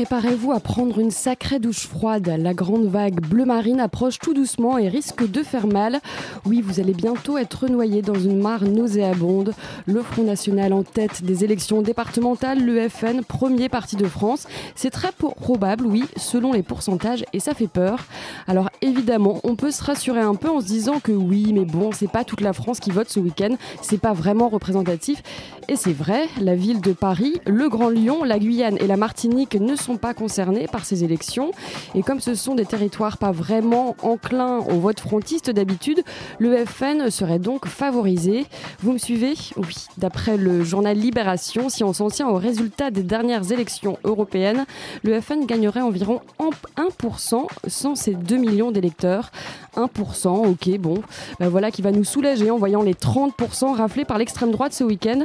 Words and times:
Préparez-vous 0.00 0.52
à 0.52 0.60
prendre 0.60 0.98
une 0.98 1.10
sacrée 1.10 1.58
douche 1.58 1.86
froide. 1.86 2.34
La 2.38 2.54
grande 2.54 2.86
vague 2.86 3.20
bleu 3.20 3.44
marine 3.44 3.80
approche 3.80 4.18
tout 4.18 4.32
doucement 4.32 4.78
et 4.78 4.88
risque 4.88 5.30
de 5.30 5.42
faire 5.42 5.66
mal. 5.66 6.00
Oui, 6.46 6.62
vous 6.62 6.80
allez 6.80 6.94
bientôt 6.94 7.36
être 7.36 7.68
noyé 7.68 8.00
dans 8.00 8.14
une 8.14 8.40
mare 8.40 8.64
nauséabonde. 8.64 9.52
Le 9.84 10.00
Front 10.00 10.22
National 10.22 10.72
en 10.72 10.84
tête 10.84 11.22
des 11.22 11.44
élections 11.44 11.82
départementales, 11.82 12.64
le 12.64 12.88
FN, 12.88 13.24
premier 13.24 13.68
parti 13.68 13.96
de 13.96 14.06
France. 14.06 14.46
C'est 14.74 14.88
très 14.88 15.12
probable, 15.12 15.84
oui, 15.84 16.04
selon 16.16 16.54
les 16.54 16.62
pourcentages, 16.62 17.26
et 17.34 17.38
ça 17.40 17.52
fait 17.52 17.68
peur. 17.68 18.06
Alors 18.48 18.70
évidemment, 18.80 19.40
on 19.44 19.54
peut 19.54 19.70
se 19.70 19.84
rassurer 19.84 20.20
un 20.20 20.34
peu 20.34 20.48
en 20.48 20.62
se 20.62 20.66
disant 20.66 21.00
que 21.00 21.12
oui, 21.12 21.52
mais 21.52 21.66
bon, 21.66 21.90
c'est 21.92 22.10
pas 22.10 22.24
toute 22.24 22.40
la 22.40 22.54
France 22.54 22.80
qui 22.80 22.90
vote 22.90 23.10
ce 23.10 23.20
week-end, 23.20 23.54
c'est 23.82 24.00
pas 24.00 24.14
vraiment 24.14 24.48
représentatif. 24.48 25.22
Et 25.70 25.76
c'est 25.76 25.92
vrai, 25.92 26.26
la 26.40 26.56
ville 26.56 26.80
de 26.80 26.92
Paris, 26.92 27.40
le 27.46 27.68
Grand 27.68 27.90
Lyon, 27.90 28.24
la 28.24 28.40
Guyane 28.40 28.76
et 28.80 28.88
la 28.88 28.96
Martinique 28.96 29.54
ne 29.54 29.76
sont 29.76 29.98
pas 29.98 30.14
concernés 30.14 30.66
par 30.66 30.84
ces 30.84 31.04
élections. 31.04 31.52
Et 31.94 32.02
comme 32.02 32.18
ce 32.18 32.34
sont 32.34 32.56
des 32.56 32.66
territoires 32.66 33.18
pas 33.18 33.30
vraiment 33.30 33.94
enclins 34.02 34.58
au 34.58 34.80
vote 34.80 34.98
frontiste 34.98 35.48
d'habitude, 35.48 36.02
le 36.40 36.66
FN 36.66 37.08
serait 37.08 37.38
donc 37.38 37.68
favorisé. 37.68 38.46
Vous 38.82 38.90
me 38.94 38.98
suivez? 38.98 39.34
Oui. 39.56 39.76
D'après 39.96 40.36
le 40.36 40.64
journal 40.64 40.96
Libération, 40.98 41.68
si 41.68 41.84
on 41.84 41.92
s'en 41.92 42.08
tient 42.08 42.26
aux 42.26 42.36
résultats 42.38 42.90
des 42.90 43.04
dernières 43.04 43.52
élections 43.52 43.96
européennes, 44.02 44.66
le 45.04 45.20
FN 45.20 45.46
gagnerait 45.46 45.82
environ 45.82 46.20
en- 46.40 46.50
1% 46.82 47.46
sans 47.68 47.94
ses 47.94 48.14
2 48.14 48.38
millions 48.38 48.72
d'électeurs. 48.72 49.30
1%, 49.76 50.46
ok, 50.48 50.78
bon, 50.80 50.94
ben 51.38 51.48
voilà 51.48 51.70
qui 51.70 51.80
va 51.80 51.92
nous 51.92 52.02
soulager 52.02 52.50
en 52.50 52.58
voyant 52.58 52.82
les 52.82 52.94
30% 52.94 53.72
raflés 53.76 54.04
par 54.04 54.18
l'extrême 54.18 54.50
droite 54.50 54.72
ce 54.72 54.82
week-end. 54.82 55.20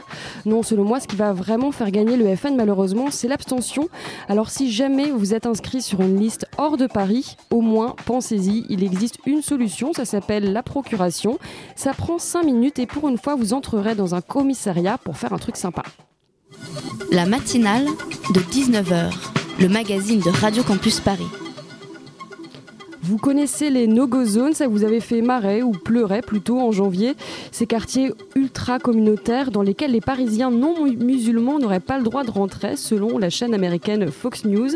Non, 0.46 0.64
selon 0.64 0.84
moi, 0.84 1.00
ce 1.00 1.08
qui 1.08 1.16
va 1.16 1.34
vraiment 1.34 1.72
faire 1.72 1.92
gagner 1.92 2.18
le 2.18 2.36
FN, 2.36 2.56
malheureusement, 2.56 3.08
c'est 3.12 3.28
l'abstention. 3.28 3.90
Alors, 4.28 4.50
si 4.50 4.72
jamais 4.72 5.12
vous 5.12 5.34
êtes 5.34 5.46
inscrit 5.46 5.82
sur 5.82 6.02
une 6.02 6.20
liste 6.20 6.48
hors 6.58 6.78
de 6.78 6.88
Paris, 6.88 7.38
au 7.50 7.62
moins, 7.62 7.96
pensez-y, 8.06 8.66
il 8.70 8.84
existe 8.84 9.18
une 9.26 9.42
solution, 9.42 9.94
ça 9.94 10.06
s'appelle 10.06 10.54
la 10.54 10.64
procuration. 10.64 11.40
Ça 11.76 11.94
prend 11.94 12.20
5 12.20 12.44
minutes 12.44 12.80
et 12.80 12.86
pour 12.86 13.08
une 13.08 13.18
fois, 13.18 13.36
vous 13.36 13.54
entrerez 13.54 13.96
dans 13.96 14.16
un 14.16 14.22
commissariat 14.22 14.98
pour 14.98 15.18
faire 15.18 15.34
un 15.34 15.38
truc 15.38 15.58
sympa. 15.58 15.84
La 17.12 17.26
matinale 17.26 17.86
de 18.34 18.40
19h, 18.40 19.14
le 19.60 19.70
magazine 19.70 20.20
de 20.20 20.30
Radio 20.30 20.64
Campus 20.64 21.00
Paris. 21.00 21.45
Vous 23.08 23.18
connaissez 23.18 23.70
les 23.70 23.86
no-go 23.86 24.26
zones, 24.26 24.54
ça 24.54 24.68
vous 24.68 24.84
avait 24.84 25.00
fait 25.00 25.22
marrer 25.22 25.62
ou 25.62 25.74
pleurer 25.74 26.24
plutôt 26.24 26.60
en 26.60 26.72
janvier. 26.72 27.14
Ces 27.52 27.68
quartiers 27.68 28.12
ultra 28.36 28.80
communautaires 28.80 29.52
dans 29.52 29.62
lesquels 29.62 29.92
les 29.92 30.02
Parisiens 30.02 30.50
non 30.50 30.84
mu- 30.84 30.98
musulmans 30.98 31.60
n'auraient 31.60 31.80
pas 31.80 32.00
le 32.00 32.04
droit 32.04 32.24
de 32.24 32.32
rentrer 32.32 32.76
selon 32.76 33.20
la 33.20 33.30
chaîne 33.30 33.54
américaine 33.54 34.10
Fox 34.10 34.44
News. 34.46 34.70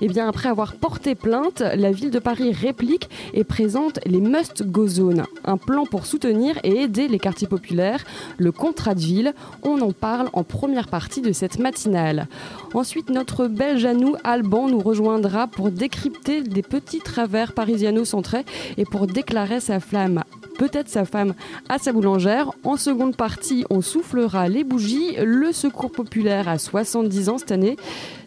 Et 0.00 0.08
bien 0.08 0.26
après 0.26 0.48
avoir 0.48 0.76
porté 0.76 1.14
plainte, 1.14 1.62
la 1.76 1.92
ville 1.92 2.10
de 2.10 2.18
Paris 2.18 2.52
réplique 2.52 3.10
et 3.34 3.44
présente 3.44 4.00
les 4.06 4.20
must-go 4.22 4.88
zones, 4.88 5.24
un 5.44 5.58
plan 5.58 5.84
pour 5.84 6.06
soutenir 6.06 6.58
et 6.64 6.80
aider 6.84 7.06
les 7.06 7.18
quartiers 7.18 7.48
populaires, 7.48 8.02
le 8.38 8.50
contrat 8.50 8.94
de 8.94 9.00
ville. 9.00 9.34
On 9.62 9.78
en 9.82 9.92
parle 9.92 10.30
en 10.32 10.42
première 10.42 10.88
partie 10.88 11.20
de 11.20 11.32
cette 11.32 11.58
matinale. 11.58 12.28
Ensuite, 12.72 13.10
notre 13.10 13.46
belge 13.46 13.84
à 13.84 13.92
nous, 13.92 14.14
Alban, 14.24 14.68
nous 14.68 14.80
rejoindra 14.80 15.48
pour 15.48 15.70
décrypter 15.70 16.40
des 16.42 16.62
petits 16.62 17.00
travers 17.00 17.52
parisiano-centrés 17.74 18.44
et 18.76 18.84
pour 18.84 19.06
déclarer 19.06 19.60
sa 19.60 19.80
flamme. 19.80 20.22
Peut-être 20.58 20.88
sa 20.88 21.04
femme 21.04 21.34
à 21.68 21.78
sa 21.78 21.92
boulangère. 21.92 22.52
En 22.62 22.76
seconde 22.76 23.16
partie, 23.16 23.64
on 23.70 23.80
soufflera 23.80 24.48
les 24.48 24.62
bougies. 24.62 25.16
Le 25.16 25.52
secours 25.52 25.90
populaire 25.90 26.48
a 26.48 26.58
70 26.58 27.28
ans 27.28 27.38
cette 27.38 27.50
année. 27.50 27.76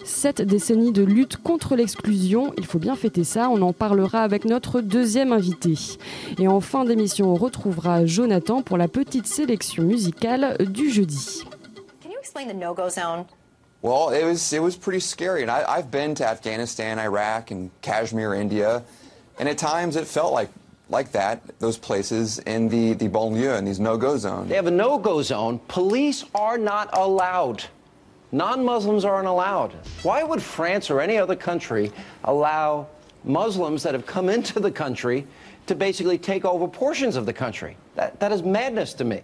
Sept 0.03 0.41
décennies 0.41 0.91
de 0.91 1.03
lutte 1.03 1.37
contre 1.37 1.75
l'exclusion. 1.75 2.53
Il 2.57 2.65
faut 2.65 2.79
bien 2.79 2.95
fêter 2.95 3.23
ça. 3.23 3.49
On 3.49 3.61
en 3.61 3.71
parlera 3.71 4.23
avec 4.23 4.43
notre 4.43 4.81
deuxième 4.81 5.31
invité. 5.31 5.75
Et 6.37 6.49
en 6.49 6.59
fin 6.59 6.83
d'émission, 6.83 7.31
on 7.31 7.35
retrouvera 7.35 8.05
Jonathan 8.05 8.61
pour 8.61 8.77
la 8.77 8.89
petite 8.89 9.27
sélection 9.27 9.83
musicale 9.83 10.57
du 10.59 10.89
jeudi. 10.89 11.43
Can 12.03 12.09
you 12.09 12.19
explain 12.19 12.47
the 12.47 12.55
no-go 12.55 12.89
zone? 12.89 13.25
Well, 13.83 14.09
it 14.09 14.25
was 14.25 14.51
it 14.53 14.59
was 14.59 14.75
pretty 14.75 14.99
scary, 14.99 15.43
and 15.43 15.51
I, 15.51 15.63
I've 15.63 15.91
been 15.91 16.15
to 16.15 16.25
Afghanistan, 16.25 16.97
Iraq, 16.97 17.51
and 17.51 17.69
Kashmir, 17.81 18.33
India, 18.33 18.81
and 19.39 19.47
at 19.49 19.57
times 19.57 19.95
it 19.95 20.07
felt 20.07 20.33
like 20.33 20.49
like 20.89 21.11
that. 21.11 21.41
Those 21.59 21.77
places 21.77 22.39
in 22.39 22.69
the 22.69 22.93
the 22.93 23.09
banlieue 23.09 23.57
and 23.57 23.67
these 23.67 23.79
no-go 23.79 24.17
zones. 24.17 24.49
They 24.49 24.55
have 24.55 24.67
a 24.67 24.71
no-go 24.71 25.21
zone. 25.21 25.59
Police 25.67 26.23
are 26.33 26.57
not 26.57 26.89
allowed. 26.97 27.63
Non-Muslims 28.31 29.05
aren't 29.05 29.27
allowed. 29.27 29.73
Why 30.03 30.23
would 30.23 30.41
France 30.41 30.89
or 30.89 30.99
any 30.99 31.17
other 31.17 31.35
country 31.35 31.91
allow 32.25 32.87
Muslims 33.23 33.83
that 33.83 33.93
have 33.93 34.05
come 34.05 34.27
into 34.29 34.59
the 34.59 34.71
country 34.71 35.25
to 35.65 35.75
basically 35.75 36.17
take 36.17 36.43
over 36.43 36.67
portions 36.67 37.15
of 37.15 37.25
the 37.25 37.33
country? 37.33 37.77
That, 37.95 38.19
that 38.19 38.31
is 38.31 38.43
madness 38.43 38.93
to 38.95 39.05
me. 39.05 39.21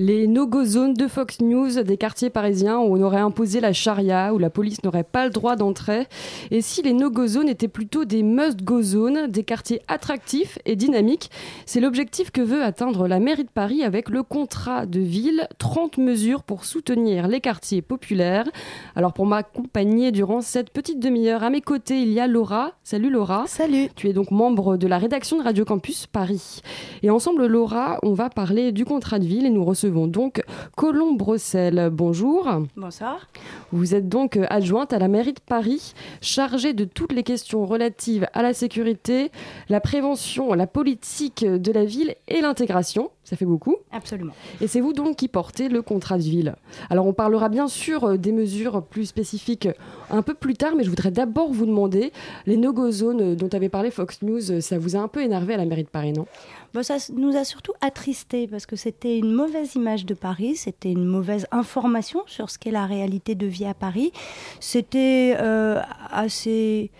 Les 0.00 0.28
no-go 0.28 0.64
zones 0.64 0.94
de 0.94 1.08
Fox 1.08 1.40
News 1.40 1.82
des 1.82 1.96
quartiers 1.96 2.30
parisiens 2.30 2.78
où 2.78 2.96
on 2.96 3.02
aurait 3.02 3.18
imposé 3.18 3.58
la 3.58 3.72
charia, 3.72 4.32
où 4.32 4.38
la 4.38 4.48
police 4.48 4.84
n'aurait 4.84 5.02
pas 5.02 5.24
le 5.24 5.32
droit 5.32 5.56
d'entrer. 5.56 6.06
Et 6.52 6.62
si 6.62 6.82
les 6.82 6.92
no-go 6.92 7.26
zones 7.26 7.48
étaient 7.48 7.66
plutôt 7.66 8.04
des 8.04 8.22
must-go 8.22 8.80
zones, 8.80 9.26
des 9.26 9.42
quartiers 9.42 9.82
attractifs 9.88 10.60
et 10.66 10.76
dynamiques, 10.76 11.32
c'est 11.66 11.80
l'objectif 11.80 12.30
que 12.30 12.40
veut 12.40 12.62
atteindre 12.62 13.08
la 13.08 13.18
mairie 13.18 13.42
de 13.42 13.50
Paris 13.50 13.82
avec 13.82 14.08
le 14.08 14.22
contrat 14.22 14.86
de 14.86 15.00
ville, 15.00 15.48
30 15.58 15.98
mesures 15.98 16.44
pour 16.44 16.64
soutenir 16.64 17.26
les 17.26 17.40
quartiers 17.40 17.82
populaires. 17.82 18.48
Alors 18.94 19.12
pour 19.12 19.26
m'accompagner 19.26 20.12
durant 20.12 20.42
cette 20.42 20.70
petite 20.70 21.00
demi-heure, 21.00 21.42
à 21.42 21.50
mes 21.50 21.60
côtés, 21.60 22.00
il 22.02 22.12
y 22.12 22.20
a 22.20 22.28
Laura. 22.28 22.74
Salut 22.84 23.10
Laura. 23.10 23.46
Salut 23.48 23.88
Tu 23.96 24.08
es 24.08 24.12
donc 24.12 24.30
membre 24.30 24.76
de 24.76 24.86
la 24.86 24.98
rédaction 24.98 25.38
de 25.38 25.42
Radio 25.42 25.64
Campus 25.64 26.06
Paris. 26.06 26.60
Et 27.02 27.10
ensemble, 27.10 27.46
Laura, 27.46 27.98
on 28.04 28.12
va 28.12 28.30
parler 28.30 28.70
du 28.70 28.84
contrat 28.84 29.18
de 29.18 29.24
ville 29.24 29.44
et 29.44 29.50
nous 29.50 29.64
recevons 29.64 29.87
donc 29.88 30.42
Colombe 30.76 31.18
Brossel. 31.18 31.88
Bonjour. 31.90 32.48
Bonsoir. 32.76 33.26
Vous 33.72 33.94
êtes 33.94 34.08
donc 34.08 34.38
adjointe 34.50 34.92
à 34.92 34.98
la 34.98 35.08
mairie 35.08 35.32
de 35.32 35.40
Paris, 35.40 35.94
chargée 36.20 36.74
de 36.74 36.84
toutes 36.84 37.12
les 37.12 37.22
questions 37.22 37.64
relatives 37.64 38.26
à 38.32 38.42
la 38.42 38.54
sécurité, 38.54 39.30
la 39.68 39.80
prévention, 39.80 40.52
la 40.54 40.66
politique 40.66 41.44
de 41.44 41.72
la 41.72 41.84
ville 41.84 42.14
et 42.28 42.40
l'intégration. 42.40 43.10
Ça 43.24 43.36
fait 43.36 43.44
beaucoup. 43.44 43.76
Absolument. 43.92 44.32
Et 44.62 44.68
c'est 44.68 44.80
vous 44.80 44.94
donc 44.94 45.16
qui 45.16 45.28
portez 45.28 45.68
le 45.68 45.82
contrat 45.82 46.16
de 46.16 46.22
ville. 46.22 46.54
Alors 46.88 47.06
on 47.06 47.12
parlera 47.12 47.50
bien 47.50 47.68
sûr 47.68 48.04
euh, 48.04 48.16
des 48.16 48.32
mesures 48.32 48.82
plus 48.82 49.04
spécifiques 49.04 49.68
un 50.10 50.22
peu 50.22 50.32
plus 50.32 50.54
tard, 50.54 50.72
mais 50.74 50.82
je 50.82 50.88
voudrais 50.88 51.10
d'abord 51.10 51.52
vous 51.52 51.66
demander, 51.66 52.12
les 52.46 52.56
no-go 52.56 52.90
zones 52.90 53.34
dont 53.34 53.50
avait 53.52 53.68
parlé 53.68 53.90
Fox 53.90 54.22
News, 54.22 54.50
euh, 54.50 54.60
ça 54.62 54.78
vous 54.78 54.96
a 54.96 55.00
un 55.00 55.08
peu 55.08 55.22
énervé 55.22 55.52
à 55.52 55.56
la 55.58 55.66
mairie 55.66 55.84
de 55.84 55.88
Paris, 55.88 56.14
non? 56.14 56.26
Bon, 56.74 56.82
ça 56.82 56.96
nous 57.14 57.34
a 57.34 57.44
surtout 57.44 57.72
attristés 57.80 58.46
parce 58.46 58.66
que 58.66 58.76
c'était 58.76 59.16
une 59.18 59.32
mauvaise 59.32 59.74
image 59.74 60.04
de 60.04 60.12
Paris, 60.12 60.56
c'était 60.56 60.92
une 60.92 61.06
mauvaise 61.06 61.46
information 61.50 62.22
sur 62.26 62.50
ce 62.50 62.58
qu'est 62.58 62.70
la 62.70 62.84
réalité 62.84 63.34
de 63.34 63.46
vie 63.46 63.64
à 63.64 63.72
Paris. 63.72 64.12
C'était 64.60 65.34
euh, 65.38 65.80
assez 66.10 66.90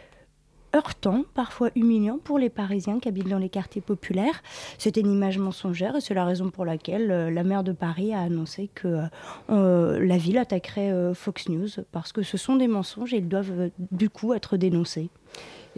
heurtant, 0.74 1.24
parfois 1.34 1.68
humiliant 1.76 2.18
pour 2.18 2.38
les 2.38 2.48
Parisiens 2.48 2.98
qui 2.98 3.08
habitent 3.08 3.28
dans 3.28 3.38
les 3.38 3.50
quartiers 3.50 3.82
populaires. 3.82 4.42
C'était 4.78 5.02
une 5.02 5.12
image 5.12 5.36
mensongère 5.36 5.96
et 5.96 6.00
c'est 6.00 6.14
la 6.14 6.24
raison 6.24 6.48
pour 6.48 6.64
laquelle 6.64 7.10
euh, 7.10 7.30
la 7.30 7.44
maire 7.44 7.62
de 7.62 7.72
Paris 7.72 8.14
a 8.14 8.20
annoncé 8.20 8.70
que 8.74 9.02
euh, 9.50 9.98
la 10.02 10.16
ville 10.16 10.38
attaquerait 10.38 11.12
Fox 11.12 11.50
News 11.50 11.68
parce 11.92 12.12
que 12.12 12.22
ce 12.22 12.38
sont 12.38 12.56
des 12.56 12.68
mensonges 12.68 13.12
et 13.12 13.18
ils 13.18 13.28
doivent 13.28 13.68
du 13.78 14.08
coup 14.08 14.32
être 14.32 14.56
dénoncés. 14.56 15.10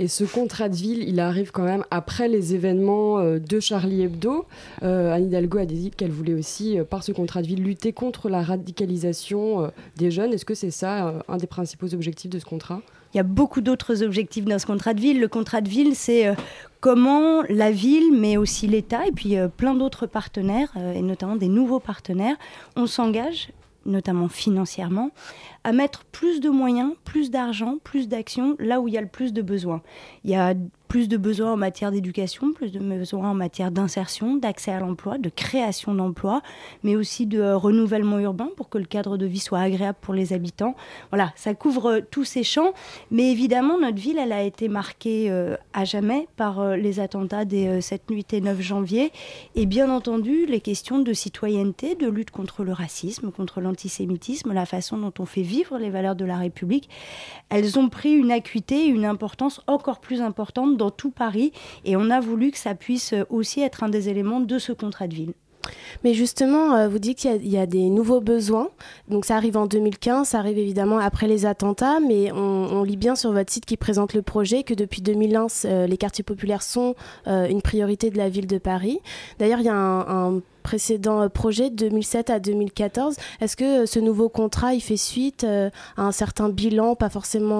Et 0.00 0.08
ce 0.08 0.24
contrat 0.24 0.70
de 0.70 0.76
ville, 0.76 1.06
il 1.06 1.20
arrive 1.20 1.50
quand 1.52 1.64
même 1.64 1.84
après 1.90 2.26
les 2.26 2.54
événements 2.54 3.18
euh, 3.18 3.38
de 3.38 3.60
Charlie 3.60 4.00
Hebdo. 4.00 4.46
Euh, 4.82 5.12
Anne 5.12 5.26
Hidalgo 5.26 5.58
a 5.58 5.66
dit 5.66 5.90
qu'elle 5.90 6.10
voulait 6.10 6.32
aussi, 6.32 6.78
euh, 6.78 6.84
par 6.84 7.04
ce 7.04 7.12
contrat 7.12 7.42
de 7.42 7.46
ville, 7.46 7.62
lutter 7.62 7.92
contre 7.92 8.30
la 8.30 8.42
radicalisation 8.42 9.70
des 9.98 10.10
jeunes. 10.10 10.32
Est-ce 10.32 10.46
que 10.46 10.54
c'est 10.54 10.70
ça 10.70 11.22
un 11.28 11.36
des 11.36 11.46
principaux 11.46 11.92
objectifs 11.92 12.30
de 12.30 12.38
ce 12.38 12.46
contrat? 12.46 12.80
Il 13.12 13.18
y 13.18 13.20
a 13.20 13.24
beaucoup 13.24 13.60
d'autres 13.60 14.02
objectifs 14.02 14.46
dans 14.46 14.58
ce 14.58 14.64
contrat 14.64 14.94
de 14.94 15.00
ville. 15.00 15.20
Le 15.20 15.28
contrat 15.28 15.60
de 15.60 15.68
ville, 15.68 15.94
c'est 15.94 16.34
comment 16.80 17.42
la 17.50 17.70
ville, 17.70 18.10
mais 18.18 18.38
aussi 18.38 18.68
l'État, 18.68 19.06
et 19.06 19.12
puis 19.12 19.34
plein 19.58 19.74
d'autres 19.74 20.06
partenaires, 20.06 20.72
et 20.94 21.02
notamment 21.02 21.36
des 21.36 21.48
nouveaux 21.48 21.80
partenaires, 21.80 22.36
on 22.74 22.86
s'engage 22.86 23.50
notamment 23.86 24.28
financièrement, 24.28 25.10
à 25.64 25.72
mettre 25.72 26.04
plus 26.04 26.40
de 26.40 26.50
moyens, 26.50 26.94
plus 27.04 27.30
d'argent, 27.30 27.76
plus 27.82 28.08
d'actions 28.08 28.56
là 28.58 28.80
où 28.80 28.88
il 28.88 28.94
y 28.94 28.98
a 28.98 29.02
le 29.02 29.06
plus 29.06 29.32
de 29.32 29.42
besoins. 29.42 29.82
Plus 30.90 31.06
de 31.06 31.16
besoins 31.16 31.52
en 31.52 31.56
matière 31.56 31.92
d'éducation, 31.92 32.52
plus 32.52 32.72
de 32.72 32.80
besoins 32.80 33.30
en 33.30 33.34
matière 33.34 33.70
d'insertion, 33.70 34.34
d'accès 34.34 34.72
à 34.72 34.80
l'emploi, 34.80 35.18
de 35.18 35.28
création 35.28 35.94
d'emplois, 35.94 36.42
mais 36.82 36.96
aussi 36.96 37.26
de 37.26 37.38
euh, 37.38 37.56
renouvellement 37.56 38.18
urbain 38.18 38.48
pour 38.56 38.68
que 38.68 38.76
le 38.76 38.86
cadre 38.86 39.16
de 39.16 39.24
vie 39.24 39.38
soit 39.38 39.60
agréable 39.60 39.98
pour 40.00 40.14
les 40.14 40.32
habitants. 40.32 40.74
Voilà, 41.12 41.32
ça 41.36 41.54
couvre 41.54 41.86
euh, 41.86 42.00
tous 42.10 42.24
ces 42.24 42.42
champs, 42.42 42.72
mais 43.12 43.30
évidemment, 43.30 43.78
notre 43.78 43.98
ville, 43.98 44.18
elle 44.18 44.32
a 44.32 44.42
été 44.42 44.68
marquée 44.68 45.30
euh, 45.30 45.56
à 45.74 45.84
jamais 45.84 46.26
par 46.36 46.74
les 46.74 46.98
attentats 46.98 47.44
des 47.44 47.80
7 47.80 48.10
nuits 48.10 48.26
et 48.32 48.40
9 48.40 48.60
janvier, 48.60 49.12
et 49.54 49.66
bien 49.66 49.90
entendu, 49.90 50.44
les 50.46 50.60
questions 50.60 50.98
de 50.98 51.12
citoyenneté, 51.12 51.94
de 51.94 52.08
lutte 52.08 52.32
contre 52.32 52.64
le 52.64 52.72
racisme, 52.72 53.30
contre 53.30 53.60
l'antisémitisme, 53.60 54.52
la 54.52 54.66
façon 54.66 54.98
dont 54.98 55.14
on 55.20 55.24
fait 55.24 55.42
vivre 55.42 55.78
les 55.78 55.90
valeurs 55.90 56.16
de 56.16 56.24
la 56.24 56.36
République, 56.36 56.88
elles 57.48 57.78
ont 57.78 57.88
pris 57.88 58.12
une 58.12 58.32
acuité, 58.32 58.86
une 58.86 59.04
importance 59.04 59.60
encore 59.68 60.00
plus 60.00 60.20
importante 60.20 60.79
dans 60.80 60.90
tout 60.90 61.10
Paris 61.10 61.52
et 61.84 61.96
on 61.96 62.10
a 62.10 62.20
voulu 62.20 62.50
que 62.50 62.58
ça 62.58 62.74
puisse 62.74 63.14
aussi 63.28 63.60
être 63.60 63.84
un 63.84 63.88
des 63.88 64.08
éléments 64.08 64.40
de 64.40 64.58
ce 64.58 64.72
contrat 64.72 65.06
de 65.06 65.14
ville. 65.14 65.32
Mais 66.04 66.14
justement, 66.14 66.74
euh, 66.74 66.88
vous 66.88 66.98
dites 66.98 67.18
qu'il 67.18 67.48
y, 67.48 67.58
a 67.58 67.66
des 67.66 67.90
nouveaux 67.90 68.20
besoins. 68.20 68.68
Donc 69.08 69.24
ça 69.24 69.36
arrive 69.36 69.56
en 69.56 69.66
2015, 69.66 70.28
ça 70.28 70.38
arrive 70.38 70.58
évidemment 70.58 70.98
après 70.98 71.26
les 71.26 71.46
attentats, 71.46 72.00
mais 72.00 72.32
on, 72.32 72.82
lit 72.82 72.96
bien 72.96 73.14
sur 73.14 73.32
votre 73.32 73.52
site 73.52 73.66
qui 73.66 73.76
présente 73.76 74.14
le 74.14 74.22
projet 74.22 74.62
que 74.62 74.72
depuis 74.72 75.02
2001, 75.02 75.46
euh, 75.66 75.86
les 75.86 75.96
quartiers 75.96 76.24
populaires 76.24 76.62
sont 76.62 76.94
euh, 77.26 77.46
une 77.46 77.60
priorité 77.60 78.10
de 78.10 78.16
la 78.16 78.28
ville 78.28 78.46
de 78.46 78.58
Paris. 78.58 79.00
D'ailleurs, 79.38 79.60
il 79.60 79.66
y 79.66 79.68
a 79.68 79.74
un 79.74 80.40
précédent 80.60 81.22
euh, 81.22 81.28
projet 81.28 81.70
de 81.70 81.76
2007 81.76 82.30
à 82.30 82.38
2014. 82.38 83.16
Est-ce 83.40 83.56
que 83.56 83.82
euh, 83.82 83.86
ce 83.86 83.98
nouveau 83.98 84.28
contrat, 84.28 84.74
il 84.74 84.80
fait 84.80 84.96
suite 84.96 85.44
euh, 85.44 85.70
à 85.96 86.02
un 86.02 86.12
certain 86.12 86.48
bilan, 86.48 86.94
pas 86.94 87.08
forcément 87.08 87.50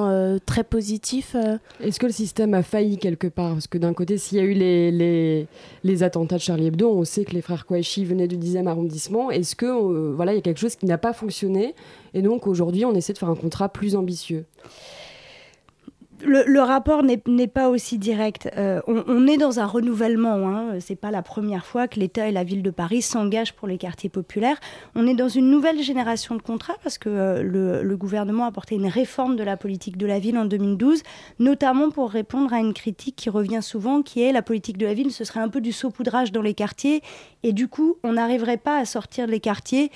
très 0.47 0.65
positif 0.65 1.37
Est-ce 1.81 1.99
que 1.99 2.07
le 2.07 2.13
système 2.13 2.55
a 2.55 2.63
failli 2.63 2.99
quelque 2.99 3.27
part? 3.27 3.53
Parce 3.53 3.67
que 3.67 3.79
d'un 3.79 3.93
côté, 3.93 4.19
s'il 4.19 4.39
y 4.39 4.41
a 4.41 4.45
eu 4.45 4.53
les, 4.53 4.91
les, 4.91 5.47
les, 5.85 6.03
attentats 6.03 6.37
de 6.37 6.41
Charlie 6.41 6.67
Hebdo, 6.67 6.91
on 6.91 7.05
sait 7.05 7.25
que 7.25 7.33
les 7.33 7.43
frères 7.43 7.67
Kouachi 7.67 8.05
venaient 8.05 8.29
du 8.29 8.37
10e 8.37 8.67
arrondissement. 8.67 9.31
Est-ce 9.31 9.57
que 9.57 10.13
voilà, 10.13 10.33
il 10.33 10.37
y 10.37 10.39
a 10.39 10.43
quelque 10.43 10.61
chose 10.61 10.77
qui 10.77 10.87
n'a 10.87 10.99
pas 10.99 11.13
fonctionné? 11.13 11.75
Et 12.15 12.23
donc 12.23 12.47
aujourd'hui, 12.47 12.85
on 12.85 12.95
essaie 12.95 13.13
de 13.13 13.19
faire 13.19 13.31
un 13.31 13.37
contrat 13.37 13.69
plus 13.69 13.97
ambitieux 13.97 14.45
le, 16.25 16.61
rapport 16.61 17.03
n'est 17.03 17.47
pas 17.47 17.69
aussi 17.69 17.99
direct. 17.99 18.51
Euh, 18.57 18.81
on, 18.87 19.27
est 19.27 19.37
dans 19.37 19.61
un 19.61 19.67
renouvellement. 19.67 20.49
Hein. 20.49 20.81
C'est 20.81 20.97
pas 20.97 21.11
la 21.11 21.23
première 21.23 21.65
fois 21.65 21.89
que 21.89 21.99
l'État 21.99 22.29
et 22.29 22.33
la 22.33 22.45
ville 22.45 22.63
de 22.63 22.71
Paris 22.71 23.03
s'engagent 23.03 23.55
pour 23.55 23.69
les 23.69 23.79
quartiers 23.79 24.11
populaires. 24.11 24.59
On 24.95 25.07
est 25.07 25.15
dans 25.15 25.29
une 25.29 25.51
nouvelle 25.51 25.83
génération 25.83 26.35
de 26.35 26.43
contrats 26.43 26.77
parce 26.83 26.99
que 26.99 27.09
euh, 27.09 27.43
le, 27.43 27.97
gouvernement 27.97 28.47
a 28.47 28.53
porté 28.53 28.75
une 28.77 28.87
réforme 28.87 29.37
de 29.37 29.43
la 29.43 29.57
politique 29.57 29.97
de 29.97 30.07
la 30.07 30.19
ville 30.19 30.39
en 30.39 30.47
2012, 30.47 31.03
notamment 31.39 31.91
pour 31.91 32.11
répondre 32.11 32.53
à 32.53 32.59
une 32.59 32.73
critique 32.73 33.17
qui 33.17 33.29
revient 33.29 33.63
souvent, 33.63 34.03
qui 34.03 34.23
est 34.23 34.33
la 34.33 34.43
politique 34.43 34.79
de 34.79 34.87
la 34.87 34.95
ville, 34.95 35.13
ce 35.13 35.25
serait 35.25 35.41
un 35.41 35.49
peu 35.49 35.61
du 35.61 35.73
saupoudrage 35.73 36.33
dans 36.33 36.43
les 36.43 36.55
quartiers 36.55 37.03
et 37.43 37.53
du 37.53 37.69
coup, 37.69 37.97
on 38.03 38.15
n'arriverait 38.15 38.57
pas 38.57 38.79
à 38.79 38.85
sortir 38.85 39.27
les 39.27 39.41
quartiers 39.41 39.91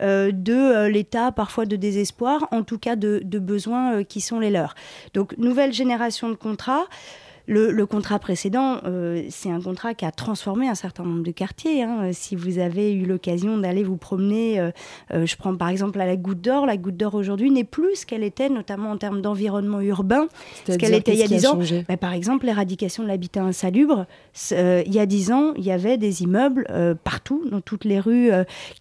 euh, 0.00 0.30
de 0.32 0.52
euh, 0.52 0.88
l'état 0.88 1.32
parfois 1.32 1.66
de 1.66 1.76
désespoir, 1.76 2.46
en 2.52 2.62
tout 2.62 2.78
cas 2.78 2.96
de, 2.96 3.20
besoins 3.38 3.94
euh, 3.94 4.02
qui 4.04 4.20
sont 4.20 4.38
les 4.38 4.50
leurs. 4.50 4.74
Donc, 5.14 5.36
nouvelle 5.38 5.72
génération 5.72 6.28
de 6.28 6.34
contrats. 6.34 6.86
Le, 7.48 7.86
contrat 7.86 8.18
précédent, 8.18 8.76
euh, 8.84 9.22
c'est 9.30 9.50
un 9.50 9.60
contrat 9.62 9.94
qui 9.94 10.04
a 10.04 10.12
transformé 10.12 10.68
un 10.68 10.74
certain 10.74 11.02
nombre 11.02 11.22
de 11.22 11.30
quartiers. 11.30 11.82
Hein. 11.82 12.10
Si 12.12 12.36
vous 12.36 12.58
avez 12.58 12.92
eu 12.92 13.06
l'occasion 13.06 13.56
d'aller 13.56 13.82
vous 13.82 13.96
promener, 13.96 14.60
euh, 14.60 14.70
euh, 15.14 15.24
je 15.24 15.34
prends 15.36 15.56
par 15.56 15.70
exemple 15.70 15.98
à 15.98 16.04
la 16.04 16.16
Goutte 16.16 16.42
d'Or, 16.42 16.66
la 16.66 16.76
Goutte 16.76 16.98
d'Or 16.98 17.14
aujourd'hui 17.14 17.50
n'est 17.50 17.64
plus 17.64 18.00
ce 18.00 18.06
qu'elle 18.06 18.22
était, 18.22 18.50
notamment 18.50 18.90
en 18.90 18.98
termes 18.98 19.22
d'environnement 19.22 19.80
urbain, 19.80 20.28
ce 20.66 20.76
qu'elle 20.76 20.92
était 20.92 21.14
il 21.14 21.20
y 21.20 21.22
a 21.22 21.26
10 21.26 21.46
ans. 21.46 21.58
Bah, 21.88 21.96
par 21.96 22.12
exemple, 22.12 22.44
l'éradication 22.44 23.02
de 23.02 23.08
l'habitat 23.08 23.42
insalubre, 23.42 24.04
il 24.50 24.92
y 24.92 24.98
a 24.98 25.06
10 25.06 25.32
ans, 25.32 25.54
il 25.56 25.64
y 25.64 25.72
avait 25.72 25.96
des 25.96 26.22
immeubles 26.22 26.66
partout, 27.02 27.44
dans 27.50 27.62
toutes 27.62 27.86
les 27.86 27.98
rues, 27.98 28.30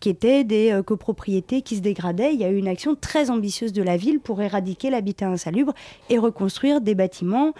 qui 0.01 0.09
étaient 0.09 0.43
des 0.43 0.77
copropriétés 0.85 1.61
qui 1.61 1.77
se 1.77 1.81
dégradaient. 1.81 2.33
Il 2.33 2.39
y 2.41 2.43
a 2.43 2.49
eu 2.49 2.57
une 2.57 2.67
action 2.67 2.95
très 2.95 3.29
ambitieuse 3.29 3.71
de 3.71 3.81
la 3.81 3.95
ville 3.95 4.19
pour 4.19 4.41
éradiquer 4.41 4.89
l'habitat 4.89 5.29
insalubre 5.29 5.73
et 6.09 6.17
reconstruire 6.17 6.81
des 6.81 6.95
bâtiments 6.95 7.53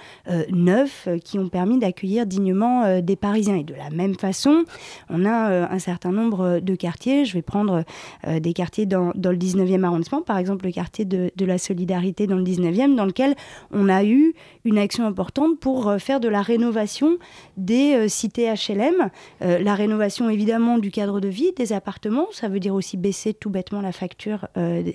neufs 0.52 0.97
euh, 1.08 1.18
qui 1.18 1.40
ont 1.40 1.50
permis 1.50 1.78
d'accueillir 1.78 2.26
dignement 2.26 2.84
euh, 2.84 3.02
des 3.02 3.16
Parisiens. 3.16 3.56
Et 3.56 3.64
de 3.64 3.74
la 3.74 3.90
même 3.90 4.16
façon, 4.16 4.64
on 5.10 5.26
a 5.26 5.52
euh, 5.52 5.66
un 5.70 5.80
certain 5.80 6.12
nombre 6.12 6.60
de 6.60 6.76
quartiers. 6.76 7.26
Je 7.26 7.34
vais 7.34 7.42
prendre 7.42 7.84
des 8.28 8.54
quartiers 8.54 8.86
dans, 8.86 9.08
le 9.08 9.38
19e 9.38 9.84
arrondissement, 9.84 10.22
par 10.22 10.38
exemple 10.38 10.66
le 10.66 10.72
quartier 10.72 11.06
de, 11.06 11.32
la 11.46 11.58
Solidarité 11.58 12.28
dans 12.28 12.36
le 12.36 12.44
19e, 12.44 12.96
dans 12.96 13.06
lequel 13.06 13.36
on 13.72 13.90
a 13.90 14.04
eu 14.04 14.34
une 14.66 14.78
action 14.78 15.06
importante 15.06 15.60
pour 15.60 15.94
faire 16.00 16.20
de 16.20 16.28
la 16.28 16.42
rénovation 16.42 17.18
des 17.56 18.10
cités 18.10 18.52
HLM, 18.52 19.10
la 19.42 19.76
rénovation 19.76 20.30
évidemment 20.30 20.78
du 20.78 20.92
cadre 20.92 21.20
de 21.20 21.28
vie, 21.28 21.52
des 21.56 21.74
appartements, 21.74 22.28
ça 22.32 22.50
veut 22.50 22.60
dire 22.60 22.74
aussi 22.74 22.98
baisser 22.98 23.34
tout 23.34 23.50
bêtement 23.50 23.82
la 23.82 23.92
facture 23.92 24.48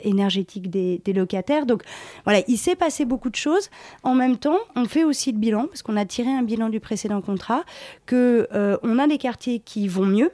énergétique 0.05 0.71
des, 0.71 1.01
des 1.05 1.13
locataires. 1.13 1.67
Donc 1.67 1.83
voilà, 2.25 2.43
il 2.49 2.59
s'est 2.59 2.77
passé 2.77 3.05
beaucoup 3.05 3.31
de 3.31 3.37
choses. 3.37 3.71
En 4.03 4.15
même 4.15 4.37
temps, 4.37 4.59
on 4.77 4.85
fait 4.85 5.05
aussi 5.05 5.33
le 5.33 5.39
bilan, 5.39 5.67
parce 5.67 5.83
qu'on 5.83 5.92
on 5.93 5.97
a 5.97 6.05
tiré 6.05 6.31
un 6.31 6.43
bilan 6.43 6.69
du 6.69 6.81
précédent 6.81 7.21
contrat, 7.21 7.65
que 8.07 8.49
euh, 8.53 8.79
on 8.83 8.99
a 8.99 9.07
des 9.07 9.19
quartiers 9.19 9.59
qui 9.59 9.89
vont 9.89 10.07
mieux, 10.07 10.31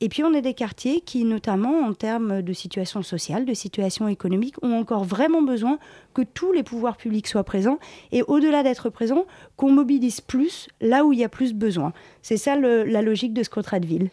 et 0.00 0.08
puis 0.08 0.22
on 0.22 0.32
a 0.34 0.40
des 0.40 0.54
quartiers 0.54 1.00
qui, 1.00 1.24
notamment 1.24 1.80
en 1.80 1.92
termes 1.92 2.42
de 2.42 2.52
situation 2.52 3.02
sociale, 3.02 3.44
de 3.44 3.54
situation 3.54 4.06
économique, 4.06 4.54
ont 4.62 4.74
encore 4.78 5.04
vraiment 5.04 5.42
besoin 5.42 5.78
que 6.14 6.22
tous 6.22 6.52
les 6.52 6.62
pouvoirs 6.62 6.96
publics 6.96 7.26
soient 7.26 7.42
présents 7.42 7.78
et 8.12 8.22
au-delà 8.22 8.62
d'être 8.62 8.90
présents, 8.90 9.24
qu'on 9.56 9.72
mobilise 9.72 10.20
plus 10.20 10.68
là 10.80 11.04
où 11.04 11.12
il 11.12 11.18
y 11.18 11.24
a 11.24 11.28
plus 11.28 11.52
besoin. 11.52 11.92
C'est 12.22 12.36
ça 12.36 12.56
la 12.56 13.02
logique 13.02 13.32
de 13.32 13.42
ce 13.42 13.50
contrat 13.50 13.80
de 13.80 13.86
ville. 13.86 14.10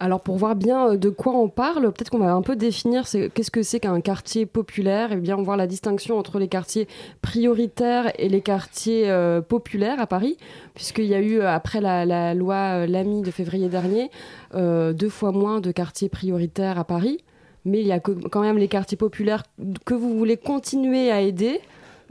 Alors 0.00 0.20
pour 0.20 0.36
voir 0.36 0.56
bien 0.56 0.90
euh, 0.90 0.96
de 0.96 1.08
quoi 1.08 1.34
on 1.34 1.48
parle, 1.48 1.92
peut-être 1.92 2.10
qu'on 2.10 2.18
va 2.18 2.32
un 2.32 2.42
peu 2.42 2.56
définir 2.56 3.04
qu'est-ce 3.08 3.50
que 3.50 3.62
c'est 3.62 3.80
qu'un 3.80 4.00
quartier 4.00 4.44
populaire 4.44 5.12
et 5.12 5.16
bien 5.16 5.36
voir 5.36 5.56
la 5.56 5.66
distinction 5.66 6.18
entre 6.18 6.38
les 6.38 6.48
quartiers 6.48 6.88
prioritaires 7.22 8.12
et 8.18 8.28
les 8.28 8.40
quartiers 8.40 9.08
euh, 9.08 9.40
populaires 9.40 10.00
à 10.00 10.06
Paris, 10.06 10.36
puisqu'il 10.74 11.06
y 11.06 11.14
a 11.14 11.20
eu 11.20 11.38
euh, 11.38 11.48
après 11.48 11.80
la, 11.80 12.34
loi 12.34 12.86
Lamy 12.86 13.22
de 13.22 13.30
février 13.30 13.68
dernier 13.68 14.10
deux 14.52 15.08
fois 15.08 15.32
moins 15.32 15.60
de 15.60 15.70
quartiers 15.72 16.08
prioritaires 16.08 16.78
à 16.78 16.84
Paris, 16.84 17.18
mais 17.64 17.80
il 17.80 17.86
y 17.86 17.92
a 17.92 18.00
quand 18.00 18.40
même 18.40 18.58
les 18.58 18.68
quartiers 18.68 18.96
populaires 18.96 19.42
que 19.84 19.94
vous 19.94 20.16
voulez 20.16 20.36
continuer 20.36 21.10
à 21.10 21.20
aider. 21.20 21.60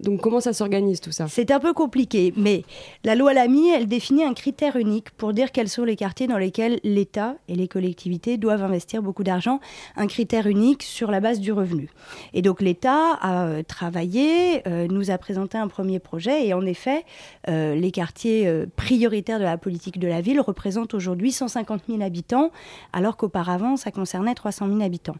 Donc 0.03 0.19
comment 0.19 0.41
ça 0.41 0.51
s'organise 0.51 0.99
tout 0.99 1.13
ça? 1.13 1.27
C'est 1.29 1.49
un 1.49 1.61
peu 1.61 1.71
compliqué, 1.71 2.33
mais 2.35 2.63
la 3.05 3.15
loi 3.15 3.33
Lamy, 3.33 3.69
elle 3.69 3.87
définit 3.87 4.25
un 4.25 4.33
critère 4.33 4.75
unique 4.75 5.11
pour 5.11 5.31
dire 5.31 5.53
quels 5.53 5.69
sont 5.69 5.85
les 5.85 5.95
quartiers 5.95 6.27
dans 6.27 6.37
lesquels 6.37 6.81
l'État 6.83 7.35
et 7.47 7.55
les 7.55 7.69
collectivités 7.69 8.35
doivent 8.35 8.63
investir 8.63 9.01
beaucoup 9.01 9.23
d'argent, 9.23 9.61
un 9.95 10.07
critère 10.07 10.47
unique 10.47 10.83
sur 10.83 11.09
la 11.09 11.21
base 11.21 11.39
du 11.39 11.53
revenu. 11.53 11.89
Et 12.33 12.41
donc 12.41 12.61
l'État 12.61 13.13
a 13.21 13.45
euh, 13.45 13.63
travaillé, 13.63 14.67
euh, 14.67 14.87
nous 14.89 15.09
a 15.09 15.17
présenté 15.17 15.57
un 15.57 15.69
premier 15.69 15.99
projet, 15.99 16.47
et 16.47 16.53
en 16.53 16.65
effet, 16.65 17.05
euh, 17.49 17.75
les 17.75 17.91
quartiers 17.91 18.49
prioritaires 18.75 19.39
de 19.39 19.43
la 19.43 19.57
politique 19.57 19.99
de 19.99 20.07
la 20.07 20.21
ville 20.21 20.39
représentent 20.39 20.93
aujourd'hui 20.93 21.31
150 21.31 21.83
000 21.89 22.01
habitants, 22.01 22.51
alors 22.91 23.17
qu'auparavant, 23.17 23.77
ça 23.77 23.91
concernait 23.91 24.33
300 24.33 24.67
000 24.67 24.81
habitants. 24.81 25.15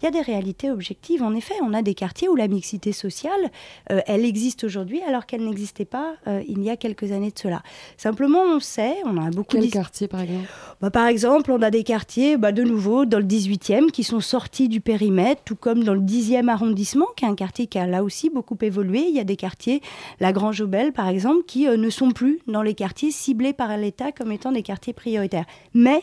Il 0.00 0.04
y 0.04 0.08
a 0.08 0.10
des 0.10 0.20
réalités 0.20 0.70
objectives, 0.70 1.22
en 1.22 1.34
effet, 1.34 1.54
on 1.62 1.72
a 1.72 1.82
des 1.82 1.94
quartiers 1.94 2.28
où 2.28 2.36
la 2.36 2.48
mixité 2.48 2.92
sociale, 2.92 3.50
elle 3.88 4.24
existe 4.24 4.64
aujourd'hui 4.64 5.00
alors 5.06 5.26
qu'elle 5.26 5.44
n'existait 5.44 5.84
pas 5.84 6.14
euh, 6.26 6.42
il 6.48 6.62
y 6.62 6.70
a 6.70 6.76
quelques 6.76 7.12
années 7.12 7.30
de 7.30 7.38
cela. 7.38 7.62
Simplement, 7.96 8.42
on 8.42 8.60
sait, 8.60 8.96
on 9.04 9.16
a 9.16 9.30
beaucoup... 9.30 9.56
Quels 9.56 9.70
quartiers, 9.70 10.08
par 10.08 10.20
exemple? 10.20 10.48
Bah, 10.80 10.90
Par 10.90 11.06
exemple, 11.06 11.50
on 11.50 11.62
a 11.62 11.70
des 11.70 11.84
quartiers, 11.84 12.36
bah, 12.36 12.52
de 12.52 12.62
nouveau, 12.62 13.04
dans 13.04 13.18
le 13.18 13.24
18e, 13.24 13.90
qui 13.90 14.04
sont 14.04 14.20
sortis 14.20 14.68
du 14.68 14.80
périmètre, 14.80 15.42
tout 15.44 15.56
comme 15.56 15.84
dans 15.84 15.94
le 15.94 16.00
10e 16.00 16.48
arrondissement, 16.48 17.06
qui 17.16 17.24
est 17.24 17.28
un 17.28 17.34
quartier 17.34 17.66
qui 17.66 17.78
a 17.78 17.86
là 17.86 18.02
aussi 18.02 18.30
beaucoup 18.30 18.58
évolué. 18.60 19.06
Il 19.08 19.14
y 19.14 19.20
a 19.20 19.24
des 19.24 19.36
quartiers, 19.36 19.82
la 20.20 20.32
Grange 20.32 20.60
Aubel, 20.60 20.92
par 20.92 21.08
exemple, 21.08 21.44
qui 21.46 21.65
euh, 21.66 21.76
ne 21.76 21.90
sont 21.90 22.10
plus 22.10 22.40
dans 22.46 22.62
les 22.62 22.74
quartiers 22.74 23.10
ciblés 23.10 23.52
par 23.52 23.76
l'État 23.76 24.12
comme 24.12 24.32
étant 24.32 24.52
des 24.52 24.62
quartiers 24.62 24.92
prioritaires. 24.92 25.46
Mais 25.74 26.02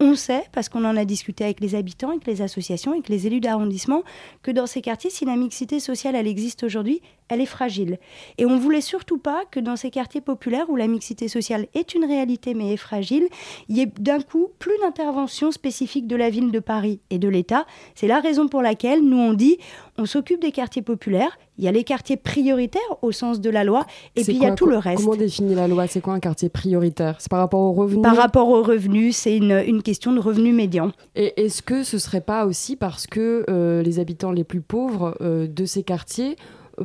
on 0.00 0.16
sait, 0.16 0.44
parce 0.52 0.68
qu'on 0.68 0.84
en 0.84 0.96
a 0.96 1.04
discuté 1.04 1.44
avec 1.44 1.60
les 1.60 1.74
habitants, 1.74 2.10
avec 2.10 2.26
les 2.26 2.42
associations, 2.42 2.92
avec 2.92 3.08
les 3.08 3.26
élus 3.28 3.40
d'arrondissement, 3.40 4.02
que 4.42 4.50
dans 4.50 4.66
ces 4.66 4.82
quartiers, 4.82 5.10
si 5.10 5.24
la 5.24 5.36
mixité 5.36 5.78
sociale, 5.78 6.16
elle 6.16 6.26
existe 6.26 6.64
aujourd'hui, 6.64 7.02
elle 7.32 7.40
est 7.40 7.46
fragile. 7.46 7.98
Et 8.38 8.46
on 8.46 8.58
voulait 8.58 8.80
surtout 8.80 9.18
pas 9.18 9.42
que 9.50 9.60
dans 9.60 9.76
ces 9.76 9.90
quartiers 9.90 10.20
populaires 10.20 10.68
où 10.68 10.76
la 10.76 10.86
mixité 10.86 11.28
sociale 11.28 11.66
est 11.74 11.94
une 11.94 12.04
réalité 12.04 12.54
mais 12.54 12.72
est 12.72 12.76
fragile, 12.76 13.26
il 13.68 13.76
y 13.76 13.80
ait 13.80 13.92
d'un 13.98 14.20
coup 14.20 14.48
plus 14.58 14.78
d'intervention 14.82 15.50
spécifique 15.50 16.06
de 16.06 16.16
la 16.16 16.30
ville 16.30 16.50
de 16.50 16.60
Paris 16.60 17.00
et 17.10 17.18
de 17.18 17.28
l'État. 17.28 17.66
C'est 17.94 18.06
la 18.06 18.20
raison 18.20 18.48
pour 18.48 18.62
laquelle 18.62 19.02
nous 19.02 19.18
on 19.18 19.32
dit 19.32 19.58
on 19.98 20.06
s'occupe 20.06 20.40
des 20.40 20.52
quartiers 20.52 20.82
populaires, 20.82 21.38
il 21.58 21.64
y 21.64 21.68
a 21.68 21.72
les 21.72 21.84
quartiers 21.84 22.16
prioritaires 22.16 22.80
au 23.02 23.12
sens 23.12 23.40
de 23.40 23.50
la 23.50 23.62
loi, 23.62 23.84
et 24.16 24.24
puis 24.24 24.34
il 24.34 24.42
y 24.42 24.46
a 24.46 24.52
tout 24.52 24.66
le 24.66 24.78
reste. 24.78 25.04
Comment 25.04 25.16
définit 25.16 25.54
la 25.54 25.68
loi? 25.68 25.86
C'est 25.86 26.00
quoi 26.00 26.14
un 26.14 26.20
quartier 26.20 26.48
prioritaire? 26.48 27.16
C'est 27.18 27.30
par 27.30 27.40
rapport 27.40 27.60
aux 27.60 27.72
revenus? 27.72 28.02
Par 28.02 28.16
rapport 28.16 28.48
aux 28.48 28.62
revenus, 28.62 29.16
c'est 29.16 29.36
une, 29.36 29.62
une, 29.66 29.82
question 29.82 30.12
de 30.12 30.20
revenu 30.20 30.52
médian. 30.52 30.92
Et 31.14 31.44
est-ce 31.44 31.60
que 31.60 31.82
ce 31.82 31.98
serait 31.98 32.22
pas 32.22 32.46
aussi 32.46 32.74
parce 32.74 33.06
que 33.06 33.44
euh, 33.50 33.82
les 33.82 33.98
habitants 33.98 34.32
les 34.32 34.44
plus 34.44 34.62
pauvres 34.62 35.14
euh, 35.20 35.46
de 35.46 35.64
ces 35.66 35.82
quartiers 35.82 36.36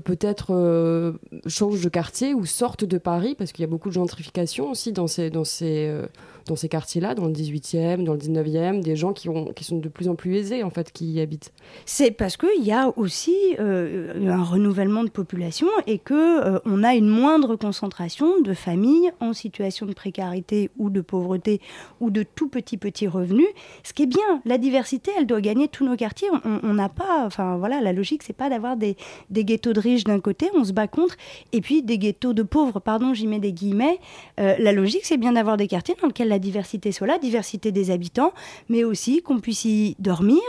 peut-être 0.03 0.53
euh, 0.53 1.13
changent 1.47 1.81
de 1.81 1.89
quartier 1.89 2.33
ou 2.33 2.45
sortent 2.45 2.85
de 2.85 2.97
Paris, 2.97 3.35
parce 3.37 3.51
qu'il 3.51 3.63
y 3.63 3.65
a 3.65 3.69
beaucoup 3.69 3.89
de 3.89 3.93
gentrification 3.93 4.71
aussi 4.71 4.91
dans 4.91 5.07
ces, 5.07 5.29
dans 5.29 5.43
ces, 5.43 5.87
euh, 5.87 6.07
ces 6.55 6.69
quartiers-là, 6.69 7.15
dans 7.15 7.25
le 7.25 7.33
18e, 7.33 8.03
dans 8.03 8.13
le 8.13 8.19
19e, 8.19 8.81
des 8.81 8.95
gens 8.95 9.13
qui, 9.13 9.29
ont, 9.29 9.45
qui 9.53 9.63
sont 9.63 9.79
de 9.79 9.89
plus 9.89 10.07
en 10.07 10.15
plus 10.15 10.35
aisés, 10.35 10.63
en 10.63 10.69
fait, 10.69 10.91
qui 10.91 11.05
y 11.11 11.21
habitent. 11.21 11.51
C'est 11.85 12.11
parce 12.11 12.37
qu'il 12.37 12.63
y 12.63 12.71
a 12.71 12.93
aussi 12.97 13.35
euh, 13.59 14.29
un 14.29 14.43
renouvellement 14.43 15.03
de 15.03 15.09
population 15.09 15.67
et 15.85 15.99
qu'on 15.99 16.15
euh, 16.15 16.59
on 16.65 16.83
a 16.83 16.95
une 16.95 17.09
moindre 17.09 17.55
concentration 17.55 18.41
de 18.41 18.53
familles 18.53 19.11
en 19.19 19.33
situation 19.33 19.85
de 19.85 19.93
précarité 19.93 20.69
ou 20.77 20.89
de 20.89 21.01
pauvreté 21.01 21.61
ou 21.99 22.09
de 22.09 22.23
tout 22.23 22.47
petit 22.47 22.77
petit 22.77 23.07
revenus. 23.07 23.47
Ce 23.83 23.93
qui 23.93 24.03
est 24.03 24.07
bien, 24.07 24.41
la 24.45 24.57
diversité, 24.57 25.11
elle 25.17 25.25
doit 25.25 25.41
gagner 25.41 25.67
tous 25.67 25.85
nos 25.85 25.95
quartiers. 25.95 26.29
On 26.45 26.73
n'a 26.73 26.89
pas, 26.89 27.25
enfin 27.25 27.57
voilà, 27.57 27.81
la 27.81 27.93
logique, 27.93 28.23
c'est 28.23 28.33
pas 28.33 28.49
d'avoir 28.49 28.77
des, 28.77 28.95
des 29.29 29.43
ghettos 29.43 29.73
de 29.73 29.76
riches 29.79 30.03
d'un 30.03 30.19
côté, 30.19 30.49
on 30.53 30.63
se 30.63 30.73
bat 30.73 30.87
contre, 30.87 31.15
et 31.53 31.61
puis 31.61 31.83
des 31.83 31.97
ghettos 31.97 32.33
de 32.33 32.43
pauvres, 32.43 32.79
pardon, 32.79 33.13
j'y 33.13 33.27
mets 33.27 33.39
des 33.39 33.53
guillemets. 33.53 33.99
Euh, 34.39 34.55
la 34.59 34.71
logique, 34.71 35.05
c'est 35.05 35.17
bien 35.17 35.33
d'avoir 35.33 35.57
des 35.57 35.67
quartiers 35.67 35.95
dans 36.01 36.07
lesquels 36.07 36.27
la 36.27 36.39
diversité 36.39 36.91
soit 36.91 37.07
là, 37.07 37.17
diversité 37.17 37.71
des 37.71 37.91
habitants, 37.91 38.33
mais 38.69 38.83
aussi 38.83 39.21
qu'on 39.21 39.39
puisse 39.39 39.65
y 39.65 39.95
dormir, 39.99 40.41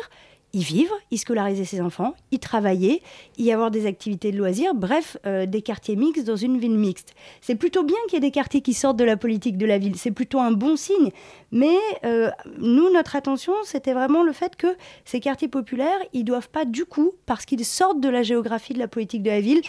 y 0.55 0.63
vivre, 0.63 0.95
y 1.11 1.19
scolariser 1.19 1.65
ses 1.65 1.81
enfants, 1.81 2.15
y 2.33 2.39
travailler, 2.39 3.03
y 3.37 3.53
avoir 3.53 3.71
des 3.71 3.87
activités 3.87 4.33
de 4.33 4.39
loisirs, 4.39 4.75
bref, 4.75 5.19
euh, 5.27 5.45
des 5.47 5.61
quartiers 5.61 5.97
mixtes 5.97 6.27
dans 6.27 6.37
une 6.37 6.59
ville 6.59 6.79
mixte. 6.79 7.15
C'est 7.41 7.55
plutôt 7.55 7.83
bien 7.83 7.97
qu'il 8.09 8.15
y 8.15 8.17
ait 8.17 8.29
des 8.29 8.31
quartiers 8.31 8.63
qui 8.63 8.73
sortent 8.73 8.99
de 8.99 9.05
la 9.05 9.17
politique 9.17 9.59
de 9.59 9.67
la 9.67 9.79
ville, 9.79 9.97
c'est 9.97 10.11
plutôt 10.11 10.41
un 10.41 10.53
bon 10.53 10.77
signe. 10.77 11.11
Mais 11.51 11.77
euh, 12.05 12.31
nous, 12.59 12.93
notre 12.93 13.17
attention, 13.17 13.55
c'était 13.65 13.95
vraiment 13.95 14.23
le 14.23 14.33
fait 14.33 14.55
que 14.57 14.67
ces 15.05 15.19
quartiers 15.21 15.49
populaires, 15.49 15.99
ils 16.13 16.25
doivent 16.25 16.51
pas 16.51 16.65
du 16.67 16.85
coup, 16.85 17.13
parce 17.25 17.45
qu'ils 17.47 17.65
sortent 17.65 18.01
de 18.01 18.09
la 18.09 18.23
géographie 18.23 18.75
de 18.75 18.79
la 18.79 18.89
politique 18.89 19.23
de 19.23 19.31
la 19.31 19.41
ville, 19.41 19.63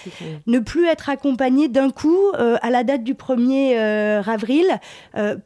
ne 0.45 0.59
plus 0.59 0.85
être 0.87 1.09
accompagnés 1.09 1.69
d'un 1.69 1.89
coup 1.89 2.17
euh, 2.37 2.57
à 2.61 2.69
la 2.69 2.83
date 2.83 3.03
du 3.03 3.13
1er 3.13 3.77
euh, 3.77 4.21
avril 4.27 4.65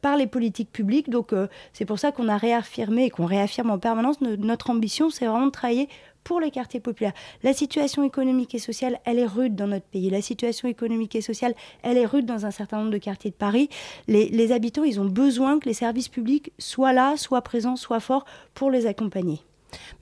par 0.02 0.16
les 0.16 0.26
politiques 0.26 0.72
publiques. 0.72 1.08
Donc 1.10 1.32
c'est 1.72 1.84
pour 1.84 1.98
ça 1.98 2.10
qu'on 2.12 2.28
a 2.28 2.36
réaffirmé 2.36 3.04
et 3.04 3.10
qu'on 3.10 3.26
réaffirme 3.26 3.70
en 3.70 3.78
permanence 3.78 4.20
no- 4.20 4.36
notre 4.36 4.70
ambition, 4.70 5.10
c'est 5.10 5.26
vraiment 5.26 5.46
de 5.46 5.50
travailler 5.50 5.88
pour 6.24 6.40
les 6.40 6.50
quartiers 6.50 6.80
populaires. 6.80 7.12
La 7.42 7.52
situation 7.52 8.02
économique 8.02 8.54
et 8.54 8.58
sociale, 8.58 8.98
elle 9.04 9.18
est 9.18 9.26
rude 9.26 9.54
dans 9.54 9.66
notre 9.66 9.86
pays. 9.86 10.10
La 10.10 10.22
situation 10.22 10.66
économique 10.66 11.14
et 11.14 11.20
sociale, 11.20 11.54
elle 11.82 11.98
est 11.98 12.06
rude 12.06 12.26
dans 12.26 12.46
un 12.46 12.50
certain 12.50 12.78
nombre 12.78 12.90
de 12.90 12.98
quartiers 12.98 13.30
de 13.30 13.36
Paris. 13.36 13.68
Les, 14.08 14.52
habitants, 14.52 14.84
ils 14.84 15.00
ont 15.00 15.04
besoin 15.06 15.58
que 15.58 15.66
les 15.66 15.74
services 15.74 16.08
publics 16.08 16.52
soient 16.58 16.92
là, 16.92 17.16
soient 17.16 17.42
présents, 17.42 17.76
soient 17.76 18.00
forts 18.00 18.24
pour 18.54 18.70
les 18.70 18.86
accompagner. 18.86 19.40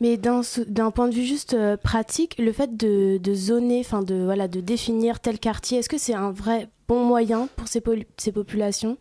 Mais 0.01 0.17
d'un 0.17 0.91
point 0.91 1.09
de 1.09 1.15
vue 1.15 1.25
juste 1.25 1.55
euh, 1.55 1.77
pratique, 1.77 2.37
le 2.39 2.53
fait 2.53 2.77
de, 2.77 3.19
zoner, 3.35 3.83
de, 4.07 4.25
voilà, 4.25 4.47
de 4.47 4.61
définir 4.61 5.21
tel 5.21 5.39
quartier, 5.39 5.79
est-ce 5.79 5.89
que 5.89 5.99
c'est 5.99 6.15
un 6.15 6.31
vrai 6.31 6.69
bon 6.89 7.05
moyen 7.05 7.49
pour 7.57 7.69
ces, 7.69 7.81
populations? 7.81 8.99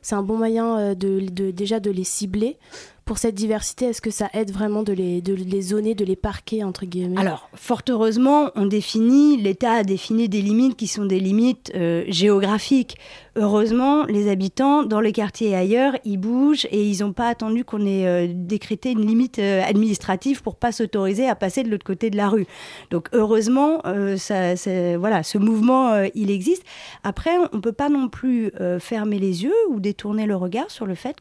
C'est 0.00 0.14
un 0.14 0.22
bon 0.22 0.38
moyen 0.38 0.78
euh, 0.78 0.94
de- 0.94 1.50
déjà 1.50 1.78
de 1.78 1.90
les 1.90 2.04
cibler? 2.04 2.58
Pour 3.04 3.18
cette 3.18 3.34
diversité 3.34 3.86
Est-ce 3.86 4.00
que 4.00 4.10
ça 4.10 4.30
aide 4.32 4.50
vraiment 4.50 4.82
de 4.82 4.92
les, 4.92 5.20
de 5.20 5.34
les 5.34 5.62
zoner, 5.62 5.94
de 5.94 6.04
les 6.04 6.16
parquer, 6.16 6.64
entre 6.64 6.86
guillemets? 6.86 7.20
Alors, 7.20 7.50
fort 7.54 7.82
heureusement, 7.88 8.50
on 8.54 8.66
définit, 8.66 9.36
l'État 9.36 9.72
a 9.72 9.82
défini 9.82 10.28
des 10.28 10.40
limites 10.40 10.76
qui 10.76 10.86
sont 10.86 11.04
des 11.04 11.20
limites 11.20 11.72
euh, 11.74 12.04
géographiques. 12.08 12.96
Heureusement, 13.36 14.04
les 14.04 14.30
habitants, 14.30 14.84
dans 14.84 15.00
les 15.00 15.12
quartiers 15.12 15.50
et 15.50 15.56
ailleurs, 15.56 15.94
ils 16.04 16.18
bougent 16.18 16.66
et 16.70 16.88
ils 16.88 17.00
n'ont 17.00 17.12
pas 17.12 17.28
attendu 17.28 17.64
qu'on 17.64 17.84
ait 17.84 18.06
euh, 18.06 18.32
décrété 18.32 18.92
une 18.92 19.06
limite 19.06 19.38
euh, 19.38 19.62
administrative 19.62 20.42
pour 20.42 20.56
pas 20.56 20.72
s'autoriser 20.72 21.28
à 21.28 21.34
passer 21.34 21.62
de 21.62 21.70
l'autre 21.70 21.84
côté 21.84 22.10
de 22.10 22.16
la 22.16 22.28
rue. 22.28 22.46
Donc, 22.90 23.08
heureusement, 23.12 23.82
voilà, 23.84 25.22
ce 25.22 25.38
mouvement, 25.38 26.04
il 26.14 26.30
existe. 26.30 26.62
Après, 27.02 27.36
on 27.52 27.56
ne 27.56 27.60
peut 27.60 27.72
pas 27.72 27.88
non 27.88 28.08
plus 28.08 28.52
fermer 28.78 29.18
les 29.18 29.44
yeux 29.44 29.54
ou 29.70 29.80
détourner 29.80 30.26
le 30.26 30.36
regard 30.36 30.70
sur 30.70 30.86
le 30.86 30.94
fait 30.94 31.20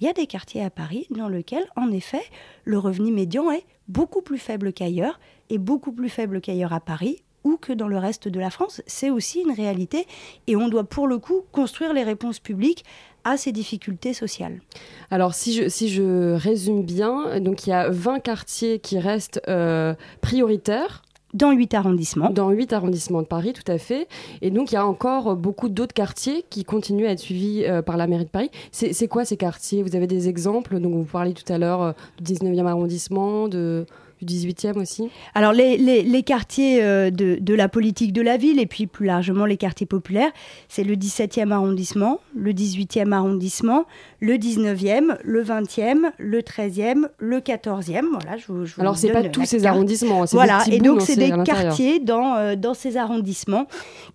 qu'il 0.00 0.06
y 0.06 0.10
a 0.10 0.14
des 0.14 0.26
quartiers 0.26 0.64
à 0.64 0.70
Paris 0.70 1.06
dans 1.10 1.28
lesquels, 1.28 1.66
en 1.76 1.92
effet, 1.92 2.22
le 2.64 2.78
revenu 2.78 3.12
médian 3.12 3.50
est 3.50 3.66
beaucoup 3.86 4.22
plus 4.22 4.38
faible 4.38 4.72
qu'ailleurs 4.72 5.20
et 5.50 5.58
beaucoup 5.58 5.92
plus 5.92 6.08
faible 6.08 6.40
qu'ailleurs 6.40 6.72
à 6.72 6.80
Paris 6.80 7.22
ou 7.44 7.58
que 7.58 7.74
dans 7.74 7.86
le 7.86 7.98
reste 7.98 8.26
de 8.26 8.40
la 8.40 8.48
France. 8.48 8.80
C'est 8.86 9.10
aussi 9.10 9.42
une 9.42 9.52
réalité 9.52 10.06
et 10.46 10.56
on 10.56 10.68
doit 10.68 10.84
pour 10.84 11.06
le 11.06 11.18
coup 11.18 11.42
construire 11.52 11.92
les 11.92 12.02
réponses 12.02 12.38
publiques 12.38 12.82
à 13.24 13.36
ces 13.36 13.52
difficultés 13.52 14.14
sociales. 14.14 14.62
Alors, 15.10 15.34
si 15.34 15.52
je, 15.52 15.68
si 15.68 15.90
je 15.90 16.32
résume 16.32 16.82
bien, 16.82 17.38
donc 17.40 17.66
il 17.66 17.70
y 17.70 17.74
a 17.74 17.90
20 17.90 18.20
quartiers 18.20 18.78
qui 18.78 18.98
restent 18.98 19.42
euh, 19.48 19.94
prioritaires. 20.22 21.02
Dans 21.32 21.52
8 21.52 21.74
arrondissements. 21.74 22.30
Dans 22.30 22.50
8 22.50 22.72
arrondissements 22.72 23.22
de 23.22 23.26
Paris, 23.26 23.52
tout 23.52 23.70
à 23.70 23.78
fait. 23.78 24.08
Et 24.42 24.50
donc, 24.50 24.72
il 24.72 24.74
y 24.74 24.78
a 24.78 24.86
encore 24.86 25.36
beaucoup 25.36 25.68
d'autres 25.68 25.94
quartiers 25.94 26.44
qui 26.50 26.64
continuent 26.64 27.06
à 27.06 27.10
être 27.10 27.20
suivis 27.20 27.64
euh, 27.64 27.82
par 27.82 27.96
la 27.96 28.06
mairie 28.06 28.24
de 28.24 28.30
Paris. 28.30 28.50
C'est 28.72 28.92
c'est 28.92 29.08
quoi 29.08 29.24
ces 29.24 29.36
quartiers? 29.36 29.82
Vous 29.82 29.94
avez 29.94 30.06
des 30.06 30.28
exemples? 30.28 30.80
Donc, 30.80 30.94
vous 30.94 31.04
parliez 31.04 31.34
tout 31.34 31.50
à 31.52 31.58
l'heure 31.58 31.82
euh, 31.82 31.92
du 32.20 32.34
19e 32.34 32.66
arrondissement, 32.66 33.48
de, 33.48 33.86
du 34.20 34.26
18e 34.34 34.78
aussi 34.80 35.08
Alors 35.34 35.52
les, 35.52 35.76
les, 35.76 36.02
les 36.02 36.22
quartiers 36.22 36.82
euh, 36.82 37.10
de, 37.10 37.36
de 37.40 37.54
la 37.54 37.68
politique 37.68 38.12
de 38.12 38.22
la 38.22 38.36
ville 38.36 38.58
et 38.60 38.66
puis 38.66 38.86
plus 38.86 39.06
largement 39.06 39.46
les 39.46 39.56
quartiers 39.56 39.86
populaires, 39.86 40.30
c'est 40.68 40.84
le 40.84 40.94
17e 40.96 41.50
arrondissement, 41.50 42.20
le 42.34 42.52
18e 42.52 43.12
arrondissement, 43.12 43.84
le 44.20 44.34
19e, 44.34 45.16
le 45.24 45.42
20e, 45.44 46.10
le 46.18 46.40
13e, 46.40 47.08
le 47.18 47.38
14e. 47.40 48.04
Voilà, 48.12 48.36
je, 48.36 48.46
vous- 48.52 48.64
je 48.66 48.74
vous 48.74 48.80
Alors, 48.80 48.96
c'est 48.96 49.10
pas 49.12 49.22
tous 49.24 49.44
ces 49.44 49.66
arrondissements, 49.66 50.26
c'est 50.26 50.32
des 50.36 50.36
Voilà, 50.36 50.62
et 50.70 50.78
donc 50.78 50.98
dans 50.98 51.04
c'est 51.04 51.14
ces- 51.14 51.20
des 51.30 51.42
quartiers 51.44 52.00
dans, 52.00 52.34
euh, 52.36 52.56
dans 52.56 52.74
ces 52.74 52.96
arrondissements 52.96 53.66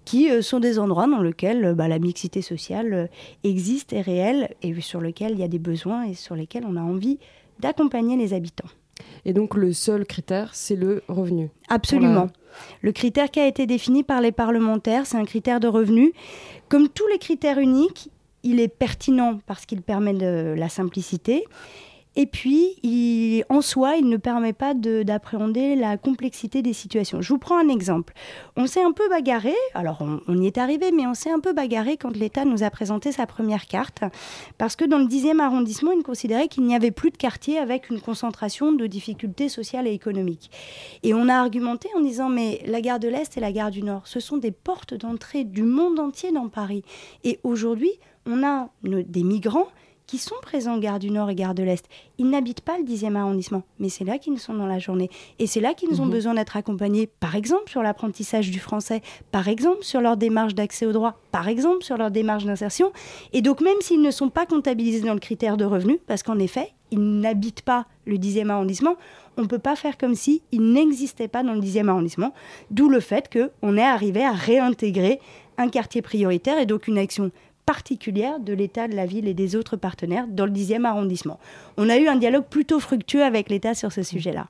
qui 0.06 0.30
euh, 0.30 0.42
sont 0.42 0.60
des 0.60 0.80
endroits 0.80 1.08
dans 1.08 1.22
lesquels 1.22 1.66
euh, 1.66 1.74
bah, 1.74 1.88
la 1.88 2.00
mixité 2.00 2.42
sociale 2.42 3.10
existe, 3.44 3.94
est 3.94 4.02
réelle 4.02 4.50
et 4.62 4.80
sur 4.82 5.02
lesquels 5.02 5.32
il 5.34 5.40
y 5.40 5.44
a 5.44 5.48
des 5.48 5.60
besoins 5.60 6.04
et 6.04 6.14
sur 6.14 6.36
lesquels 6.36 6.64
on 6.68 6.76
a 6.76 6.82
envie 6.82 7.18
d'accompagner 7.60 8.18
les 8.18 8.34
habitants. 8.34 8.68
Et 9.26 9.34
donc, 9.34 9.56
le 9.56 9.74
seul 9.74 10.06
critère, 10.06 10.54
c'est 10.54 10.76
le 10.76 11.04
revenu. 11.08 11.50
Absolument. 11.70 12.28
Le 12.82 12.92
critère 12.92 13.32
qui 13.32 13.40
a 13.40 13.48
été 13.48 13.66
défini 13.66 14.04
par 14.04 14.22
les 14.22 14.32
parlementaires, 14.32 15.06
c'est 15.06 15.18
un 15.18 15.26
critère 15.26 15.60
de 15.60 15.68
revenu. 15.68 16.14
Comme 16.70 16.88
tous 16.90 17.08
les 17.08 17.18
critères 17.18 17.60
uniques, 17.60 18.10
il 18.44 18.60
est 18.60 18.68
pertinent 18.68 19.40
parce 19.48 19.66
qu'il 19.66 19.82
permet 19.82 20.14
de 20.14 20.54
la 20.56 20.70
simplicité. 20.70 21.46
Et 22.18 22.26
puis, 22.28 23.44
en 23.50 23.62
soi, 23.62 23.96
il 23.98 24.08
ne 24.08 24.18
permet 24.18 24.54
pas 24.54 24.74
de- 24.74 25.04
d'appréhender 25.04 25.76
la 25.76 25.98
complexité 25.98 26.62
des 26.62 26.72
situations. 26.74 27.22
Je 27.22 27.30
vous 27.34 27.40
prends 27.40 27.58
un 27.58 27.68
exemple. 27.68 28.14
On 28.56 28.68
s'est 28.68 28.84
un 28.84 28.94
peu 28.94 29.10
bagarré, 29.10 29.54
alors 29.74 29.98
on, 30.00 30.22
on 30.28 30.38
y 30.42 30.48
est 30.48 30.58
arrivé, 30.58 30.92
mais 30.92 31.06
on 31.08 31.14
s'est 31.14 31.30
un 31.30 31.40
peu 31.40 31.52
bagarré 31.54 31.98
quand 31.98 32.16
l'État 32.16 32.46
nous 32.46 32.64
a 32.64 32.70
présenté 32.70 33.12
sa 33.12 33.26
première 33.26 33.68
carte, 33.68 34.04
parce 34.58 34.76
que 34.76 34.86
dans 34.86 34.98
le 35.00 35.06
10e 35.08 35.40
arrondissement, 35.40 35.92
il 35.92 36.04
considérait 36.04 36.48
qu'il 36.48 36.64
n'y 36.64 36.76
avait 36.76 36.92
plus 36.92 37.12
de 37.12 37.18
quartier 37.18 37.58
avec 37.58 37.90
une 37.90 38.00
concentration 38.00 38.72
de 38.72 38.88
difficultés 38.88 39.50
sociales 39.50 39.88
et 39.88 39.92
économiques. 39.94 40.50
Et 41.04 41.14
on 41.14 41.28
a 41.28 41.36
argumenté 41.36 41.90
en 41.98 42.00
disant, 42.02 42.30
mais 42.30 42.62
la 42.66 42.80
gare 42.82 43.00
de 43.00 43.10
l'Est 43.10 43.36
et 43.38 43.42
la 43.42 43.52
gare 43.52 43.72
du 43.72 43.84
Nord, 43.84 44.04
ce 44.08 44.20
sont 44.20 44.38
des 44.38 44.52
portes 44.52 44.94
d'entrée 44.94 45.44
du 45.44 45.64
monde 45.64 46.00
entier 46.00 46.32
dans 46.32 46.48
Paris. 46.48 46.84
Et 47.24 47.40
aujourd'hui, 47.44 47.92
on 48.26 48.44
a 48.44 48.70
des 48.84 49.24
migrants 49.24 49.68
qui 50.08 50.18
sont 50.18 50.36
présents 50.42 50.78
gare 50.78 51.00
du 51.00 51.10
Nord 51.12 51.30
et 51.30 51.36
gare 51.36 51.56
de 51.56 51.64
l'Est. 51.64 51.86
Ils 52.18 52.30
n'habitent 52.30 52.62
pas 52.62 52.78
le 52.78 52.84
10e 52.84 53.16
arrondissement, 53.16 53.64
mais 53.80 53.90
c'est 53.90 54.04
là 54.04 54.18
qu'ils 54.18 54.40
sont 54.40 54.54
dans 54.54 54.68
la 54.68 54.80
journée. 54.80 55.10
Et 55.40 55.48
c'est 55.48 55.60
là 55.62 55.74
qu'ils 55.74 56.02
ont 56.02 56.06
Mhm. 56.06 56.12
besoin 56.12 56.34
d'être 56.36 56.58
accompagnés, 56.58 57.08
par 57.08 57.36
exemple 57.36 57.70
sur 57.70 57.82
l'apprentissage 57.82 58.52
du 58.52 58.60
français, 58.60 59.02
par 59.32 59.48
exemple 59.48 59.84
sur 59.84 60.02
leur 60.02 60.18
démarche 60.18 60.54
d'accès 60.56 60.86
au 60.86 60.92
droit, 60.92 61.20
par 61.32 61.48
exemple 61.48 61.84
sur 61.84 61.98
leur 61.98 62.12
démarche 62.12 62.46
d'insertion. 62.46 62.92
Et 63.34 63.42
donc 63.42 63.62
même 63.62 63.82
s'ils 63.82 64.02
ne 64.02 64.12
sont 64.12 64.30
pas 64.30 64.46
comptabilisés 64.46 65.06
dans 65.06 65.14
le 65.14 65.20
critère 65.20 65.58
de 65.58 65.66
revenu, 65.66 66.00
parce 66.08 66.24
qu'en 66.24 66.40
effet, 66.40 66.70
ils 66.92 67.20
n'habitent 67.20 67.64
pas 67.64 67.86
le 68.06 68.18
10e 68.18 68.52
arrondissement, 68.52 68.96
on 69.38 69.42
ne 69.42 69.48
peut 69.48 69.60
pas 69.60 69.76
faire 69.76 69.98
comme 69.98 70.16
si 70.16 70.44
ils 70.52 70.62
n'existaient 70.72 71.28
pas 71.28 71.44
dans 71.44 71.54
le 71.54 71.60
10e 71.60 71.90
arrondissement, 71.90 72.32
d'où 72.70 72.90
le 72.90 73.00
fait 73.00 73.30
qu'on 73.32 73.76
est 73.76 73.82
arrivé 73.82 74.24
à 74.24 74.32
réintégrer 74.32 75.20
un 75.58 75.70
quartier 75.70 76.02
prioritaire 76.02 76.60
et 76.60 76.66
donc 76.66 76.88
une 76.88 76.98
action 76.98 77.32
particulière 77.66 78.40
de 78.40 78.54
l'État, 78.54 78.88
de 78.88 78.96
la 78.96 79.06
ville 79.06 79.28
et 79.28 79.34
des 79.34 79.56
autres 79.56 79.78
partenaires 79.78 80.28
dans 80.28 80.46
le 80.46 80.52
10e 80.52 80.86
arrondissement. 80.86 81.40
On 81.78 81.90
a 81.90 81.98
eu 81.98 82.08
un 82.08 82.16
dialogue 82.16 82.46
plutôt 82.50 82.80
fructueux 82.80 83.24
avec 83.24 83.50
l'État 83.50 83.74
sur 83.74 83.92
ce 83.92 84.04
sujet-là. 84.04 84.48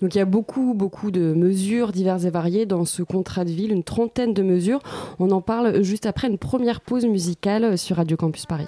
Donc 0.00 0.14
il 0.14 0.18
y 0.18 0.20
a 0.20 0.24
beaucoup, 0.24 0.74
beaucoup 0.74 1.10
de 1.10 1.32
mesures 1.32 1.92
diverses 1.92 2.24
et 2.24 2.30
variées 2.30 2.66
dans 2.66 2.84
ce 2.84 3.02
contrat 3.02 3.44
de 3.44 3.50
ville, 3.50 3.72
une 3.72 3.84
trentaine 3.84 4.34
de 4.34 4.42
mesures. 4.42 4.80
On 5.18 5.30
en 5.30 5.40
parle 5.40 5.82
juste 5.82 6.06
après 6.06 6.28
une 6.28 6.38
première 6.38 6.80
pause 6.80 7.06
musicale 7.06 7.78
sur 7.78 7.96
Radio 7.96 8.16
Campus 8.16 8.46
Paris. 8.46 8.66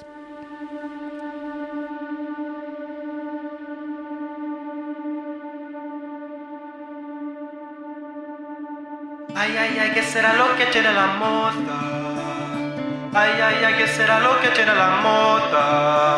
Ay, 9.35 9.51
ay, 9.59 9.79
ay, 9.81 9.91
¿qué 9.95 10.03
será 10.03 10.37
lo 10.37 10.57
que 10.57 10.71
tiene 10.71 10.93
la 10.93 11.07
moda? 11.19 11.92
Ay, 13.15 13.31
ay, 13.43 13.63
ay, 13.63 13.75
¿qué 13.75 13.87
será 13.89 14.21
lo 14.21 14.41
que 14.41 14.49
tiene 14.49 14.75
la 14.75 14.89
moda? 15.03 16.17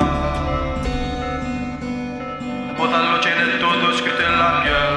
La 2.68 2.72
moda 2.78 2.98
lo 3.10 3.18
tiene 3.18 3.58
todo 3.58 3.90
escrito 3.90 4.22
en 4.22 4.38
la 4.38 4.62
piel. 4.62 4.94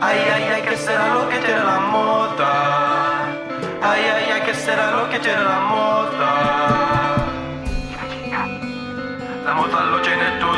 Ay, 0.00 0.18
ay, 0.34 0.44
ay, 0.54 0.62
¿qué 0.62 0.76
será 0.78 1.12
lo 1.12 1.28
que 1.28 1.38
tiene 1.40 1.62
la 1.62 1.78
moda? 1.92 3.26
Ay, 3.82 4.02
ay, 4.16 4.30
ay, 4.32 4.42
¿qué 4.46 4.54
será 4.54 4.92
lo 4.92 5.10
que 5.10 5.18
tiene 5.18 5.44
la 5.44 5.60
moda? 5.60 6.30
La 9.44 9.52
moda 9.52 9.80
lo 9.90 10.00
tiene 10.00 10.24
todo 10.40 10.57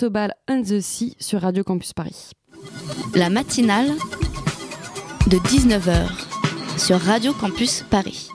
Cristobal 0.00 0.32
and 0.48 0.62
the 0.62 0.80
Sea 0.80 1.14
sur 1.20 1.42
Radio 1.42 1.62
Campus 1.62 1.92
Paris. 1.92 2.30
La 3.14 3.28
matinale 3.28 3.90
de 5.26 5.36
19h 5.36 6.08
sur 6.78 6.98
Radio 6.98 7.34
Campus 7.34 7.84
Paris. 7.90 8.29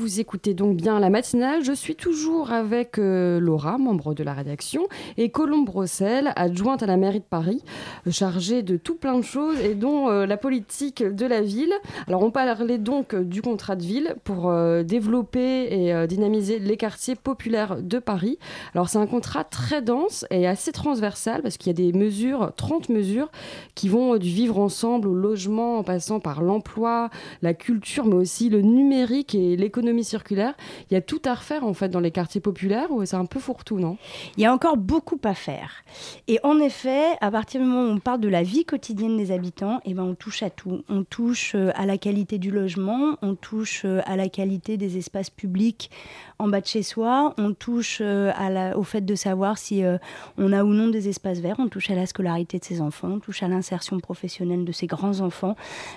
Vous 0.00 0.18
écoutez 0.18 0.54
donc 0.54 0.78
bien 0.78 0.98
la 0.98 1.10
matinale. 1.10 1.62
Je 1.62 1.74
suis 1.74 1.94
toujours 1.94 2.52
avec 2.52 2.98
euh, 2.98 3.38
Laura, 3.38 3.76
membre 3.76 4.14
de 4.14 4.22
la 4.22 4.32
rédaction, 4.32 4.86
et 5.18 5.28
Colombe 5.28 5.66
Brossel, 5.66 6.32
adjointe 6.36 6.82
à 6.82 6.86
la 6.86 6.96
mairie 6.96 7.18
de 7.18 7.24
Paris, 7.24 7.62
euh, 8.06 8.10
chargée 8.10 8.62
de 8.62 8.78
tout 8.78 8.94
plein 8.94 9.18
de 9.18 9.22
choses 9.22 9.60
et 9.60 9.74
dont 9.74 10.08
euh, 10.08 10.24
la 10.24 10.38
politique 10.38 11.02
de 11.02 11.26
la 11.26 11.42
ville. 11.42 11.74
Alors 12.06 12.22
on 12.22 12.30
parlait 12.30 12.78
donc 12.78 13.14
du 13.14 13.42
contrat 13.42 13.76
de 13.76 13.82
ville 13.82 14.14
pour 14.24 14.50
développer 14.84 15.68
et 15.70 16.06
dynamiser 16.06 16.58
les 16.58 16.78
quartiers 16.78 17.14
populaires 17.14 17.82
de 17.82 17.98
Paris. 17.98 18.38
Alors 18.74 18.88
c'est 18.88 18.98
un 18.98 19.06
contrat 19.06 19.44
très 19.44 19.82
dense 19.82 20.24
et 20.30 20.46
assez 20.46 20.72
transversal 20.72 21.42
parce 21.42 21.58
qu'il 21.58 21.66
y 21.66 21.70
a 21.70 21.90
des 21.90 21.96
mesures, 21.96 22.52
30 22.56 22.88
mesures, 22.88 23.30
qui 23.74 23.90
vont 23.90 24.16
du 24.16 24.30
vivre 24.30 24.58
ensemble 24.58 25.08
au 25.08 25.14
logement 25.14 25.78
en 25.78 25.82
passant 25.82 26.20
par 26.20 26.42
l'emploi, 26.42 27.10
la 27.42 27.52
culture, 27.52 28.06
mais 28.06 28.14
aussi 28.14 28.48
le 28.48 28.62
numérique 28.62 29.34
et 29.34 29.56
l'économie 29.56 29.90
circulaire. 30.02 30.54
Il 30.90 30.94
y 30.94 30.96
a 30.96 31.00
tout 31.00 31.20
à 31.24 31.34
refaire 31.34 31.64
en 31.64 31.74
fait 31.74 31.88
dans 31.88 32.00
les 32.00 32.10
quartiers 32.10 32.40
populaires 32.40 32.90
où 32.90 33.04
c'est 33.04 33.16
un 33.16 33.26
peu 33.26 33.40
fourre-tout, 33.40 33.78
non? 33.78 33.96
Il 34.36 34.42
y 34.42 34.46
a 34.46 34.52
encore 34.52 34.76
beaucoup 34.76 35.20
à 35.24 35.34
faire. 35.34 35.84
Et 36.28 36.38
en 36.42 36.58
effet, 36.58 37.04
à 37.20 37.30
partir 37.30 37.60
du 37.60 37.66
moment 37.66 37.90
où 37.90 37.94
on 37.94 37.98
parle 37.98 38.20
de 38.20 38.28
la 38.28 38.42
vie 38.42 38.64
quotidienne 38.64 39.16
des 39.16 39.32
habitants, 39.32 39.80
eh 39.84 39.94
ben 39.94 40.02
on 40.02 40.14
touche 40.14 40.42
à 40.42 40.50
tout. 40.50 40.82
On 40.88 41.04
touche 41.04 41.54
euh, 41.54 41.70
à 41.74 41.86
la 41.86 41.98
qualité 41.98 42.38
du 42.38 42.50
logement, 42.50 43.16
on 43.22 43.34
touche 43.34 43.82
euh, 43.84 44.00
à 44.06 44.16
la 44.16 44.28
qualité 44.28 44.76
des 44.76 44.96
espaces 44.96 45.30
publics 45.30 45.90
en 46.40 46.48
bas 46.48 46.60
de 46.60 46.66
chez 46.66 46.82
soi, 46.82 47.34
on 47.36 47.52
touche 47.52 47.98
euh, 48.00 48.32
au 48.74 48.82
fait 48.82 49.02
de 49.02 49.14
savoir 49.14 49.58
si 49.58 49.84
euh, 49.84 49.98
on 50.38 50.52
a 50.52 50.64
ou 50.64 50.72
non 50.72 50.88
des 50.88 51.08
espaces 51.08 51.38
verts, 51.40 51.56
on 51.58 51.68
touche 51.68 51.90
à 51.90 51.94
la 51.94 52.06
scolarité 52.06 52.58
de 52.58 52.64
ses 52.64 52.80
enfants, 52.80 53.08
on 53.08 53.18
touche 53.18 53.42
à 53.42 53.48
l'insertion 53.48 54.00
professionnelle 54.00 54.64
de 54.64 54.72
ses 54.72 54.86
grands-enfants, 54.86 55.54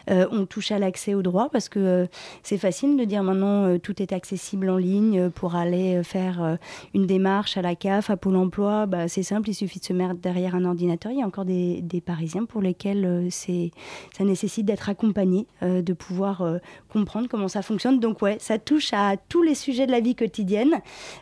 euh, 0.10 0.28
on 0.32 0.46
touche 0.46 0.72
à 0.72 0.80
l'accès 0.80 1.14
aux 1.14 1.22
droits 1.22 1.50
parce 1.50 1.70
que 1.70 2.08
c'est 2.44 2.58
facile 2.58 2.98
de 2.98 3.06
dire 3.06 3.24
maintenant 3.24 3.78
tout 3.80 4.02
est 4.02 4.12
accessible 4.12 4.70
en 4.70 4.78
ligne 4.78 5.30
pour 5.30 5.56
aller 5.56 6.04
faire 6.04 6.58
une 6.94 7.06
démarche 7.06 7.56
à 7.58 7.62
la 7.62 7.76
CAF, 7.76 8.10
à 8.10 8.18
Pôle 8.18 8.36
emploi. 8.36 8.86
Bah, 8.86 9.08
c'est 9.08 9.24
simple, 9.24 9.50
il 9.50 9.54
suffit 9.54 9.80
de 9.80 9.86
se 9.86 9.94
mettre 9.94 10.16
derrière 10.16 10.56
un 10.56 10.66
ordinateur. 10.66 11.12
Il 11.12 11.20
y 11.20 11.22
a 11.22 11.26
encore 11.26 11.46
des, 11.46 11.84
Parisiens 12.06 12.44
pour 12.46 12.62
lesquels 12.62 13.30
ça 13.32 14.24
nécessite 14.24 14.66
d'être 14.66 14.90
accompagné, 14.90 15.48
de 15.62 15.94
pouvoir 15.94 16.44
comprendre 16.92 17.28
comment 17.30 17.48
ça 17.48 17.62
fonctionne. 17.62 18.00
Donc, 18.00 18.22
ouais, 18.22 18.38
ça 18.40 18.58
touche 18.58 18.92
à 18.94 19.16
tous 19.30 19.42
les 19.42 19.56
sujets 19.56 19.86
de 19.86 19.92
la 19.92 20.02
vie 20.02 20.16
quotidienne. 20.16 20.33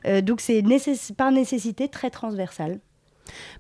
Euh, 0.05 0.21
donc, 0.21 0.41
c'est 0.41 0.63
par 1.15 1.31
nécessité 1.31 1.87
très 1.87 2.09
transversal. 2.09 2.79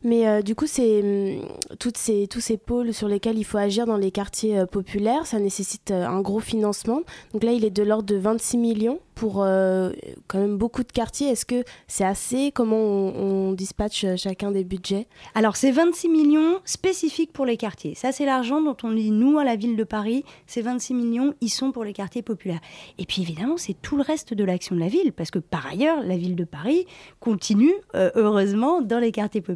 Mais 0.03 0.27
euh, 0.27 0.41
du 0.41 0.55
coup, 0.55 0.67
c'est 0.67 1.01
hum, 1.01 1.47
ces, 1.95 2.27
tous 2.27 2.39
ces 2.39 2.57
pôles 2.57 2.93
sur 2.93 3.07
lesquels 3.07 3.37
il 3.37 3.43
faut 3.43 3.57
agir 3.57 3.85
dans 3.85 3.97
les 3.97 4.11
quartiers 4.11 4.59
euh, 4.59 4.65
populaires, 4.65 5.25
ça 5.25 5.39
nécessite 5.39 5.91
euh, 5.91 6.05
un 6.05 6.21
gros 6.21 6.39
financement. 6.39 7.01
Donc 7.33 7.43
là, 7.43 7.51
il 7.51 7.65
est 7.65 7.69
de 7.69 7.83
l'ordre 7.83 8.05
de 8.05 8.15
26 8.15 8.57
millions 8.57 8.99
pour 9.13 9.33
quand 9.35 10.39
même 10.39 10.57
beaucoup 10.57 10.81
de 10.81 10.91
quartiers. 10.91 11.27
Est-ce 11.27 11.45
que 11.45 11.63
c'est 11.87 12.03
assez? 12.03 12.51
Comment 12.51 12.77
on, 12.77 13.49
on 13.49 13.51
dispatche 13.51 14.03
chacun 14.15 14.49
des 14.49 14.63
budgets? 14.63 15.05
Alors, 15.35 15.57
c'est 15.57 15.69
26 15.69 16.09
millions 16.09 16.59
spécifiques 16.65 17.31
pour 17.31 17.45
les 17.45 17.55
quartiers. 17.55 17.93
Ça, 17.93 18.11
c'est 18.11 18.25
l'argent 18.25 18.63
dont 18.63 18.75
on 18.81 18.91
dit, 18.91 19.11
nous, 19.11 19.37
à 19.37 19.43
la 19.43 19.55
ville 19.55 19.75
de 19.75 19.83
Paris, 19.83 20.25
ces 20.47 20.63
26 20.63 20.95
millions, 20.95 21.35
ils 21.39 21.49
sont 21.49 21.71
pour 21.71 21.83
les 21.83 21.93
quartiers 21.93 22.23
populaires. 22.23 22.61
Et 22.97 23.05
puis, 23.05 23.21
évidemment, 23.21 23.57
c'est 23.57 23.79
tout 23.79 23.95
le 23.95 24.01
reste 24.01 24.33
de 24.33 24.43
l'action 24.43 24.73
de 24.73 24.79
la 24.79 24.87
ville, 24.87 25.13
parce 25.13 25.29
que 25.29 25.37
par 25.37 25.67
ailleurs, 25.67 26.01
la 26.01 26.17
ville 26.17 26.35
de 26.35 26.45
Paris 26.45 26.87
continue, 27.19 27.75
heureusement, 27.93 28.81
dans 28.81 28.97
les 28.97 29.11
quartiers 29.11 29.41
populaires, 29.41 29.50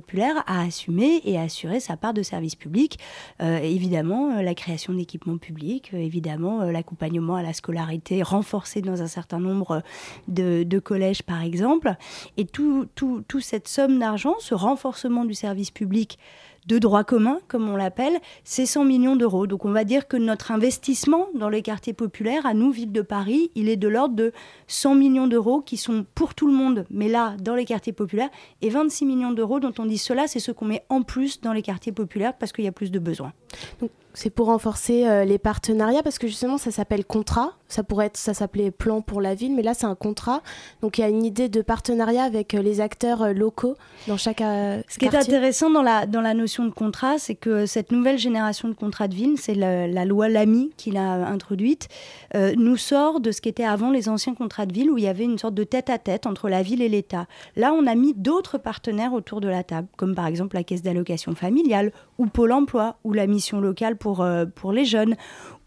à 0.48 0.62
assumer 0.62 1.22
et 1.26 1.38
à 1.38 1.44
assurer 1.44 1.80
sa 1.80 1.98
part 1.98 2.14
de 2.14 2.24
service 2.24 2.56
public. 2.56 3.00
Euh, 3.42 3.58
évidemment, 3.58 4.38
euh, 4.38 4.42
la 4.42 4.56
création 4.56 4.94
d'équipements 4.94 5.38
publics, 5.38 5.92
euh, 5.94 5.98
évidemment, 5.98 6.64
l'accompagnement 6.64 7.36
à 7.36 7.44
la 7.44 7.54
scolarité 7.54 8.24
renforcé 8.24 8.82
dans 8.82 9.02
un 9.02 9.08
certain 9.08 9.40
nombre 9.40 9.82
de, 10.28 10.80
collèges, 10.80 11.24
par 11.24 11.42
exemple. 11.42 11.96
Et 12.38 12.46
tout, 12.46 12.88
tout, 12.96 13.24
tout 13.28 13.40
cette 13.40 13.68
somme 13.68 14.00
d'argent, 14.00 14.36
ce 14.40 14.54
renforcement 14.54 15.26
du 15.26 15.34
service 15.34 15.72
public 15.72 16.20
de 16.68 16.80
droit 16.80 17.04
commun, 17.04 17.40
comme 17.48 17.70
on 17.70 17.76
l'appelle, 17.76 18.18
c'est 18.44 18.66
100 18.66 18.86
millions 18.86 19.16
d'euros. 19.16 19.48
Donc 19.48 19.66
on 19.66 19.72
va 19.72 19.84
dire 19.84 20.08
que 20.08 20.18
notre 20.18 20.52
investissement 20.52 21.28
dans 21.36 21.50
les 21.50 21.62
quartiers 21.62 21.94
populaires, 21.94 22.46
à 22.46 22.54
nous, 22.54 22.72
ville 22.72 22.92
de 22.92 23.02
Paris, 23.02 23.52
il 23.56 23.70
est 23.70 23.76
de 23.76 23.88
l'ordre 23.88 24.16
de 24.16 24.32
100 24.68 24.96
millions 24.96 25.28
d'euros 25.28 25.62
qui 25.62 25.78
sont 25.78 26.06
pour 26.16 26.34
tout 26.34 26.48
le 26.48 26.54
monde, 26.54 26.86
mais 26.90 27.08
là, 27.08 27.36
dans 27.40 27.56
les 27.56 27.66
quartiers 27.66 27.94
populaires, 27.94 28.30
et 28.62 28.70
26 28.70 29.06
millions 29.06 29.32
d'euros 29.32 29.60
dont 29.60 29.74
on 29.78 29.86
dit 29.86 29.98
cela, 29.98 30.28
c'est 30.28 30.40
ce 30.40 30.52
qu'on 30.52 30.66
met 30.66 30.84
en 30.90 31.04
plus 31.04 31.42
dans 31.42 31.54
les 31.54 31.62
quartiers 31.62 31.92
populaires 31.92 32.34
parce 32.38 32.52
qu'il 32.52 32.66
y 32.66 32.68
a 32.68 32.72
plus 32.72 32.92
de 32.92 33.00
besoins. 33.00 33.34
Donc, 33.80 33.92
c'est 34.16 34.30
pour 34.30 34.48
renforcer 34.48 35.06
euh, 35.08 35.26
les 35.26 35.38
partenariats 35.38 36.02
parce 36.02 36.18
que 36.18 36.28
justement 36.28 36.58
ça 36.58 36.72
s'appelle 36.72 37.06
contrat. 37.06 37.52
Ça 37.68 37.84
pourrait 37.84 38.08
être, 38.08 38.18
ça 38.18 38.34
s'appelait 38.34 38.72
plan 38.72 39.02
pour 39.02 39.22
la 39.22 39.36
ville, 39.36 39.56
mais 39.56 39.64
là 39.64 39.74
c'est 39.74 39.86
un 39.86 39.96
contrat. 39.96 40.42
Donc 40.82 40.98
il 40.98 41.02
y 41.02 41.04
a 41.04 41.10
une 41.10 41.26
idée 41.26 41.50
de 41.50 41.62
partenariat 41.62 42.24
avec 42.24 42.54
euh, 42.54 42.62
les 42.62 42.82
acteurs 42.82 43.24
euh, 43.24 43.34
locaux 43.34 43.76
dans 44.08 44.18
chaque 44.18 44.42
euh, 44.42 44.82
Ce 44.88 45.00
qui 45.00 45.06
est 45.06 45.16
intéressant 45.16 45.70
dans 45.70 45.82
la, 45.82 46.06
dans 46.06 46.22
la 46.22 46.34
notion 46.34 46.66
de 46.66 46.72
contrat, 46.72 47.18
c'est 47.18 47.36
que 47.36 47.66
cette 47.66 47.92
nouvelle 47.92 48.18
génération 48.18 48.68
de 48.68 48.74
contrats 48.74 49.08
de 49.08 49.16
ville, 49.16 49.36
c'est 49.38 49.56
la, 49.56 49.88
la 49.88 50.06
loi 50.06 50.30
Lamy 50.30 50.72
qui 50.78 50.92
l'a 50.92 51.28
introduite, 51.28 51.88
euh, 52.36 52.54
nous 52.58 52.78
sort 52.78 53.20
de 53.20 53.32
ce 53.32 53.42
qu'étaient 53.42 53.64
avant 53.64 53.92
les 53.92 54.10
anciens 54.10 54.36
contrats 54.36 54.66
de 54.66 54.74
ville 54.74 54.92
où 54.92 54.98
il 54.98 55.04
y 55.04 55.08
avait 55.08 55.24
une 55.24 55.38
sorte 55.38 55.54
de 55.54 55.64
tête-à-tête 55.64 56.26
entre 56.28 56.50
la 56.50 56.62
ville 56.62 56.82
et 56.82 56.90
l'État. 56.90 57.28
Là, 57.56 57.74
on 57.74 57.88
a 57.88 57.96
mis 57.96 58.14
d'autres 58.14 58.58
partenaires 58.58 59.14
autour 59.14 59.42
de 59.42 59.48
la 59.48 59.64
table, 59.64 59.88
comme 59.98 60.16
par 60.16 60.28
exemple 60.28 60.56
la 60.56 60.64
caisse 60.64 60.82
d'allocation 60.82 61.36
familiale 61.36 61.92
ou 62.18 62.28
Pôle 62.28 62.52
emploi 62.52 62.98
ou 63.04 63.14
la 63.14 63.28
mission 63.28 63.62
locale 63.62 63.98
pour, 63.98 64.22
euh, 64.22 64.46
pour 64.46 64.72
les 64.72 64.86
jeunes 64.86 65.16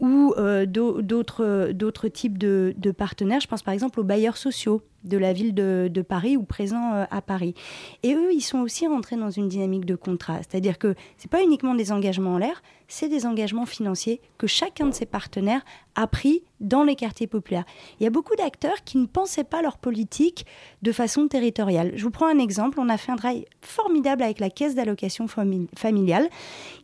ou 0.00 0.32
euh, 0.38 0.64
d'au- 0.66 1.02
d'autres 1.02 2.08
types 2.08 2.38
de, 2.38 2.74
partenaires. 2.96 3.40
Je 3.40 3.46
pense 3.48 3.62
par 3.62 3.74
exemple 3.74 4.00
aux 4.00 4.04
bailleurs 4.04 4.36
sociaux 4.36 4.82
de 5.04 5.16
la 5.16 5.32
ville 5.32 5.54
de, 5.54 6.02
Paris 6.02 6.36
ou 6.36 6.42
présents 6.42 6.92
euh, 6.94 7.04
à 7.10 7.22
Paris. 7.22 7.54
Et 8.02 8.14
eux, 8.14 8.32
ils 8.32 8.40
sont 8.40 8.58
aussi 8.60 8.86
rentrés 8.86 9.16
dans 9.16 9.30
une 9.30 9.48
dynamique 9.48 9.84
de 9.84 9.94
contrat. 9.96 10.38
C'est-à-dire 10.38 10.78
que 10.78 10.94
c'est 11.16 11.30
pas 11.30 11.42
uniquement 11.42 11.74
des 11.74 11.92
engagements 11.92 12.34
en 12.34 12.38
l'air, 12.38 12.62
c'est 12.88 13.08
des 13.08 13.26
engagements 13.26 13.66
financiers 13.66 14.20
que 14.38 14.46
chacun 14.46 14.86
de 14.86 14.94
ces 14.94 15.06
partenaires 15.06 15.64
a 15.94 16.06
pris 16.06 16.42
dans 16.60 16.84
les 16.84 16.94
quartiers 16.94 17.26
populaires. 17.26 17.64
Il 18.00 18.04
y 18.04 18.06
a 18.06 18.10
beaucoup 18.10 18.34
d'acteurs 18.36 18.82
qui 18.84 18.98
ne 18.98 19.06
pensaient 19.06 19.44
pas 19.44 19.62
leur 19.62 19.78
politique 19.78 20.46
de 20.82 20.92
façon 20.92 21.28
territoriale. 21.28 21.92
Je 21.96 22.04
vous 22.04 22.10
prends 22.10 22.26
un 22.28 22.38
exemple. 22.38 22.78
On 22.80 22.88
a 22.88 22.96
fait 22.96 23.12
un 23.12 23.16
travail 23.16 23.44
formidable 23.62 24.22
avec 24.22 24.40
la 24.40 24.50
caisse 24.50 24.74
d'allocation 24.74 25.26
fami- 25.26 25.68
familiale 25.76 26.28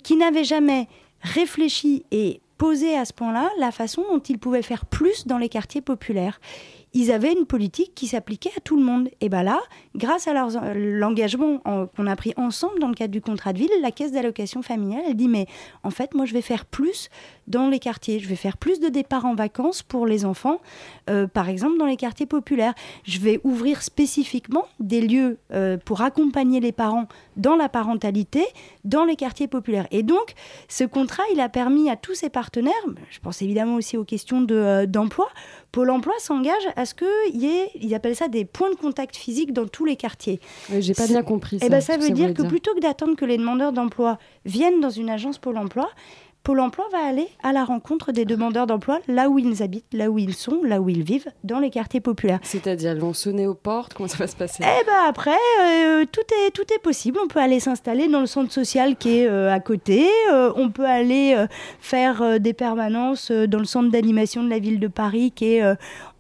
qui 0.03 0.16
n'avait 0.16 0.44
jamais 0.44 0.88
réfléchi 1.20 2.05
et 2.11 2.40
posé 2.56 2.96
à 2.96 3.04
ce 3.04 3.12
point-là 3.12 3.50
la 3.58 3.72
façon 3.72 4.02
dont 4.10 4.20
ils 4.20 4.38
pouvaient 4.38 4.62
faire 4.62 4.86
plus 4.86 5.26
dans 5.26 5.38
les 5.38 5.48
quartiers 5.48 5.80
populaires. 5.80 6.40
Ils 6.94 7.11
avaient 7.12 7.33
une 7.33 7.44
politique 7.44 7.92
qui 7.94 8.07
s'appliquait 8.07 8.52
à 8.57 8.61
tout 8.61 8.76
le 8.76 8.85
monde. 8.85 9.09
Et 9.20 9.28
bien 9.28 9.42
là, 9.42 9.61
grâce 9.96 10.28
à 10.28 10.30
euh, 10.33 10.74
l'engagement 10.74 11.61
en- 11.64 11.87
qu'on 11.87 12.07
a 12.07 12.16
pris 12.16 12.33
ensemble 12.37 12.78
dans 12.78 12.88
le 12.88 12.94
cadre 12.94 13.12
du 13.12 13.20
contrat 13.20 13.52
de 13.52 13.59
ville, 13.59 13.70
la 13.83 13.90
caisse 13.90 14.12
d'allocation 14.12 14.62
familiale, 14.62 15.02
elle 15.09 15.16
dit 15.16 15.28
mais 15.28 15.46
en 15.83 15.90
fait, 15.90 16.14
moi, 16.14 16.24
je 16.24 16.33
vais 16.33 16.40
faire 16.40 16.64
plus 16.64 17.11
dans 17.46 17.68
les 17.68 17.78
quartiers. 17.78 18.20
Je 18.20 18.28
vais 18.28 18.37
faire 18.37 18.57
plus 18.57 18.80
de 18.80 18.88
départs 18.88 19.26
en 19.26 19.35
vacances 19.35 19.83
pour 19.83 20.07
les 20.07 20.24
enfants, 20.24 20.61
euh, 21.11 21.26
par 21.26 21.48
exemple 21.48 21.76
dans 21.78 21.87
les 21.87 21.96
quartiers 21.96 22.26
populaires. 22.26 22.74
Je 23.04 23.18
vais 23.18 23.40
ouvrir 23.44 23.83
spécifiquement 23.83 24.64
des 24.80 25.00
lieux 25.00 25.38
euh, 25.52 25.76
pour 25.85 26.00
accompagner 26.02 26.61
les 26.61 26.72
parents 26.72 27.07
dans 27.37 27.57
la 27.57 27.68
parentalité 27.68 28.44
dans 28.85 29.04
les 29.04 29.16
quartiers 29.16 29.48
populaires. 29.48 29.88
Et 29.90 30.02
donc, 30.02 30.35
ce 30.68 30.85
contrat, 30.85 31.24
il 31.33 31.40
a 31.40 31.48
permis 31.48 31.90
à 31.90 31.96
tous 31.96 32.14
ces 32.14 32.30
partenaires, 32.30 32.72
je 33.11 33.18
pense 33.18 33.42
évidemment 33.42 33.74
aussi 33.74 33.96
aux 33.96 34.04
questions 34.04 34.40
de, 34.40 34.85
d'emploi, 34.87 35.28
Pôle 35.74 35.90
emploi 35.90 36.14
s'engage 36.20 36.68
à 36.76 36.87
ce 36.87 36.94
qu'il 36.94 37.42
y 37.42 37.46
ait, 37.46 37.68
ils 37.74 37.92
appellent 37.96 38.14
ça 38.14 38.28
des 38.28 38.44
points 38.44 38.70
de 38.70 38.76
contact 38.76 39.16
physique 39.16 39.52
dans 39.52 39.66
tous 39.66 39.84
les 39.84 39.96
quartiers. 39.96 40.38
Ouais, 40.70 40.80
J'ai 40.80 40.94
pas 40.94 41.08
bien 41.08 41.24
compris 41.24 41.58
ça. 41.58 41.66
Eh 41.66 41.68
ben, 41.68 41.80
ça 41.80 41.96
veut 41.96 42.10
dire 42.10 42.32
que 42.32 42.42
plutôt 42.42 42.72
que 42.76 42.80
d'attendre 42.80 43.16
que 43.16 43.24
les 43.24 43.38
demandeurs 43.38 43.72
d'emploi 43.72 44.18
viennent 44.44 44.80
dans 44.80 44.90
une 44.90 45.10
agence 45.10 45.38
Pôle 45.38 45.58
emploi, 45.58 45.90
Pôle 46.44 46.61
emploi 46.61 46.85
va 46.92 46.98
aller 46.98 47.26
à 47.42 47.52
la 47.54 47.64
rencontre 47.64 48.12
des 48.12 48.26
demandeurs 48.26 48.66
d'emploi 48.66 48.98
là 49.09 49.30
où 49.30 49.38
ils 49.38 49.62
habitent, 49.62 49.94
là 49.94 50.11
où 50.11 50.18
ils 50.18 50.35
sont, 50.35 50.62
là 50.62 50.78
où 50.78 50.90
ils 50.90 51.02
vivent, 51.02 51.28
dans 51.42 51.59
les 51.59 51.70
quartiers 51.70 52.02
populaires. 52.02 52.38
C'est-à-dire, 52.42 52.92
ils 52.92 53.00
vont 53.00 53.14
sonner 53.14 53.46
aux 53.46 53.54
portes 53.54 53.94
Comment 53.94 54.11
ça 54.11 54.18
va 54.18 54.26
se 54.26 54.37
passer? 54.37 54.62
Eh 54.62 54.85
ben 54.85 55.09
après, 55.09 55.30
euh, 55.62 56.04
tout, 56.12 56.20
est, 56.20 56.50
tout 56.50 56.70
est 56.70 56.78
possible. 56.83 57.18
On 57.24 57.28
peut 57.28 57.40
aller 57.40 57.61
s'installer 57.61 58.09
dans 58.09 58.20
le 58.20 58.26
centre 58.26 58.52
social 58.52 58.96
qui 58.96 59.20
est 59.20 59.26
euh, 59.26 59.50
à 59.50 59.59
côté. 59.59 60.07
Euh, 60.30 60.52
on 60.57 60.68
peut 60.68 60.85
aller 60.85 61.35
faire 61.80 62.38
des 62.38 62.52
permanences 62.52 63.30
dans 63.30 63.59
le 63.59 63.64
centre 63.64 63.90
d'animation 63.90 64.42
de 64.42 64.50
la 64.50 64.59
ville 64.59 64.80
de 64.80 64.88
Paris 64.88 65.33
qui 65.35 65.54
est 65.54 65.62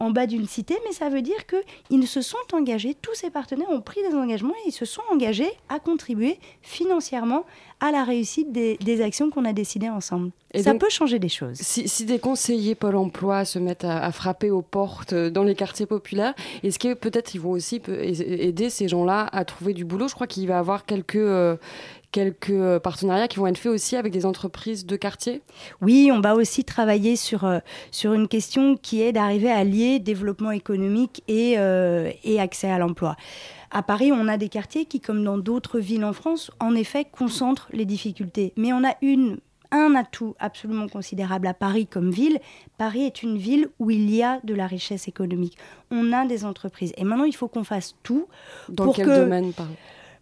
en 0.00 0.10
bas 0.10 0.26
d'une 0.26 0.46
cité. 0.46 0.76
Mais 0.86 0.92
ça 0.92 1.08
veut 1.08 1.22
dire 1.22 1.46
qu'ils 1.46 2.08
se 2.08 2.22
sont 2.22 2.36
engagés, 2.52 2.94
tous 2.94 3.14
ces 3.14 3.30
partenaires 3.30 3.70
ont 3.70 3.80
pris 3.80 4.00
des 4.08 4.14
engagements 4.14 4.54
et 4.64 4.68
ils 4.68 4.72
se 4.72 4.84
sont 4.84 5.02
engagés 5.12 5.50
à 5.68 5.78
contribuer 5.78 6.38
financièrement 6.62 7.44
à 7.80 7.90
la 7.90 8.04
réussite 8.04 8.52
des, 8.52 8.76
des 8.78 9.02
actions 9.02 9.30
qu'on 9.30 9.44
a 9.44 9.52
décidées 9.52 9.88
ensemble. 9.88 10.30
Et 10.52 10.62
ça 10.62 10.72
donc, 10.72 10.82
peut 10.82 10.90
changer 10.90 11.18
des 11.18 11.28
choses. 11.28 11.56
Si, 11.56 11.88
si 11.88 12.04
des 12.04 12.18
conseillers 12.18 12.76
Pôle 12.76 12.96
emploi 12.96 13.44
se 13.44 13.58
mettent 13.58 13.84
à, 13.84 14.02
à 14.02 14.12
frapper 14.12 14.50
aux 14.50 14.62
portes 14.62 15.12
euh, 15.12 15.28
dans 15.28 15.42
les 15.42 15.54
quartiers 15.56 15.86
populaires, 15.86 16.34
est-ce 16.62 16.78
que 16.78 16.94
peut-être 16.94 17.34
ils 17.34 17.40
vont 17.40 17.50
aussi 17.50 17.82
aider 17.86 18.70
ces 18.70 18.88
gens-là 18.88 19.28
à 19.32 19.44
trouver 19.44 19.74
du 19.74 19.84
boulot? 19.84 20.06
Je 20.08 20.14
crois 20.14 20.28
qu'il 20.28 20.46
va 20.46 20.54
y 20.54 20.56
avoir 20.56 20.86
quelques, 20.86 21.16
euh, 21.16 21.56
quelques 22.14 22.50
euh, 22.50 22.78
partenariats 22.78 23.26
qui 23.26 23.38
vont 23.40 23.48
être 23.48 23.58
faits 23.58 23.72
aussi 23.72 23.96
avec 23.96 24.12
des 24.12 24.24
entreprises 24.24 24.86
de 24.86 24.94
quartier? 24.94 25.42
Oui, 25.80 26.10
on 26.12 26.20
va 26.20 26.36
aussi 26.36 26.62
travailler 26.62 27.16
sur, 27.16 27.44
euh, 27.44 27.58
sur 27.90 28.12
une 28.12 28.28
question 28.28 28.76
qui 28.76 29.02
est 29.02 29.12
d'arriver 29.12 29.50
à 29.50 29.64
lier 29.64 29.98
développement 29.98 30.52
économique 30.52 31.24
et, 31.26 31.54
euh, 31.58 32.12
et 32.22 32.40
accès 32.40 32.70
à 32.70 32.78
l'emploi. 32.78 33.16
À 33.72 33.82
Paris, 33.82 34.12
on 34.12 34.28
a 34.28 34.36
des 34.36 34.48
quartiers 34.48 34.84
qui, 34.84 35.00
comme 35.00 35.24
dans 35.24 35.38
d'autres 35.38 35.80
villes 35.80 36.04
en 36.04 36.12
France, 36.12 36.52
en 36.60 36.76
effet, 36.76 37.04
concentrent 37.04 37.68
les 37.72 37.84
difficultés. 37.84 38.52
Mais 38.56 38.72
on 38.72 38.84
a 38.84 38.94
une, 39.02 39.38
un 39.72 39.96
atout 39.96 40.36
absolument 40.38 40.86
considérable 40.86 41.48
à 41.48 41.54
Paris 41.54 41.88
comme 41.88 42.12
ville. 42.12 42.38
Paris 42.78 43.02
est 43.06 43.24
une 43.24 43.38
ville 43.38 43.70
où 43.80 43.90
il 43.90 44.08
y 44.14 44.22
a 44.22 44.38
de 44.44 44.54
la 44.54 44.68
richesse 44.68 45.08
économique. 45.08 45.58
On 45.90 46.12
a 46.12 46.26
des 46.26 46.44
entreprises. 46.44 46.92
Et 46.96 47.02
maintenant, 47.02 47.24
il 47.24 47.34
faut 47.34 47.48
qu'on 47.48 47.64
fasse 47.64 47.96
tout 48.04 48.28
Dans 48.68 48.84
pour 48.84 48.94
quel 48.94 49.06
que... 49.06 49.16
domaine 49.16 49.52
par 49.52 49.66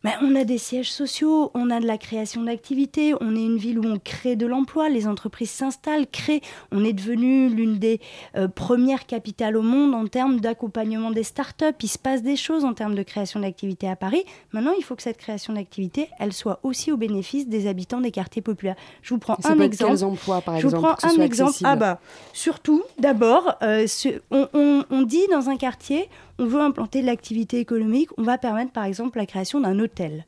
Ben, 0.04 0.12
on 0.20 0.34
a 0.34 0.42
des 0.42 0.58
sièges 0.58 0.90
sociaux, 0.90 1.52
on 1.54 1.70
a 1.70 1.78
de 1.78 1.86
la 1.86 1.96
création 1.96 2.42
d'activités, 2.42 3.14
on 3.20 3.36
est 3.36 3.44
une 3.44 3.56
ville 3.56 3.78
où 3.78 3.84
on 3.86 3.98
crée 4.02 4.34
de 4.34 4.46
l'emploi, 4.46 4.88
les 4.88 5.06
entreprises 5.06 5.50
s'installent, 5.50 6.08
créent. 6.10 6.40
On 6.72 6.84
est 6.84 6.92
devenu 6.92 7.48
l'une 7.48 7.78
des 7.78 8.00
euh, 8.36 8.48
premières 8.48 9.06
capitales 9.06 9.56
au 9.56 9.62
monde 9.62 9.94
en 9.94 10.06
termes 10.08 10.40
d'accompagnement 10.40 11.12
des 11.12 11.22
startups. 11.22 11.66
Il 11.82 11.88
se 11.88 11.98
passe 11.98 12.22
des 12.22 12.34
choses 12.34 12.64
en 12.64 12.74
termes 12.74 12.96
de 12.96 13.02
création 13.04 13.38
d'activités 13.38 13.88
à 13.88 13.94
Paris. 13.94 14.24
Maintenant, 14.52 14.72
il 14.76 14.82
faut 14.82 14.96
que 14.96 15.02
cette 15.02 15.18
création 15.18 15.52
d'activités, 15.52 16.08
elle 16.18 16.32
soit 16.32 16.58
aussi 16.64 16.90
au 16.90 16.96
bénéfice 16.96 17.46
des 17.48 17.68
habitants 17.68 18.00
des 18.00 18.10
quartiers 18.10 18.42
populaires. 18.42 18.76
Je 19.02 19.14
vous 19.14 19.20
prends 19.20 19.36
Ça 19.40 19.50
un 19.50 19.56
peut 19.56 19.62
être 19.62 19.66
exemple. 19.72 19.92
quels 19.92 20.04
emplois, 20.04 20.40
par 20.40 20.58
Je 20.58 20.66
vous 20.66 20.74
prends 20.74 20.96
un 21.04 21.20
exemple. 21.20 21.50
accessible 21.50 21.70
Ah 21.70 21.76
bah, 21.76 22.00
surtout, 22.32 22.82
d'abord, 22.98 23.54
euh, 23.62 23.86
ce- 23.86 24.20
on, 24.32 24.48
on- 24.52 24.84
on 24.90 25.02
dit 25.02 25.22
dans 25.30 25.48
un 25.48 25.56
quartier, 25.56 26.08
on 26.38 26.46
veut 26.46 26.60
implanter 26.60 27.02
de 27.02 27.06
l'activité 27.06 27.58
économique, 27.58 28.10
on 28.16 28.22
va 28.22 28.38
permettre 28.38 28.72
par 28.72 28.84
exemple 28.84 29.18
la 29.18 29.26
création 29.26 29.60
d'un 29.60 29.78
hôtel. 29.78 30.26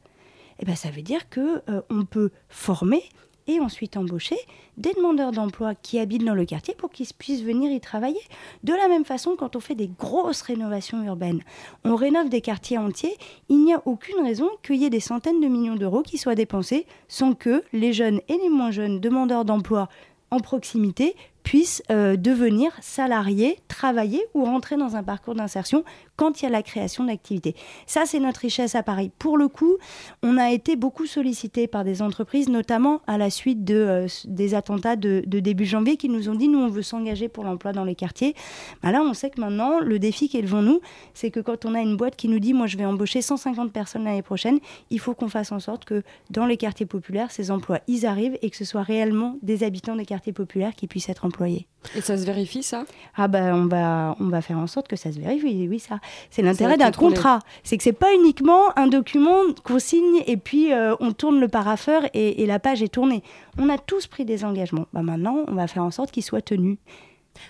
Eh 0.61 0.65
ben, 0.65 0.77
ça 0.77 0.91
veut 0.91 1.03
dire 1.03 1.29
que 1.29 1.63
euh, 1.69 1.83
on 1.91 2.05
peut 2.05 2.31
former 2.49 3.03
et 3.47 3.61
ensuite 3.61 3.97
embaucher 3.97 4.39
des 4.77 4.93
demandeurs 4.95 5.33
d'emploi 5.33 5.75
qui 5.75 5.99
habitent 5.99 6.25
dans 6.25 6.35
le 6.35 6.45
quartier 6.45 6.75
pour 6.75 6.91
qu'ils 6.91 7.07
puissent 7.19 7.43
venir 7.43 7.71
y 7.71 7.81
travailler. 7.81 8.21
De 8.63 8.73
la 8.73 8.89
même 8.89 9.05
façon, 9.05 9.37
quand 9.37 9.57
on 9.57 9.61
fait 9.61 9.75
des 9.75 9.89
grosses 9.99 10.43
rénovations 10.43 11.03
urbaines, 11.05 11.43
on 11.85 11.95
rénove 11.95 12.29
des 12.29 12.41
quartiers 12.41 12.79
entiers, 12.79 13.17
il 13.49 13.63
n'y 13.63 13.75
a 13.75 13.83
aucune 13.85 14.23
raison 14.23 14.49
qu'il 14.63 14.77
y 14.77 14.85
ait 14.85 14.91
des 14.91 15.01
centaines 15.01 15.41
de 15.41 15.47
millions 15.47 15.77
d'euros 15.77 16.03
qui 16.03 16.19
soient 16.19 16.35
dépensés 16.35 16.87
sans 17.09 17.35
que 17.35 17.63
les 17.73 17.93
jeunes 17.93 18.21
et 18.29 18.39
les 18.39 18.49
moins 18.49 18.71
jeunes 18.71 19.01
demandeurs 19.01 19.45
d'emploi 19.45 19.89
en 20.31 20.41
proximité 20.41 21.15
puissent 21.45 21.83
euh, 21.91 22.17
devenir 22.17 22.73
salariés, 22.81 23.61
travailler 23.69 24.27
ou 24.35 24.45
rentrer 24.45 24.77
dans 24.77 24.97
un 24.97 25.05
parcours 25.05 25.37
d'insertion 25.37 25.85
quand 26.17 26.41
il 26.41 26.45
y 26.45 26.49
a 26.49 26.51
la 26.51 26.63
création 26.63 27.05
d'activités. 27.05 27.55
Ça, 27.87 28.05
c'est 28.07 28.21
notre 28.21 28.41
richesse 28.41 28.75
à 28.75 28.83
Paris. 28.83 29.11
Pour 29.19 29.39
le 29.39 29.49
coup, 29.49 29.77
on 30.23 30.37
a 30.37 30.51
été 30.51 30.77
beaucoup 30.77 31.07
sollicité 31.07 31.67
par 31.67 31.85
des 31.85 32.03
entreprises, 32.03 32.49
notamment 32.49 33.01
à 33.07 33.19
la 33.19 33.31
suite 33.31 33.65
de, 33.65 33.75
euh, 33.75 34.07
des 34.27 34.55
attentats 34.55 34.97
de, 34.97 35.23
de 35.27 35.41
début 35.41 35.65
janvier, 35.65 35.97
qui 35.97 36.09
nous 36.09 36.29
ont 36.29 36.35
dit, 36.35 36.49
nous, 36.49 36.59
on 36.59 36.69
veut 36.69 36.83
s'engager 36.83 37.29
pour 37.29 37.45
l'emploi 37.45 37.73
dans 37.73 37.85
les 37.85 37.95
quartiers. 37.95 38.35
Bah 38.83 38.91
là, 38.91 39.03
on 39.03 39.15
sait 39.15 39.31
que 39.31 39.41
maintenant, 39.41 39.81
le 39.81 39.99
défi 39.99 40.29
devant 40.43 40.63
nous, 40.63 40.81
c'est 41.13 41.31
que 41.31 41.41
quand 41.41 41.65
on 41.65 41.75
a 41.75 41.81
une 41.81 41.97
boîte 41.97 42.17
qui 42.17 42.29
nous 42.29 42.39
dit, 42.39 42.55
moi, 42.55 42.67
je 42.67 42.77
vais 42.77 42.85
embaucher 42.85 43.23
150 43.23 43.73
personnes 43.73 44.05
l'année 44.05 44.23
prochaine, 44.23 44.59
il 44.91 45.01
faut 45.01 45.15
qu'on 45.15 45.29
fasse 45.29 45.53
en 45.53 45.61
sorte 45.61 45.85
que 45.85 46.03
dans 46.31 46.47
les 46.47 46.57
quartiers 46.57 46.87
populaires, 46.87 47.31
ces 47.31 47.51
emplois, 47.51 47.81
ils 47.87 48.07
arrivent 48.07 48.39
et 48.43 48.51
que 48.51 48.57
ce 48.57 48.65
soit 48.65 48.83
réellement 48.83 49.37
des 49.43 49.63
habitants 49.63 49.97
des 49.97 50.07
quartiers 50.07 50.33
populaires 50.33 50.75
qui 50.75 50.87
puissent 50.87 51.09
être 51.09 51.25
employés. 51.25 51.67
Et 51.95 52.01
ça 52.01 52.17
se 52.17 52.25
vérifie, 52.25 52.63
ça? 52.63 52.85
Ah 53.17 53.29
ben, 53.29 53.55
on 53.55 53.67
va, 53.67 54.17
on 54.19 54.29
va 54.29 54.41
faire 54.41 54.59
en 54.59 54.67
sorte 54.67 54.89
que 54.89 54.97
ça 54.97 55.13
se 55.13 55.19
vérifie, 55.19 55.69
oui, 55.69 55.79
ça. 55.79 56.01
C'est 56.31 56.43
l'intérêt 56.43 56.77
d'un 56.77 56.91
contrat. 56.91 57.41
C'est 57.63 57.77
que 57.77 57.83
c'est 57.83 57.93
pas 57.93 58.15
uniquement 58.15 58.77
un 58.77 58.87
document 58.87 59.41
qu'on 59.63 59.79
signe 59.79 60.23
et 60.27 60.37
puis 60.37 60.73
euh, 60.73 60.95
on 61.01 61.13
tourne 61.13 61.41
le 61.41 61.49
parapheur 61.49 62.03
et, 62.15 62.43
et 62.43 62.47
la 62.47 62.59
page 62.59 62.83
est 62.83 62.89
tournée. 62.89 63.23
On 63.59 63.69
a 63.69 63.79
tous 63.79 64.07
pris 64.07 64.25
des 64.25 64.45
engagements. 64.45 64.87
Bah 64.93 65.03
maintenant, 65.03 65.45
on 65.49 65.55
va 65.55 65.67
faire 65.67 65.83
en 65.83 65.91
sorte 65.91 66.11
qu'ils 66.11 66.23
soient 66.23 66.43
tenus. 66.43 66.79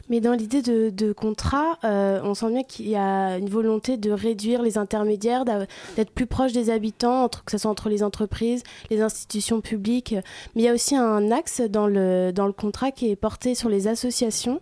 Mais 0.08 0.20
dans 0.20 0.32
l'idée 0.32 0.62
de, 0.62 0.90
de 0.90 1.12
contrat, 1.12 1.78
euh, 1.84 2.20
on 2.24 2.34
sent 2.34 2.50
bien 2.50 2.62
qu'il 2.62 2.88
y 2.88 2.96
a 2.96 3.36
une 3.38 3.48
volonté 3.48 3.96
de 3.96 4.10
réduire 4.10 4.62
les 4.62 4.78
intermédiaires, 4.78 5.44
d'être 5.44 6.10
plus 6.10 6.26
proche 6.26 6.52
des 6.52 6.70
habitants, 6.70 7.24
entre, 7.24 7.44
que 7.44 7.52
ce 7.52 7.58
soit 7.58 7.70
entre 7.70 7.88
les 7.88 8.02
entreprises, 8.02 8.62
les 8.90 9.00
institutions 9.00 9.60
publiques. 9.60 10.14
Mais 10.54 10.62
il 10.62 10.64
y 10.64 10.68
a 10.68 10.72
aussi 10.74 10.96
un 10.96 11.30
axe 11.30 11.60
dans 11.60 11.86
le, 11.86 12.32
dans 12.32 12.46
le 12.46 12.52
contrat 12.52 12.90
qui 12.90 13.10
est 13.10 13.16
porté 13.16 13.54
sur 13.54 13.68
les 13.68 13.86
associations. 13.88 14.60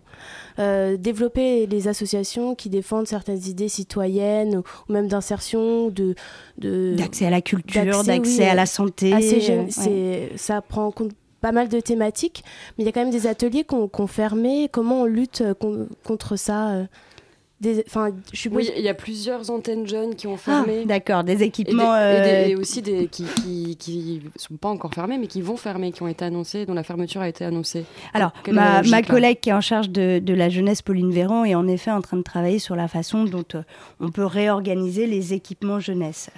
Euh, 0.59 0.97
développer 0.97 1.65
les 1.65 1.87
associations 1.87 2.53
qui 2.55 2.69
défendent 2.69 3.07
certaines 3.07 3.43
idées 3.47 3.69
citoyennes 3.69 4.57
ou, 4.57 4.63
ou 4.89 4.93
même 4.93 5.07
d'insertion, 5.07 5.89
de, 5.89 6.15
D'accès 6.95 7.25
à 7.25 7.29
la 7.29 7.41
culture, 7.41 8.03
d'accès, 8.03 8.39
oui, 8.41 8.43
à 8.47 8.53
la 8.55 8.65
santé. 8.65 9.13
assez 9.13 9.41
jeune. 9.41 9.65
ouais. 9.65 9.71
C'est- 9.71 10.31
Ça 10.37 10.61
prend 10.61 10.85
en 10.87 10.91
compte 10.91 11.11
pas 11.43 11.51
mal 11.51 11.67
de 11.67 11.79
thématiques, 11.81 12.43
mais 12.77 12.83
il 12.83 12.87
y 12.87 12.89
a 12.89 12.93
quand 12.93 13.01
même 13.01 13.11
des 13.11 13.27
ateliers 13.27 13.65
qu'on 13.65 13.89
qu'on 13.89 14.07
fermé. 14.07 14.69
Comment 14.71 15.01
on 15.01 15.05
lutte 15.05 15.41
euh, 15.41 15.53
con- 15.53 15.87
contre 16.05 16.37
ça 16.37 16.69
euh, 16.69 16.85
des, 17.63 17.83
enfin, 17.87 18.11
je 18.31 18.37
suppose. 18.37 18.57
Oui, 18.67 18.71
il 18.77 18.83
y 18.83 18.89
a 18.89 18.93
plusieurs 18.93 19.49
antennes 19.49 19.87
jeunes 19.87 20.13
qui 20.15 20.27
ont 20.27 20.35
Ah, 20.35 20.37
fermé. 20.37 20.85
D'accord, 20.85 21.23
des 21.23 21.33
Et, 21.33 21.35
des- 21.37 21.43
équipements. 21.45 21.95
et 21.97 22.21
des- 22.21 22.29
euh, 22.29 22.47
et 22.49 22.55
aussi 22.55 22.81
des 22.83 23.07
qui, 23.07 23.25
qui, 23.41 23.75
qui 23.77 24.21
sont 24.35 24.55
pas 24.57 24.69
encore 24.69 24.93
fermés, 24.93 25.17
mais 25.17 25.27
qui 25.27 25.41
vont 25.41 25.57
fermer, 25.57 25.91
qui 25.91 26.03
ont 26.03 26.07
été 26.07 26.25
annoncés, 26.25 26.65
dont 26.67 26.73
la 26.75 26.83
fermeture 26.83 27.21
a 27.21 27.27
été 27.29 27.43
annoncée. 27.45 27.85
Alors, 28.13 28.31
Quelle 28.43 28.53
ma, 28.53 28.77
logique, 28.77 28.91
ma 28.91 29.01
collègue 29.01 29.39
qui 29.39 29.49
est 29.49 29.53
en 29.53 29.61
charge 29.61 29.89
de, 29.89 30.19
de 30.19 30.33
la 30.33 30.49
jeunesse, 30.49 30.81
Pauline 30.83 31.11
Véran, 31.11 31.45
est 31.45 31.55
en 31.55 31.67
effet 31.67 31.89
en 31.91 32.01
train 32.01 32.17
de 32.17 32.21
travailler 32.23 32.59
sur 32.59 32.75
la 32.75 32.87
façon 32.87 33.23
dont 33.23 33.43
euh, 33.55 33.63
on 33.99 34.09
peut 34.11 34.25
réorganiser 34.25 35.07
les 35.07 35.33
équipements 35.33 35.79
jeunesse. 35.79 36.29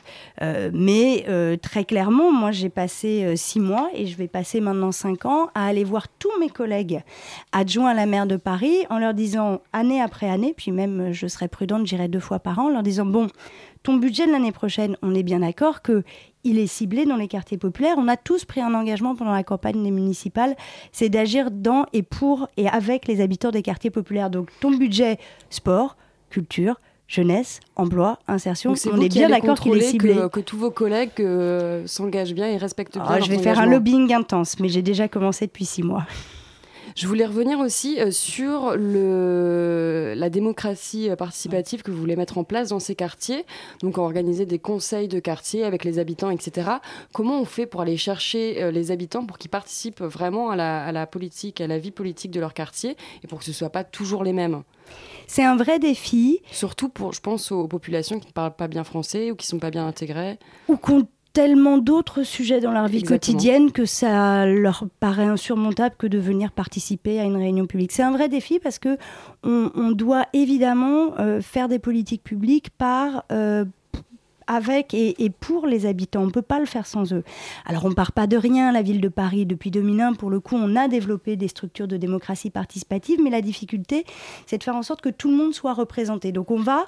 Euh, 0.42 0.70
mais 0.74 1.26
euh, 1.28 1.58
très 1.58 1.84
clairement, 1.86 2.32
moi, 2.32 2.52
j'ai 2.52 2.70
passé 2.70 3.34
six 3.36 3.60
mois 3.60 3.90
et 3.96 4.06
je 4.06 4.16
vais 4.16 4.28
passer 4.28 4.62
maintenant 4.62 4.92
cinq 4.92 5.26
ans 5.26 5.50
à 5.56 5.66
aller 5.66 5.84
voir 5.84 6.08
tous 6.20 6.32
mes 6.40 6.50
collègues 6.50 7.02
adjoints 7.52 7.90
à 7.90 7.94
la 7.94 8.06
maire 8.06 8.28
de 8.28 8.36
Paris 8.38 8.76
en 8.90 9.00
leur 9.00 9.14
disant, 9.14 9.62
année 9.74 10.02
après 10.02 10.30
année, 10.30 10.54
puis 10.56 10.72
même 10.72 11.12
je 11.16 11.28
serai 11.28 11.48
prudente, 11.48 11.86
j'irai 11.88 12.08
deux 12.08 12.20
fois 12.20 12.40
par 12.40 12.60
an, 12.60 12.66
en 12.66 12.70
leur 12.70 12.84
disant, 12.84 13.06
bon, 13.06 13.28
ton 13.84 13.96
budget 13.98 14.28
de 14.28 14.32
l'année 14.32 14.52
prochaine, 14.52 14.98
on 15.02 15.16
est 15.16 15.24
bien 15.24 15.40
d'accord 15.40 15.82
que 15.82 16.04
il 16.44 16.60
est 16.60 16.68
ciblé 16.68 17.06
dans 17.06 17.16
les 17.16 17.28
quartiers 17.28 17.58
populaires. 17.58 17.96
On 17.98 18.08
a 18.08 18.18
tous 18.18 18.46
pris 18.46 18.62
un 18.62 18.74
engagement 18.76 19.16
pendant 19.16 19.32
la 19.34 19.44
campagne 19.44 19.84
des 19.84 19.92
municipales, 19.92 20.56
c'est 20.92 21.10
d'agir 21.10 21.50
dans 21.50 21.86
et 21.92 22.04
pour 22.04 22.48
et 22.56 22.68
avec 22.70 23.08
les 23.08 23.20
habitants 23.20 23.50
des 23.52 23.64
quartiers 23.64 23.90
populaires. 23.90 24.30
Donc 24.30 24.50
ton 24.60 24.70
budget 24.72 25.18
sport, 25.50 25.98
culture, 26.30 26.80
jeunesse, 27.08 27.60
emploi, 27.76 28.20
insertion, 28.28 28.72
Donc 28.72 28.78
c'est 28.78 28.92
on 28.92 29.00
est 29.00 29.10
bien 29.10 29.30
d'accord 29.30 29.60
qu'il 29.60 29.76
est 29.76 29.82
ciblé. 29.82 30.14
que, 30.14 30.28
que 30.28 30.40
tous 30.40 30.58
vos 30.58 30.72
collègues 30.72 31.12
euh, 31.20 31.84
s'engagent 31.88 32.34
bien 32.34 32.48
et 32.48 32.58
respectent 32.58 32.94
bien 32.94 33.04
Ah, 33.08 33.18
leurs 33.18 33.26
je 33.26 33.32
vais 33.32 33.40
faire 33.40 33.60
un 33.60 33.66
lobbying 33.66 34.14
intense, 34.14 34.60
mais 34.60 34.70
j'ai 34.70 34.82
déjà 34.82 35.08
commencé 35.08 35.46
depuis 35.48 35.66
six 35.66 35.84
mois. 35.84 36.06
Je 36.96 37.08
voulais 37.08 37.26
revenir 37.26 37.60
aussi 37.60 38.00
euh, 38.00 38.10
sur 38.10 38.78
le, 38.78 40.14
la 40.16 40.30
démocratie 40.30 41.10
euh, 41.10 41.18
participative 41.18 41.84
que 41.84 41.92
vous 41.92 41.98
voulez 41.98 42.16
mettre 42.16 42.38
en 42.38 42.46
place 42.46 42.70
dans 42.70 42.80
ces 42.80 42.96
quartiers, 42.96 43.46
donc 43.82 43.98
organiser 43.98 44.46
des 44.46 44.60
conseils 44.60 45.10
de 45.10 45.20
quartier 45.20 45.66
avec 45.66 45.84
les 45.84 46.00
habitants, 46.00 46.30
etc. 46.30 46.70
Comment 47.14 47.42
on 47.42 47.44
fait 47.44 47.66
pour 47.66 47.82
aller 47.82 47.98
chercher 47.98 48.64
euh, 48.64 48.72
les 48.72 48.92
habitants 48.92 49.26
pour 49.26 49.38
qu'ils 49.38 49.52
participent 49.52 50.02
vraiment 50.02 50.52
à 50.52 50.56
la, 50.56 50.86
à 50.86 50.94
la 50.94 51.06
politique, 51.06 51.60
à 51.60 51.68
la 51.68 51.80
vie 51.80 51.92
politique 51.92 52.32
de 52.32 52.40
leur 52.40 52.54
quartier, 52.54 52.96
et 53.24 53.28
pour 53.28 53.40
que 53.40 53.44
ce 53.44 53.52
ne 53.52 53.56
soit 53.56 53.72
pas 53.72 53.84
toujours 53.84 54.24
les 54.24 54.32
mêmes? 54.32 54.64
C'est 55.28 55.44
un 55.44 55.58
vrai 55.58 55.80
défi. 55.80 56.40
Surtout 56.50 56.88
pour, 56.88 57.12
je 57.12 57.20
pense, 57.20 57.52
aux 57.52 57.68
populations 57.68 58.20
qui 58.20 58.28
ne 58.28 58.32
parlent 58.32 58.56
pas 58.56 58.70
bien 58.70 58.86
français 58.86 59.32
ou 59.32 59.36
qui 59.36 59.48
ne 59.48 59.50
sont 59.50 59.60
pas 59.60 59.72
bien 59.72 59.86
intégrées. 59.86 60.40
ou 60.70 60.78
tellement 61.36 61.78
d'autres 61.78 62.24
sujets 62.24 62.62
dans 62.62 62.72
leur 62.72 62.88
vie 62.88 63.00
Exactement. 63.00 63.38
quotidienne 63.38 63.72
que 63.74 63.84
ça 63.84 64.46
leur 64.46 64.86
paraît 65.02 65.26
insurmontable 65.26 65.94
que 65.98 66.08
de 66.08 66.18
venir 66.18 66.54
participer 66.54 67.20
à 67.20 67.26
une 67.26 67.36
réunion 67.36 67.68
publique. 67.68 67.92
C'est 67.92 68.04
un 68.04 68.12
vrai 68.12 68.30
défi 68.30 68.58
parce 68.58 68.80
que 68.80 68.98
on, 69.44 69.70
on 69.76 69.92
doit 69.92 70.28
évidemment 70.32 71.14
euh, 71.20 71.42
faire 71.42 71.68
des 71.68 71.78
politiques 71.78 72.24
publiques 72.24 72.70
par 72.78 73.26
euh, 73.34 73.66
avec 74.48 74.94
et, 74.94 75.16
pour 75.40 75.68
les 75.68 75.86
habitants. 75.86 76.22
On 76.22 76.28
ne 76.28 76.32
peut 76.32 76.42
pas 76.42 76.60
le 76.60 76.66
faire 76.66 76.88
sans 76.88 77.14
eux. 77.14 77.24
Alors 77.66 77.86
on 77.86 77.90
ne 77.90 77.94
part 77.94 78.12
pas 78.12 78.28
de 78.28 78.38
rien. 78.38 78.72
La 78.72 78.82
ville 78.82 79.02
de 79.02 79.10
Paris, 79.10 79.46
depuis 79.46 79.72
2001, 79.72 80.14
pour 80.14 80.30
le 80.30 80.40
coup, 80.40 80.56
on 80.56 80.76
a 80.76 80.88
développé 80.88 81.36
des 81.36 81.48
structures 81.48 81.88
de 81.88 81.98
démocratie 81.98 82.50
participative, 82.50 83.20
mais 83.24 83.30
la 83.30 83.42
difficulté, 83.42 84.06
c'est 84.46 84.58
de 84.58 84.64
faire 84.64 84.76
en 84.76 84.84
sorte 84.84 85.02
que 85.02 85.10
tout 85.10 85.30
le 85.30 85.36
monde 85.36 85.54
soit 85.54 85.74
représenté. 85.74 86.32
Donc 86.32 86.52
on 86.52 86.60
va... 86.60 86.86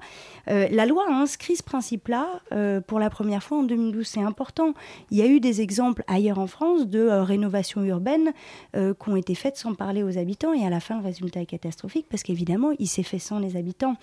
euh, 0.49 0.67
la 0.71 0.85
loi 0.85 1.05
a 1.09 1.13
inscrit 1.13 1.55
ce 1.55 1.63
principe-là 1.63 2.41
euh, 2.51 2.81
pour 2.81 2.99
la 2.99 3.09
première 3.09 3.43
fois 3.43 3.57
en 3.59 3.63
2012. 3.63 4.05
C'est 4.05 4.21
important. 4.21 4.73
Il 5.11 5.17
y 5.17 5.21
a 5.21 5.27
eu 5.27 5.39
des 5.39 5.61
exemples 5.61 6.03
ailleurs 6.07 6.39
en 6.39 6.47
France 6.47 6.87
de 6.87 6.99
euh, 6.99 7.23
rénovations 7.23 7.83
urbaines 7.83 8.33
euh, 8.75 8.93
qui 8.93 9.09
ont 9.09 9.15
été 9.15 9.35
faites 9.35 9.57
sans 9.57 9.73
parler 9.73 10.03
aux 10.03 10.17
habitants 10.17 10.53
et 10.53 10.65
à 10.65 10.69
la 10.69 10.79
fin, 10.79 10.97
le 10.97 11.03
résultat 11.03 11.41
est 11.41 11.45
catastrophique 11.45 12.07
parce 12.09 12.23
qu'évidemment, 12.23 12.71
il 12.79 12.87
s'est 12.87 13.03
fait 13.03 13.19
sans 13.19 13.39
les 13.39 13.55
habitants. 13.57 13.95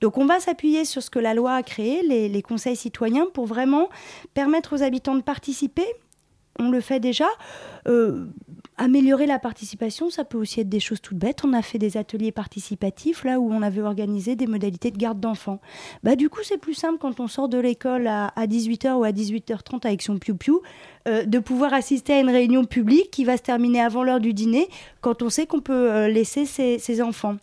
Donc 0.00 0.18
on 0.18 0.26
va 0.26 0.40
s'appuyer 0.40 0.84
sur 0.84 1.02
ce 1.02 1.10
que 1.10 1.18
la 1.18 1.34
loi 1.34 1.54
a 1.54 1.62
créé, 1.62 2.02
les 2.02 2.42
conseils 2.42 2.76
citoyens, 2.76 2.97
pour 3.32 3.46
vraiment 3.46 3.88
permettre 4.34 4.76
aux 4.76 4.82
habitants 4.82 5.14
de 5.14 5.22
participer. 5.22 5.86
On 6.60 6.70
le 6.70 6.80
fait 6.80 6.98
déjà. 6.98 7.28
Euh, 7.86 8.26
améliorer 8.76 9.26
la 9.26 9.38
participation, 9.38 10.10
ça 10.10 10.24
peut 10.24 10.38
aussi 10.38 10.60
être 10.60 10.68
des 10.68 10.80
choses 10.80 11.00
toutes 11.00 11.18
bêtes. 11.18 11.44
On 11.44 11.52
a 11.52 11.62
fait 11.62 11.78
des 11.78 11.96
ateliers 11.96 12.32
participatifs 12.32 13.24
là 13.24 13.38
où 13.38 13.52
on 13.52 13.62
avait 13.62 13.80
organisé 13.80 14.34
des 14.36 14.46
modalités 14.46 14.90
de 14.90 14.98
garde 14.98 15.20
d'enfants. 15.20 15.60
Bah, 16.02 16.16
du 16.16 16.28
coup, 16.28 16.40
c'est 16.42 16.58
plus 16.58 16.74
simple 16.74 16.98
quand 16.98 17.20
on 17.20 17.28
sort 17.28 17.48
de 17.48 17.58
l'école 17.58 18.06
à, 18.06 18.28
à 18.28 18.46
18h 18.46 18.94
ou 18.94 19.04
à 19.04 19.10
18h30 19.10 19.86
avec 19.86 20.02
son 20.02 20.18
piou-piou, 20.18 20.62
euh, 21.08 21.24
de 21.24 21.38
pouvoir 21.38 21.72
assister 21.72 22.12
à 22.12 22.20
une 22.20 22.30
réunion 22.30 22.64
publique 22.64 23.10
qui 23.10 23.24
va 23.24 23.36
se 23.36 23.42
terminer 23.42 23.80
avant 23.80 24.02
l'heure 24.02 24.20
du 24.20 24.34
dîner 24.34 24.68
quand 25.00 25.22
on 25.22 25.30
sait 25.30 25.46
qu'on 25.46 25.60
peut 25.60 25.90
euh, 25.90 26.08
laisser 26.08 26.44
ses, 26.44 27.02
enfants. 27.02 27.36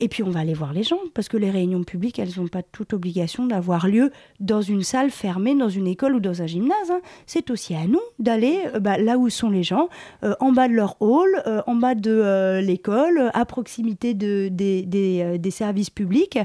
Et 0.00 0.08
puis 0.08 0.22
on 0.22 0.30
va 0.30 0.40
aller 0.40 0.54
voir 0.54 0.72
les 0.72 0.82
gens 0.82 0.98
parce 1.14 1.28
que 1.28 1.36
les 1.36 1.50
réunions 1.50 1.84
publiques, 1.84 2.18
elles 2.18 2.32
n'ont 2.36 2.48
pas 2.48 2.62
toute 2.62 2.92
obligation 2.92 3.46
d'avoir 3.46 3.86
lieu 3.86 4.10
dans 4.40 4.60
une 4.60 4.82
salle 4.82 5.10
fermée, 5.10 5.54
dans 5.54 5.68
une 5.68 5.86
école 5.86 6.14
ou 6.16 6.20
dans 6.20 6.42
un 6.42 6.46
gymnase. 6.46 6.90
hein. 6.90 7.00
C'est 7.26 7.50
aussi 7.50 7.74
à 7.74 7.86
nous 7.86 8.00
d'aller 8.18 8.60
euh, 8.74 8.80
bah, 8.80 8.98
là 8.98 9.16
où 9.16 9.30
sont 9.30 9.50
les 9.50 9.62
gens, 9.62 9.88
en 10.40 10.52
bas 10.52 10.68
de 10.68 10.74
leur 10.74 11.00
hall, 11.00 11.42
en 11.66 11.74
bas 11.74 11.94
de 11.94 12.60
l'école, 12.60 13.30
à 13.34 13.44
proximité 13.44 14.14
de, 14.14 14.48
des, 14.50 14.82
des 14.82 15.50
services 15.50 15.90
publics. 15.90 16.38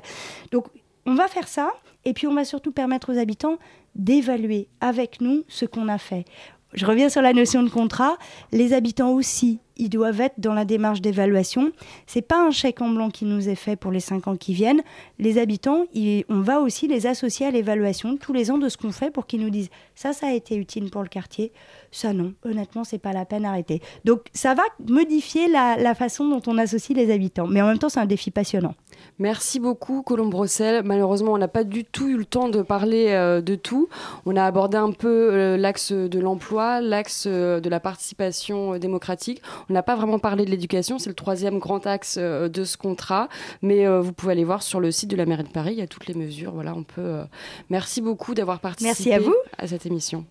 Donc 0.52 0.68
on 1.06 1.16
va 1.16 1.28
faire 1.28 1.48
ça 1.48 1.72
et 2.06 2.14
puis 2.14 2.28
on 2.28 2.34
va 2.34 2.46
surtout 2.46 2.72
permettre 2.72 3.14
aux 3.14 3.18
habitants 3.18 3.58
d'évaluer 3.96 4.68
avec 4.80 5.22
nous 5.22 5.44
ce 5.48 5.66
qu'on 5.66 5.88
a 5.88 5.98
fait. 5.98 6.26
Je 6.74 6.86
reviens 6.86 7.10
sur 7.10 7.22
la 7.22 7.34
notion 7.34 7.64
de 7.64 7.70
contrat. 7.70 8.18
Les 8.52 8.74
habitants 8.74 9.12
aussi 9.12 9.60
ils 9.82 9.90
doivent 9.90 10.22
être 10.22 10.36
dans 10.40 10.54
la 10.54 10.64
démarche 10.64 11.02
d'évaluation. 11.02 11.72
C'est 12.06 12.22
pas 12.22 12.46
un 12.46 12.52
chèque 12.52 12.82
en 12.82 12.90
blanc 12.90 13.10
qui 13.10 13.26
nous 13.26 13.50
est 13.50 13.56
fait 13.56 13.76
pour 13.76 13.92
les 13.92 14.00
cinq 14.00 14.28
ans 14.28 14.36
qui 14.36 14.54
viennent. 14.54 14.82
Les 15.18 15.40
habitants, 15.40 15.86
on 16.30 16.42
va 16.42 16.60
aussi 16.60 16.88
les 16.88 17.08
associer 17.08 17.48
à 17.48 17.52
l'évaluation 17.52 18.16
tous 18.16 18.32
les 18.32 18.52
ans 18.52 18.60
de 18.60 18.70
ce 18.70 18.78
qu'on 18.78 18.92
fait 18.92 19.10
pour 19.10 19.26
qu'ils 19.26 19.42
nous 19.42 19.50
disent 19.50 19.70
ça, 19.96 20.14
ça 20.14 20.28
a 20.28 20.34
été 20.34 20.56
utile 20.56 20.92
pour 20.92 21.02
le 21.02 21.10
quartier, 21.10 21.52
ça 21.92 22.14
non. 22.14 22.34
Honnêtement, 22.44 22.84
c'est 22.84 23.00
pas 23.00 23.12
la 23.12 23.26
peine 23.26 23.42
d'arrêter. 23.42 23.82
Donc 24.06 24.22
ça 24.34 24.54
va 24.54 24.64
modifier 24.88 25.48
la 25.48 25.96
façon 25.96 26.28
dont 26.28 26.42
on 26.46 26.60
associe 26.60 26.96
les 26.96 27.12
habitants, 27.12 27.48
mais 27.48 27.62
en 27.64 27.68
même 27.68 27.80
temps, 27.80 27.90
c'est 27.90 28.00
un 28.00 28.06
défi 28.06 28.30
passionnant. 28.30 28.76
Merci 29.20 29.60
beaucoup, 29.60 30.02
Colombe 30.02 30.32
Brossel. 30.32 30.82
Malheureusement, 30.84 31.34
on 31.34 31.38
n'a 31.38 31.48
pas 31.48 31.64
du 31.64 31.86
tout 31.86 32.08
eu 32.08 32.18
le 32.18 32.26
temps 32.26 32.50
de 32.50 32.62
parler 32.62 33.08
euh, 33.10 33.42
de 33.42 33.56
tout. 33.56 33.88
On 34.26 34.36
a 34.36 34.44
abordé 34.44 34.78
un 34.78 34.92
peu 34.92 35.30
euh, 35.32 35.58
l'axe 35.58 35.92
de 35.92 36.20
l'emploi, 36.20 36.82
l'axe 36.82 37.26
euh, 37.28 37.60
de 37.60 37.70
la 37.70 37.80
participation 37.80 38.74
euh, 38.74 38.80
démocratique. 38.80 39.42
On 39.70 39.74
n'a 39.74 39.84
pas 39.84 39.96
vraiment 39.96 40.18
parlé 40.20 40.46
de 40.46 40.50
l'éducation. 40.50 40.98
C'est 40.98 41.10
le 41.10 41.16
troisième 41.16 41.60
grand 41.60 41.86
axe 41.86 42.16
euh, 42.20 42.50
de 42.50 42.64
ce 42.64 42.78
contrat. 42.78 43.30
Mais 43.62 43.86
euh, 43.86 44.02
vous 44.02 44.12
pouvez 44.14 44.32
aller 44.32 44.44
voir 44.44 44.64
sur 44.64 44.80
le 44.80 44.92
site 44.92 45.12
de 45.12 45.16
la 45.16 45.26
mairie 45.26 45.44
de 45.44 45.50
Paris. 45.50 45.74
Il 45.74 45.80
y 45.80 45.84
a 45.84 45.88
toutes 45.88 46.08
les 46.08 46.16
mesures. 46.16 46.52
Voilà, 46.54 46.74
on 46.76 46.84
peut. 46.84 47.02
euh, 47.02 47.24
Merci 47.70 48.02
beaucoup 48.02 48.34
d'avoir 48.34 48.60
participé 48.60 49.10
Merci 49.10 49.14
à 49.14 49.20
vous. 49.20 49.36
à 49.60 49.68
cette 49.68 49.86
émission. 49.86 50.26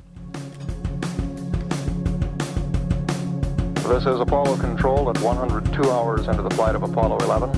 This 3.88 4.04
is 4.04 4.20
Apollo 4.20 4.56
Control 4.56 5.08
at 5.10 5.18
102 5.18 5.82
hours 5.88 6.28
into 6.28 6.42
the 6.48 6.54
flight 6.54 6.76
of 6.76 6.82
Apollo 6.84 7.18
11. 7.26 7.50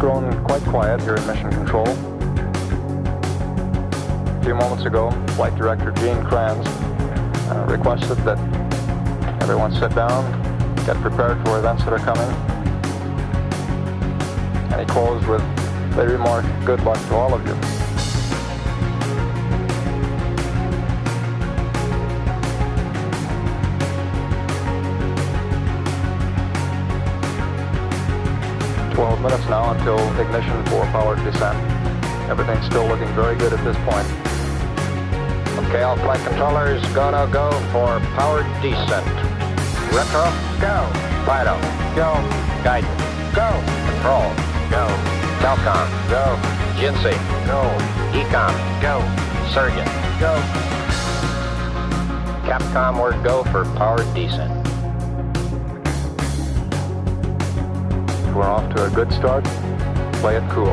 Grown 0.00 0.42
quite 0.44 0.62
quiet 0.62 0.98
here 1.02 1.14
in 1.14 1.26
Mission 1.26 1.50
Control. 1.50 1.86
A 1.86 1.92
few 4.42 4.54
moments 4.54 4.86
ago, 4.86 5.10
Flight 5.36 5.54
Director 5.56 5.92
Gene 5.92 6.24
Kranz 6.24 6.66
uh, 6.66 7.66
requested 7.68 8.16
that 8.24 8.38
everyone 9.42 9.74
sit 9.74 9.94
down, 9.94 10.24
get 10.86 10.96
prepared 11.02 11.36
for 11.44 11.58
events 11.58 11.84
that 11.84 11.92
are 11.92 11.98
coming. 11.98 12.30
And 14.72 14.80
he 14.80 14.86
closed 14.86 15.26
with 15.26 15.42
the 15.94 16.08
remark, 16.08 16.46
good 16.64 16.80
luck 16.80 16.98
to 17.08 17.14
all 17.14 17.34
of 17.34 17.46
you. 17.46 17.79
Twelve 29.20 29.32
minutes 29.32 29.50
now 29.50 29.72
until 29.72 29.98
ignition 30.18 30.64
for 30.64 30.82
powered 30.96 31.22
descent. 31.24 31.58
Everything's 32.30 32.64
still 32.64 32.86
looking 32.86 33.08
very 33.08 33.36
good 33.36 33.52
at 33.52 33.62
this 33.62 33.76
point. 33.84 34.08
Okay, 35.68 35.82
all 35.82 35.96
flight 35.98 36.20
controllers, 36.26 36.80
gonna 36.94 37.30
go 37.30 37.50
for 37.70 38.00
powered 38.16 38.46
descent. 38.62 39.04
Retro, 39.92 40.24
go. 40.56 40.88
Fido, 41.28 41.52
go. 41.92 42.16
Guidance, 42.64 42.88
go. 43.36 43.52
Control, 43.92 44.24
go. 44.72 44.88
Telcom, 45.44 45.84
go. 46.08 46.40
Jinsei, 46.80 47.12
go. 47.44 47.68
Ecom, 48.16 48.56
go. 48.80 49.04
Surgeon, 49.52 49.84
go. 50.16 50.32
Capcom, 52.48 52.98
we're 52.98 53.22
go 53.22 53.44
for 53.44 53.66
powered 53.76 54.14
descent. 54.14 54.59
We're 58.40 58.46
off 58.46 58.74
to 58.74 58.86
a 58.86 58.88
good 58.88 59.12
start. 59.12 59.44
Play 60.14 60.36
it 60.36 60.48
cool. 60.48 60.68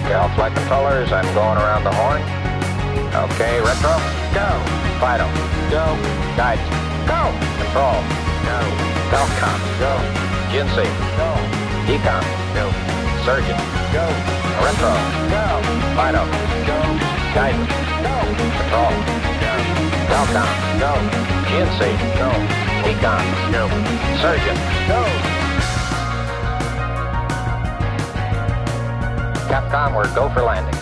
Okay, 0.00 0.14
all 0.14 0.30
flight 0.30 0.54
controllers, 0.54 1.12
I'm 1.12 1.26
going 1.34 1.58
around 1.58 1.84
the 1.84 1.92
horn. 1.92 2.22
Okay, 3.32 3.60
retro, 3.60 4.00
go. 4.32 4.48
Fido, 4.98 5.28
go. 5.68 5.94
Guidance, 6.38 7.06
go. 7.06 7.53
Control, 7.74 8.06
go. 8.46 8.58
Telcom, 9.10 9.58
go. 9.82 9.92
Jinsei, 10.54 10.86
go. 11.18 11.34
Ecom, 11.90 12.22
go. 12.54 12.70
Surgeon, 13.26 13.58
go. 13.90 14.06
Retro, 14.62 14.94
go. 15.34 15.58
Fido, 15.98 16.22
go. 16.70 16.78
Guidance, 17.34 17.74
go. 17.98 18.14
Control, 18.54 18.94
go. 19.42 19.54
Telcom, 20.06 20.54
go. 20.78 20.92
Jinsei, 21.50 21.90
go. 22.14 22.30
Ecom, 22.86 23.26
go. 23.50 23.66
Surgeon, 24.22 24.56
go. 24.86 25.02
Capcom, 29.50 29.96
we're 29.96 30.14
go 30.14 30.32
for 30.32 30.42
landing. 30.42 30.78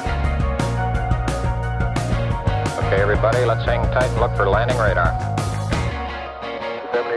Okay, 2.85 3.01
everybody, 3.01 3.47
let's 3.47 3.65
hang 3.65 3.81
tight 3.95 4.11
and 4.11 4.21
look 4.21 4.37
for 4.37 4.47
landing 4.47 4.77
radar. 4.77 5.32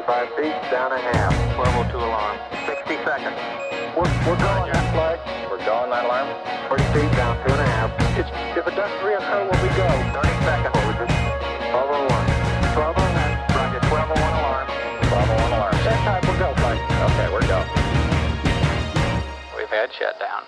75 0.06 0.38
feet, 0.38 0.54
down 0.70 0.92
a 0.94 1.02
half. 1.02 1.34
1202 1.58 1.98
alarm. 1.98 2.38
60 2.70 2.94
seconds. 3.02 3.38
We're, 3.98 4.06
we're 4.30 4.38
going 4.38 4.70
that 4.70 4.86
flag. 4.94 5.18
We're 5.50 5.58
going 5.66 5.90
that 5.90 6.06
alarm. 6.06 6.30
40 6.70 6.86
feet, 6.94 7.10
down 7.18 7.34
two 7.42 7.50
and 7.50 7.66
a 7.66 7.70
half. 7.74 7.90
It's, 8.14 8.30
if 8.54 8.70
it 8.70 8.76
doesn't 8.78 9.02
reoccur, 9.02 9.50
will 9.50 9.62
we 9.66 9.70
go? 9.74 9.90
30 10.14 10.30
seconds. 10.46 10.78
It? 10.78 11.10
1201. 11.74 12.06
1201. 12.78 13.02
Roger, 13.58 13.82
1201 13.90 14.14
alarm. 14.46 14.68
1201 15.10 15.58
alarm. 15.58 15.74
That 15.74 16.00
time 16.06 16.22
we'll 16.22 16.38
go, 16.38 16.54
flag. 16.62 16.78
Okay, 16.86 17.28
we're 17.34 17.50
go. 17.50 17.66
We've 19.58 19.74
had 19.74 19.90
shutdown. 19.90 20.46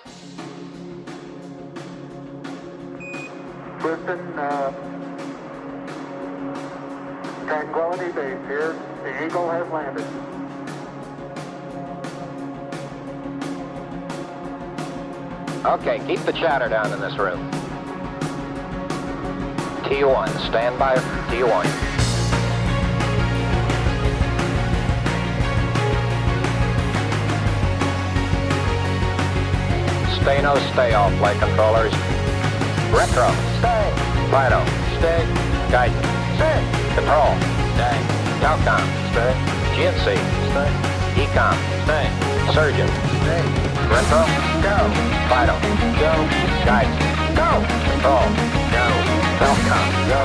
Listen, 3.82 4.22
uh, 4.38 4.70
Tranquility 7.48 8.12
Base 8.12 8.46
here. 8.46 8.78
The 9.08 9.24
Eagle 9.24 9.48
has 9.48 9.66
landed. 9.72 10.04
Okay, 15.64 16.06
keep 16.06 16.20
the 16.26 16.32
chatter 16.32 16.68
down 16.68 16.92
in 16.92 17.00
this 17.00 17.16
room. 17.16 17.50
T1, 19.88 20.28
stand 20.46 20.78
by 20.78 20.96
T1. 21.30 21.64
Stay 30.20 30.42
no 30.42 30.54
stay 30.74 30.92
off, 30.92 31.14
flight 31.16 31.38
controllers. 31.38 31.94
Retro, 32.92 33.30
stay. 33.56 33.90
Fido, 34.30 34.62
stay. 34.98 35.24
Guidance, 35.72 36.06
stay. 36.36 36.94
Control, 36.94 37.34
stay. 37.72 38.17
Telcom, 38.40 38.86
stay. 39.10 39.34
GNC, 39.74 40.06
stay. 40.50 40.70
Ecom, 41.18 41.56
stay. 41.82 42.06
Surgeon, 42.54 42.86
stay. 43.18 43.42
Retro, 43.90 44.22
go. 44.62 44.76
Fido, 45.26 45.56
go. 45.98 46.12
Guidance, 46.62 47.02
go. 47.34 47.50
Control, 47.66 48.30
go. 48.70 48.86
Telcom, 49.42 49.86
go. 50.06 50.22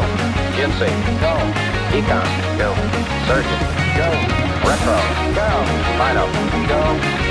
GNC, 0.53 0.81
go. 1.25 1.33
Ecom, 1.97 2.27
go. 2.61 2.69
Surgeon, 3.25 3.61
go. 3.97 4.07
Retro, 4.61 4.97
go. 5.33 5.49
Fido, 5.97 6.25
go. 6.69 6.81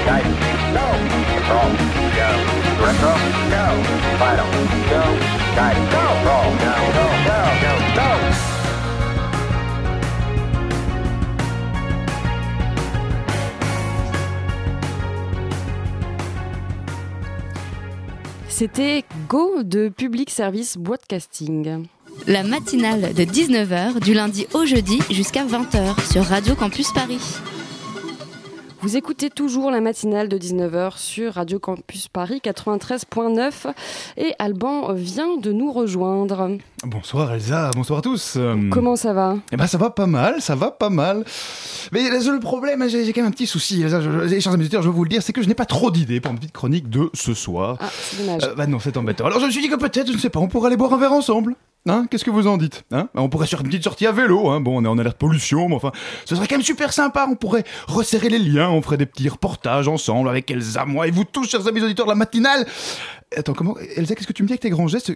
Guidance, 0.02 0.42
go. 0.74 0.86
Control, 1.30 1.70
go. 2.18 2.30
Retro, 2.82 3.14
go. 3.54 3.64
Fido, 4.18 4.46
go. 4.90 5.02
Guidance, 5.54 5.92
go. 5.94 6.11
C'était 18.62 19.02
Go 19.28 19.64
de 19.64 19.88
Public 19.88 20.30
Service 20.30 20.76
Broadcasting. 20.78 21.88
La 22.28 22.44
matinale 22.44 23.12
de 23.12 23.24
19h 23.24 23.98
du 23.98 24.14
lundi 24.14 24.46
au 24.54 24.64
jeudi 24.64 25.00
jusqu'à 25.10 25.44
20h 25.44 26.12
sur 26.12 26.22
Radio 26.22 26.54
Campus 26.54 26.92
Paris. 26.92 27.18
Vous 28.82 28.96
écoutez 28.96 29.30
toujours 29.30 29.70
la 29.70 29.80
matinale 29.80 30.28
de 30.28 30.36
19h 30.36 30.98
sur 30.98 31.34
Radio 31.34 31.60
Campus 31.60 32.08
Paris 32.08 32.40
93.9 32.44 33.72
et 34.16 34.34
Alban 34.40 34.92
vient 34.92 35.36
de 35.36 35.52
nous 35.52 35.70
rejoindre. 35.70 36.58
Bonsoir 36.84 37.32
Elsa, 37.32 37.70
bonsoir 37.76 38.00
à 38.00 38.02
tous. 38.02 38.36
Comment 38.72 38.96
ça 38.96 39.12
va? 39.12 39.36
Eh 39.52 39.56
ben 39.56 39.68
ça 39.68 39.78
va 39.78 39.90
pas 39.90 40.06
mal, 40.08 40.40
ça 40.42 40.56
va 40.56 40.72
pas 40.72 40.90
mal. 40.90 41.24
Mais 41.92 42.10
le 42.10 42.20
seul 42.20 42.40
problème, 42.40 42.84
j'ai 42.88 43.12
quand 43.12 43.20
même 43.20 43.28
un 43.28 43.32
petit 43.32 43.46
souci, 43.46 43.82
Elsa, 43.82 44.00
je, 44.00 44.26
je- 44.26 44.40
chers 44.40 44.52
auditeurs, 44.52 44.82
je 44.82 44.88
vais 44.88 44.94
vous 44.94 45.04
le 45.04 45.10
dire, 45.10 45.22
c'est 45.22 45.32
que 45.32 45.42
je 45.42 45.48
n'ai 45.48 45.54
pas 45.54 45.64
trop 45.66 45.92
d'idées 45.92 46.20
pour 46.20 46.32
ma 46.32 46.38
petite 46.40 46.52
chronique 46.52 46.90
de 46.90 47.08
ce 47.14 47.34
soir. 47.34 47.76
Ah, 47.80 47.88
c'est 47.92 48.18
dommage. 48.26 48.42
Euh, 48.42 48.54
bah 48.56 48.66
non, 48.66 48.80
c'est 48.80 48.96
embêtant. 48.96 49.26
Alors 49.26 49.38
je 49.38 49.46
me 49.46 49.50
suis 49.52 49.62
dit 49.62 49.68
que 49.68 49.76
peut-être, 49.76 50.08
je 50.08 50.14
ne 50.14 50.18
sais 50.18 50.28
pas, 50.30 50.40
on 50.40 50.48
pourrait 50.48 50.66
aller 50.66 50.76
boire 50.76 50.92
un 50.92 50.98
verre 50.98 51.12
ensemble. 51.12 51.54
Hein 51.88 52.06
Qu'est-ce 52.08 52.24
que 52.24 52.30
vous 52.30 52.46
en 52.46 52.58
dites 52.58 52.84
hein? 52.92 53.08
On 53.14 53.28
pourrait 53.28 53.48
faire 53.48 53.60
une 53.60 53.66
petite 53.66 53.82
sortie 53.82 54.06
à 54.06 54.12
vélo. 54.12 54.48
Hein 54.50 54.60
bon, 54.60 54.80
on 54.80 54.84
est 54.84 54.88
en 54.88 54.98
alerte 54.98 55.18
pollution, 55.18 55.68
mais 55.68 55.74
enfin, 55.74 55.90
ce 56.24 56.36
serait 56.36 56.46
quand 56.46 56.56
même 56.56 56.64
super 56.64 56.92
sympa. 56.92 57.26
On 57.28 57.34
pourrait 57.34 57.64
resserrer 57.88 58.28
les 58.28 58.38
liens, 58.38 58.70
on 58.70 58.82
ferait 58.82 58.98
des 58.98 59.06
petits 59.06 59.28
reportages 59.28 59.88
ensemble 59.88 60.28
avec 60.28 60.50
Elsa, 60.50 60.84
moi 60.84 61.08
et 61.08 61.10
vous 61.10 61.24
tous, 61.24 61.48
chers 61.48 61.66
amis 61.66 61.82
auditeurs 61.82 62.06
de 62.06 62.12
la 62.12 62.16
matinale. 62.16 62.66
Attends, 63.36 63.54
comment 63.54 63.76
Elsa, 63.96 64.14
qu'est-ce 64.14 64.28
que 64.28 64.32
tu 64.32 64.42
me 64.42 64.46
dis 64.46 64.52
avec 64.52 64.60
tes 64.60 64.70
grands 64.70 64.88
gestes? 64.88 65.12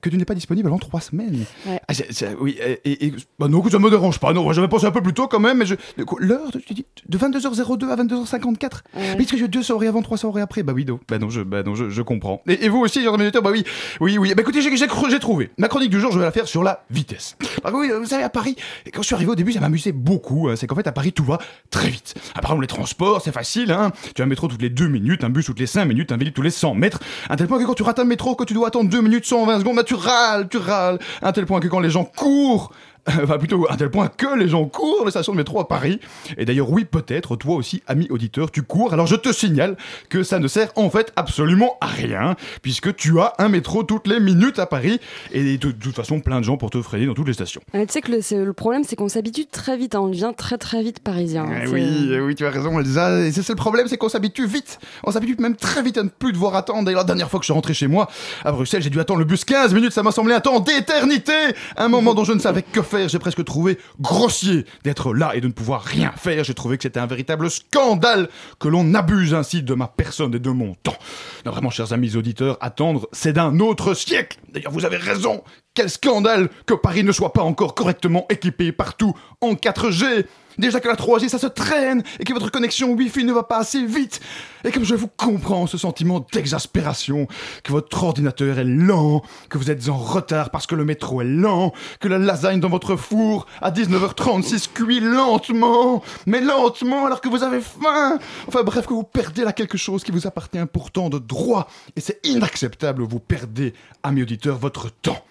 Que, 0.00 0.08
tu 0.08 0.16
n'es 0.16 0.24
pas 0.24 0.34
disponible 0.34 0.68
avant 0.68 0.78
trois 0.78 1.00
semaines 1.00 1.44
Ouais. 1.66 1.80
Ah, 1.88 1.92
Oui, 2.40 2.58
et, 2.84 3.06
et- 3.06 3.12
bah 3.38 3.48
non, 3.48 3.62
ça 3.68 3.78
me 3.78 3.90
dérange 3.90 4.18
pas. 4.18 4.32
Non, 4.32 4.52
j'avais 4.52 4.68
pensé 4.68 4.86
un 4.86 4.90
peu 4.90 5.00
plus 5.02 5.14
tôt 5.14 5.28
quand 5.28 5.40
même, 5.40 5.58
mais 5.58 5.66
je. 5.66 5.74
L'heure, 6.18 6.50
tu 6.66 6.74
dis 6.74 6.84
De 7.08 7.18
22h02 7.18 7.88
à 7.90 7.96
22h54 7.96 8.70
Ouais. 8.94 9.14
Mais 9.16 9.22
est-ce 9.22 9.32
que 9.32 9.38
j'ai 9.38 9.48
deux 9.48 9.62
soirées 9.62 9.86
avant, 9.88 10.02
trois 10.02 10.18
soirées 10.18 10.42
après 10.42 10.62
Bah 10.62 10.72
oui, 10.74 10.84
non. 10.84 11.00
Bah 11.08 11.18
non, 11.18 11.30
je, 11.30 11.40
bah 11.42 11.62
non, 11.62 11.74
je, 11.74 11.90
je 11.90 12.02
comprends. 12.02 12.42
Et, 12.48 12.64
et 12.64 12.68
vous 12.68 12.78
aussi, 12.78 13.06
auditeurs, 13.06 13.42
bah 13.42 13.50
oui, 13.52 13.64
oui, 14.00 14.18
oui. 14.18 14.34
Bah 14.34 14.42
écoutez, 14.42 14.60
j'ai 14.62 15.18
trouvé. 15.18 15.50
Ma 15.58 15.68
chronique 15.68 15.90
du 15.90 16.00
jour, 16.00 16.12
je 16.12 16.18
vais 16.18 16.24
la 16.24 16.32
faire 16.32 16.46
sur 16.48 16.62
la 16.62 16.84
vitesse. 16.90 17.36
Bah 17.62 17.70
oui, 17.74 17.90
vous 17.98 18.06
savez, 18.06 18.22
à 18.22 18.28
Paris, 18.28 18.56
quand 18.92 19.02
je 19.02 19.06
suis 19.06 19.14
arrivé 19.14 19.30
au 19.30 19.34
début, 19.34 19.52
ça 19.52 19.60
m'amusait 19.60 19.92
beaucoup. 19.92 20.48
hein. 20.48 20.56
C'est 20.56 20.66
qu'en 20.66 20.74
fait, 20.74 20.86
à 20.86 20.92
Paris, 20.92 21.12
tout 21.12 21.24
va 21.24 21.38
très 21.70 21.88
vite. 21.88 22.14
Par 22.34 22.44
exemple, 22.44 22.62
les 22.62 22.66
transports, 22.68 23.20
c'est 23.22 23.32
facile. 23.32 23.70
Hein. 23.72 23.92
Tu 24.14 24.22
as 24.22 24.24
un 24.24 24.28
métro 24.28 24.48
toutes 24.48 24.62
les 24.62 24.70
deux 24.70 24.88
minutes, 24.88 25.24
un 25.24 25.30
bus 25.30 25.46
toutes 25.46 25.60
les 25.60 25.66
cinq 25.66 25.84
minutes, 25.86 26.12
un 26.12 26.16
vélo 26.16 26.30
tous 26.32 26.42
les 26.42 26.50
100 26.50 26.74
mètres. 26.74 27.00
À 27.28 27.36
tel 27.36 27.46
point 27.46 27.58
que 27.58 27.64
quand 27.64 27.74
tu 27.74 27.82
rates 27.82 27.98
un 27.98 28.04
métro, 28.04 28.34
que 28.34 28.44
tu 28.44 28.54
dois 28.54 28.68
attendre 28.68 28.90
2 28.90 29.00
minutes 29.00 29.24
120 29.26 29.61
secondes, 29.62 29.76
bah 29.76 29.84
tu 29.84 29.94
râles, 29.94 30.48
tu 30.48 30.58
râles. 30.58 30.98
À 31.22 31.32
tel 31.32 31.46
point 31.46 31.60
que 31.60 31.68
quand 31.68 31.80
les 31.80 31.90
gens 31.90 32.04
courent, 32.04 32.72
Enfin, 33.22 33.36
plutôt 33.38 33.66
à 33.68 33.76
tel 33.76 33.90
point 33.90 34.08
que 34.08 34.38
les 34.38 34.48
gens 34.48 34.64
courent 34.66 35.04
les 35.04 35.10
stations 35.10 35.32
de 35.32 35.38
métro 35.38 35.58
à 35.60 35.66
Paris. 35.68 35.98
Et 36.38 36.44
d'ailleurs, 36.44 36.70
oui, 36.70 36.84
peut-être, 36.84 37.34
toi 37.36 37.56
aussi, 37.56 37.82
ami 37.88 38.06
auditeur, 38.10 38.50
tu 38.50 38.62
cours. 38.62 38.92
Alors 38.92 39.06
je 39.06 39.16
te 39.16 39.32
signale 39.32 39.76
que 40.08 40.22
ça 40.22 40.38
ne 40.38 40.46
sert 40.48 40.70
en 40.76 40.88
fait 40.88 41.12
absolument 41.16 41.76
à 41.80 41.86
rien, 41.86 42.36
puisque 42.62 42.94
tu 42.94 43.18
as 43.20 43.32
un 43.38 43.48
métro 43.48 43.82
toutes 43.82 44.06
les 44.06 44.20
minutes 44.20 44.58
à 44.60 44.66
Paris, 44.66 45.00
et 45.32 45.58
de, 45.58 45.68
de 45.68 45.72
toute 45.72 45.96
façon, 45.96 46.20
plein 46.20 46.38
de 46.38 46.44
gens 46.44 46.56
pour 46.56 46.70
te 46.70 46.80
freiner 46.80 47.06
dans 47.06 47.14
toutes 47.14 47.26
les 47.26 47.32
stations. 47.32 47.60
Ouais, 47.74 47.84
tu 47.86 47.92
sais 47.92 48.00
que 48.02 48.12
le, 48.12 48.20
c'est- 48.22 48.44
le 48.44 48.52
problème, 48.52 48.84
c'est 48.84 48.94
qu'on 48.96 49.08
s'habitue 49.08 49.46
très 49.46 49.76
vite. 49.76 49.94
hein. 49.96 50.00
On 50.02 50.08
devient 50.08 50.32
très 50.36 50.56
très 50.58 50.82
vite 50.82 51.00
parisien. 51.00 51.44
hein. 51.44 51.62
Eh 51.64 51.68
oui, 51.68 52.10
eh 52.12 52.20
oui, 52.20 52.34
tu 52.36 52.46
as 52.46 52.50
raison, 52.50 52.78
Elsa. 52.78 53.20
Et 53.20 53.32
c'est 53.32 53.48
le 53.48 53.54
problème, 53.56 53.88
c'est 53.88 53.96
qu'on 53.96 54.08
s'habitue 54.08 54.46
vite. 54.46 54.78
On 55.04 55.10
s'habitue 55.10 55.36
même 55.40 55.56
très 55.56 55.82
vite 55.82 55.98
à 55.98 56.04
ne 56.04 56.08
plus 56.08 56.32
devoir 56.32 56.54
attendre. 56.54 56.84
D'ailleurs, 56.84 57.00
la 57.00 57.04
dernière 57.06 57.28
fois 57.30 57.40
que 57.40 57.44
je 57.44 57.46
suis 57.48 57.52
rentré 57.54 57.74
chez 57.74 57.88
moi, 57.88 58.08
à 58.44 58.52
Bruxelles, 58.52 58.82
j'ai 58.82 58.90
dû 58.90 59.00
attendre 59.00 59.18
le 59.18 59.24
bus 59.24 59.44
15 59.44 59.74
minutes. 59.74 59.92
Ça 59.92 60.02
m'a 60.04 60.12
semblé 60.12 60.34
un 60.34 60.40
temps 60.40 60.60
d'éternité. 60.60 61.32
Un 61.76 61.88
moment 61.88 62.14
dont 62.14 62.24
je 62.24 62.32
ne 62.32 62.38
savais 62.38 62.62
que 62.62 62.80
faire. 62.82 62.91
J'ai 63.06 63.18
presque 63.18 63.44
trouvé 63.44 63.78
grossier 64.00 64.66
d'être 64.84 65.14
là 65.14 65.34
et 65.34 65.40
de 65.40 65.46
ne 65.46 65.52
pouvoir 65.52 65.82
rien 65.82 66.12
faire. 66.16 66.44
J'ai 66.44 66.54
trouvé 66.54 66.76
que 66.76 66.82
c'était 66.82 67.00
un 67.00 67.06
véritable 67.06 67.50
scandale 67.50 68.28
que 68.58 68.68
l'on 68.68 68.94
abuse 68.94 69.34
ainsi 69.34 69.62
de 69.62 69.74
ma 69.74 69.88
personne 69.88 70.34
et 70.34 70.38
de 70.38 70.50
mon 70.50 70.74
temps. 70.74 70.96
Non, 71.44 71.52
vraiment, 71.52 71.70
chers 71.70 71.92
amis 71.92 72.16
auditeurs, 72.16 72.58
attendre, 72.60 73.08
c'est 73.12 73.32
d'un 73.32 73.58
autre 73.60 73.94
siècle. 73.94 74.38
D'ailleurs, 74.52 74.72
vous 74.72 74.84
avez 74.84 74.96
raison. 74.96 75.42
Quel 75.74 75.88
scandale 75.88 76.50
que 76.66 76.74
Paris 76.74 77.02
ne 77.02 77.12
soit 77.12 77.32
pas 77.32 77.42
encore 77.42 77.74
correctement 77.74 78.26
équipé 78.28 78.72
partout 78.72 79.14
en 79.40 79.54
4G. 79.54 80.26
Déjà 80.58 80.80
que 80.80 80.88
la 80.88 80.94
3G 80.94 81.28
ça 81.28 81.38
se 81.38 81.46
traîne 81.46 82.02
et 82.20 82.24
que 82.24 82.32
votre 82.32 82.50
connexion 82.50 82.92
Wi-Fi 82.92 83.24
ne 83.24 83.32
va 83.32 83.42
pas 83.42 83.58
assez 83.58 83.84
vite. 83.84 84.20
Et 84.64 84.70
comme 84.70 84.84
je 84.84 84.94
vous 84.94 85.08
comprends 85.08 85.66
ce 85.66 85.78
sentiment 85.78 86.24
d'exaspération, 86.32 87.26
que 87.64 87.72
votre 87.72 88.02
ordinateur 88.02 88.58
est 88.58 88.64
lent, 88.64 89.22
que 89.48 89.58
vous 89.58 89.70
êtes 89.70 89.88
en 89.88 89.96
retard 89.96 90.50
parce 90.50 90.66
que 90.66 90.74
le 90.74 90.84
métro 90.84 91.20
est 91.20 91.26
lent, 91.26 91.72
que 92.00 92.08
la 92.08 92.18
lasagne 92.18 92.60
dans 92.60 92.68
votre 92.68 92.96
four 92.96 93.46
à 93.60 93.70
19h36 93.70 94.72
cuit 94.72 95.00
lentement, 95.00 96.02
mais 96.26 96.40
lentement 96.40 97.06
alors 97.06 97.20
que 97.20 97.28
vous 97.28 97.42
avez 97.42 97.60
faim. 97.60 98.18
Enfin 98.46 98.62
bref, 98.62 98.86
que 98.86 98.94
vous 98.94 99.02
perdez 99.02 99.44
là 99.44 99.52
quelque 99.52 99.78
chose 99.78 100.04
qui 100.04 100.12
vous 100.12 100.26
appartient 100.26 100.58
pourtant 100.72 101.08
de 101.08 101.18
droit. 101.18 101.68
Et 101.96 102.00
c'est 102.00 102.20
inacceptable, 102.24 103.02
vous 103.02 103.20
perdez, 103.20 103.74
amis 104.02 104.22
auditeurs, 104.22 104.58
votre 104.58 104.90
temps. 104.90 105.24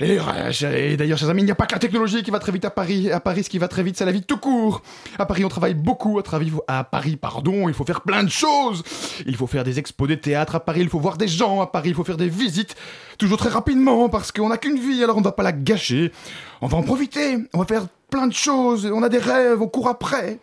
Et, 0.00 0.18
euh, 0.18 0.76
et 0.76 0.96
d'ailleurs, 0.96 1.18
chers 1.18 1.28
amis, 1.30 1.42
il 1.42 1.46
n'y 1.46 1.50
a 1.50 1.54
pas 1.54 1.66
que 1.66 1.72
la 1.74 1.78
technologie 1.78 2.22
qui 2.22 2.30
va 2.30 2.38
très 2.38 2.52
vite 2.52 2.64
à 2.64 2.70
Paris. 2.70 3.10
À 3.10 3.20
Paris, 3.20 3.44
ce 3.44 3.50
qui 3.50 3.58
va 3.58 3.68
très 3.68 3.82
vite, 3.82 3.96
c'est 3.96 4.04
la 4.04 4.12
vie 4.12 4.22
tout 4.22 4.36
court. 4.38 4.82
À 5.18 5.26
Paris, 5.26 5.44
on 5.44 5.48
travaille 5.48 5.74
beaucoup. 5.74 6.18
À, 6.18 6.78
à 6.78 6.84
Paris, 6.84 7.16
pardon, 7.16 7.68
il 7.68 7.74
faut 7.74 7.84
faire 7.84 8.00
plein 8.02 8.24
de 8.24 8.30
choses. 8.30 8.82
Il 9.26 9.36
faut 9.36 9.46
faire 9.46 9.64
des 9.64 9.78
expos 9.78 10.08
de 10.08 10.14
théâtre 10.14 10.54
à 10.56 10.60
Paris. 10.60 10.80
Il 10.80 10.88
faut 10.88 11.00
voir 11.00 11.16
des 11.16 11.28
gens 11.28 11.60
à 11.60 11.66
Paris. 11.66 11.90
Il 11.90 11.94
faut 11.94 12.04
faire 12.04 12.16
des 12.16 12.28
visites. 12.28 12.74
Toujours 13.18 13.38
très 13.38 13.50
rapidement, 13.50 14.08
parce 14.08 14.32
qu'on 14.32 14.48
n'a 14.48 14.56
qu'une 14.56 14.78
vie, 14.78 15.02
alors 15.02 15.16
on 15.16 15.20
ne 15.20 15.24
va 15.24 15.32
pas 15.32 15.42
la 15.42 15.52
gâcher. 15.52 16.12
On 16.60 16.66
va 16.66 16.78
en 16.78 16.82
profiter. 16.82 17.38
On 17.52 17.58
va 17.58 17.64
faire 17.66 17.86
plein 18.10 18.26
de 18.26 18.32
choses. 18.34 18.90
On 18.92 19.02
a 19.02 19.08
des 19.08 19.18
rêves. 19.18 19.60
On 19.60 19.68
court 19.68 19.88
après. 19.88 20.38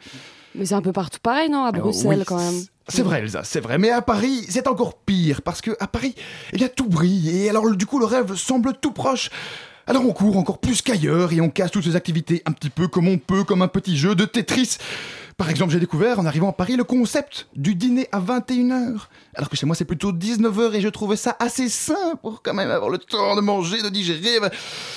Mais 0.56 0.66
c'est 0.66 0.76
un 0.76 0.82
peu 0.82 0.92
partout 0.92 1.20
pareil, 1.22 1.50
non 1.50 1.64
À 1.64 1.72
Bruxelles, 1.72 2.18
Oui, 2.20 2.24
quand 2.26 2.38
même. 2.38 2.62
C'est 2.90 3.04
vrai, 3.04 3.20
Elsa, 3.20 3.44
c'est 3.44 3.60
vrai. 3.60 3.78
Mais 3.78 3.92
à 3.92 4.02
Paris, 4.02 4.46
c'est 4.50 4.68
encore 4.68 4.96
pire. 4.96 5.42
Parce 5.42 5.62
que 5.62 5.72
à 5.80 5.88
Paris, 5.88 6.16
eh 6.54 6.58
bien, 6.58 6.68
tout 6.68 6.88
brille. 6.88 7.30
Et 7.30 7.50
alors, 7.50 7.70
du 7.76 7.86
coup, 7.86 8.00
le 8.00 8.06
rêve 8.06 8.36
semble 8.36 8.74
tout 8.82 8.92
proche. 8.92 9.30
Alors, 9.88 10.06
on 10.06 10.14
court 10.14 10.38
encore 10.38 10.60
plus 10.60 10.82
qu'ailleurs 10.82 11.34
et 11.34 11.42
on 11.42 11.50
casse 11.50 11.72
toutes 11.72 11.86
ces 11.86 11.96
activités 11.96 12.44
un 12.46 12.52
petit 12.52 12.70
peu 12.70 12.88
comme 12.88 13.08
on 13.08 13.18
peut, 13.18 13.44
comme 13.44 13.62
un 13.62 13.68
petit 13.68 13.98
jeu 13.98 14.16
de 14.16 14.26
Tetris. 14.26 14.78
Par 15.40 15.50
exemple, 15.50 15.72
j'ai 15.72 15.80
découvert 15.80 16.20
en 16.20 16.26
arrivant 16.26 16.50
à 16.50 16.52
Paris 16.52 16.76
le 16.76 16.84
concept 16.84 17.48
du 17.56 17.74
dîner 17.74 18.10
à 18.12 18.20
21h. 18.20 18.98
Alors 19.34 19.50
que 19.50 19.56
chez 19.56 19.66
moi, 19.66 19.74
c'est 19.74 19.86
plutôt 19.86 20.12
19h 20.12 20.74
et 20.74 20.82
je 20.82 20.90
trouvais 20.90 21.16
ça 21.16 21.38
assez 21.40 21.70
sain 21.70 22.16
pour 22.22 22.42
quand 22.44 22.54
même 22.54 22.70
avoir 22.70 22.90
le 22.90 22.98
temps 22.98 23.38
de 23.38 23.42
manger, 23.42 23.82
de 23.82 23.88
digérer. 23.88 24.40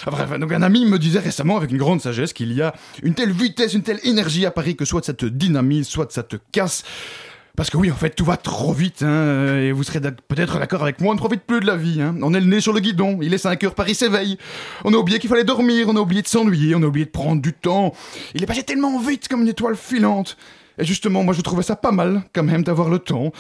Bref, 0.05 0.41
donc 0.41 0.51
un 0.51 0.63
ami 0.63 0.85
me 0.85 0.99
disait 0.99 1.21
récemment 1.21 1.59
avec 1.59 1.71
une 1.71 1.79
grande 1.79 2.01
sagesse 2.01 2.33
qu'il 2.33 2.53
y 2.53 2.61
a 2.61 2.75
une 3.05 3.15
telle 3.15 3.31
vitesse, 3.31 3.73
une 3.75 3.85
telle 3.85 4.01
énergie 4.03 4.45
à 4.45 4.51
Paris 4.51 4.75
que 4.75 4.85
soit 4.85 5.05
ça 5.05 5.15
te 5.15 5.27
dynamise, 5.27 5.87
soit 5.87 6.11
ça 6.11 6.25
te 6.25 6.35
casse. 6.51 6.83
Parce 7.55 7.69
que 7.69 7.77
oui, 7.77 7.91
en 7.91 7.97
fait, 7.97 8.11
tout 8.11 8.25
va 8.25 8.39
trop 8.39 8.73
vite, 8.73 9.03
hein, 9.03 9.59
et 9.59 9.73
vous 9.73 9.83
serez 9.85 10.01
peut-être 10.01 10.59
d'accord 10.59 10.83
avec 10.83 11.01
moi, 11.01 11.11
on 11.11 11.15
ne 11.15 11.19
profite 11.19 11.43
plus 11.43 11.61
de 11.61 11.67
la 11.67 11.77
vie. 11.77 12.01
Hein. 12.01 12.17
On 12.23 12.33
est 12.33 12.41
le 12.41 12.47
nez 12.47 12.63
sur 12.63 12.73
le 12.73 12.81
guidon, 12.81 13.19
il 13.21 13.35
est 13.35 13.39
5 13.39 13.63
heures, 13.65 13.75
Paris 13.75 13.95
s'éveille. 13.95 14.39
On 14.85 14.95
a 14.95 14.97
oublié 14.97 15.19
qu'il 15.19 15.29
fallait 15.29 15.45
dormir, 15.45 15.87
on 15.89 15.97
a 15.97 16.01
oublié 16.01 16.23
de 16.23 16.29
s'ennuyer, 16.29 16.75
on 16.75 16.83
a 16.83 16.87
oublié 16.87 17.05
de 17.05 17.11
prendre 17.11 17.43
du 17.43 17.53
temps. 17.53 17.93
Il 18.35 18.43
est 18.43 18.47
passé 18.47 18.63
tellement 18.63 18.99
vite 18.99 19.29
comme 19.29 19.43
une 19.43 19.49
étoile 19.49 19.77
filante. 19.77 20.39
Et 20.83 20.85
justement, 20.85 21.23
moi 21.23 21.33
je 21.33 21.43
trouvais 21.43 21.63
ça 21.63 21.77
pas 21.77 21.93
mal, 21.93 22.25
quand 22.35 22.43
même, 22.43 22.65
d'avoir 22.65 22.89
le 22.89 22.99
temps. 22.99 23.31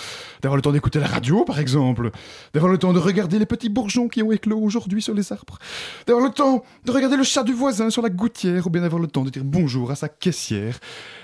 D'avoir 0.42 0.54
le 0.54 0.62
temps 0.62 0.70
d'écouter 0.70 1.00
la 1.00 1.08
radio, 1.08 1.44
par 1.44 1.58
exemple. 1.58 2.12
D'avoir 2.54 2.70
le 2.70 2.78
temps 2.78 2.92
de 2.92 3.00
regarder 3.00 3.40
les 3.40 3.46
petits 3.46 3.68
bourgeons 3.68 4.06
qui 4.06 4.22
ont 4.22 4.30
éclos 4.30 4.60
aujourd'hui 4.60 5.02
sur 5.02 5.12
les 5.12 5.32
arbres. 5.32 5.58
D'avoir 6.06 6.24
le 6.24 6.32
temps 6.32 6.62
de 6.84 6.92
regarder 6.92 7.16
le 7.16 7.24
chat 7.24 7.42
du 7.42 7.52
voisin 7.52 7.90
sur 7.90 8.00
la 8.00 8.10
gouttière, 8.10 8.68
ou 8.68 8.70
bien 8.70 8.82
d'avoir 8.82 9.02
le 9.02 9.08
temps 9.08 9.24
de 9.24 9.30
dire 9.30 9.42
bonjour 9.44 9.90
à 9.90 9.96
sa 9.96 10.08
caissière. 10.08 10.78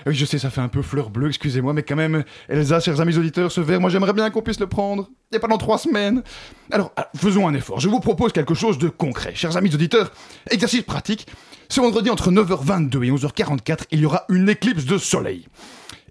Oui, 0.05 0.13
je 0.13 0.25
sais, 0.25 0.39
ça 0.39 0.49
fait 0.49 0.59
un 0.59 0.67
peu 0.67 0.81
fleur 0.81 1.09
bleue, 1.09 1.29
excusez-moi, 1.29 1.71
mais 1.71 1.83
quand 1.83 1.95
même, 1.95 2.25
Elsa, 2.49 2.81
chers 2.81 2.99
amis 2.99 3.17
auditeurs, 3.17 3.49
ce 3.49 3.61
verre, 3.61 3.79
moi 3.79 3.89
j'aimerais 3.89 4.11
bien 4.11 4.29
qu'on 4.29 4.41
puisse 4.41 4.59
le 4.59 4.67
prendre. 4.67 5.09
Et 5.31 5.39
pendant 5.39 5.57
trois 5.57 5.77
semaines. 5.77 6.23
Alors, 6.71 6.91
ah, 6.97 7.09
faisons 7.15 7.47
un 7.47 7.53
effort. 7.53 7.79
Je 7.79 7.87
vous 7.87 7.99
propose 8.01 8.33
quelque 8.33 8.55
chose 8.55 8.77
de 8.77 8.89
concret. 8.89 9.31
Chers 9.35 9.55
amis 9.55 9.73
auditeurs, 9.73 10.11
exercice 10.49 10.81
pratique. 10.81 11.27
Ce 11.69 11.79
vendredi, 11.79 12.09
entre 12.09 12.29
9h22 12.29 13.03
et 13.03 13.11
11h44, 13.11 13.83
il 13.91 13.99
y 13.99 14.05
aura 14.05 14.25
une 14.27 14.49
éclipse 14.49 14.85
de 14.85 14.97
soleil. 14.97 15.45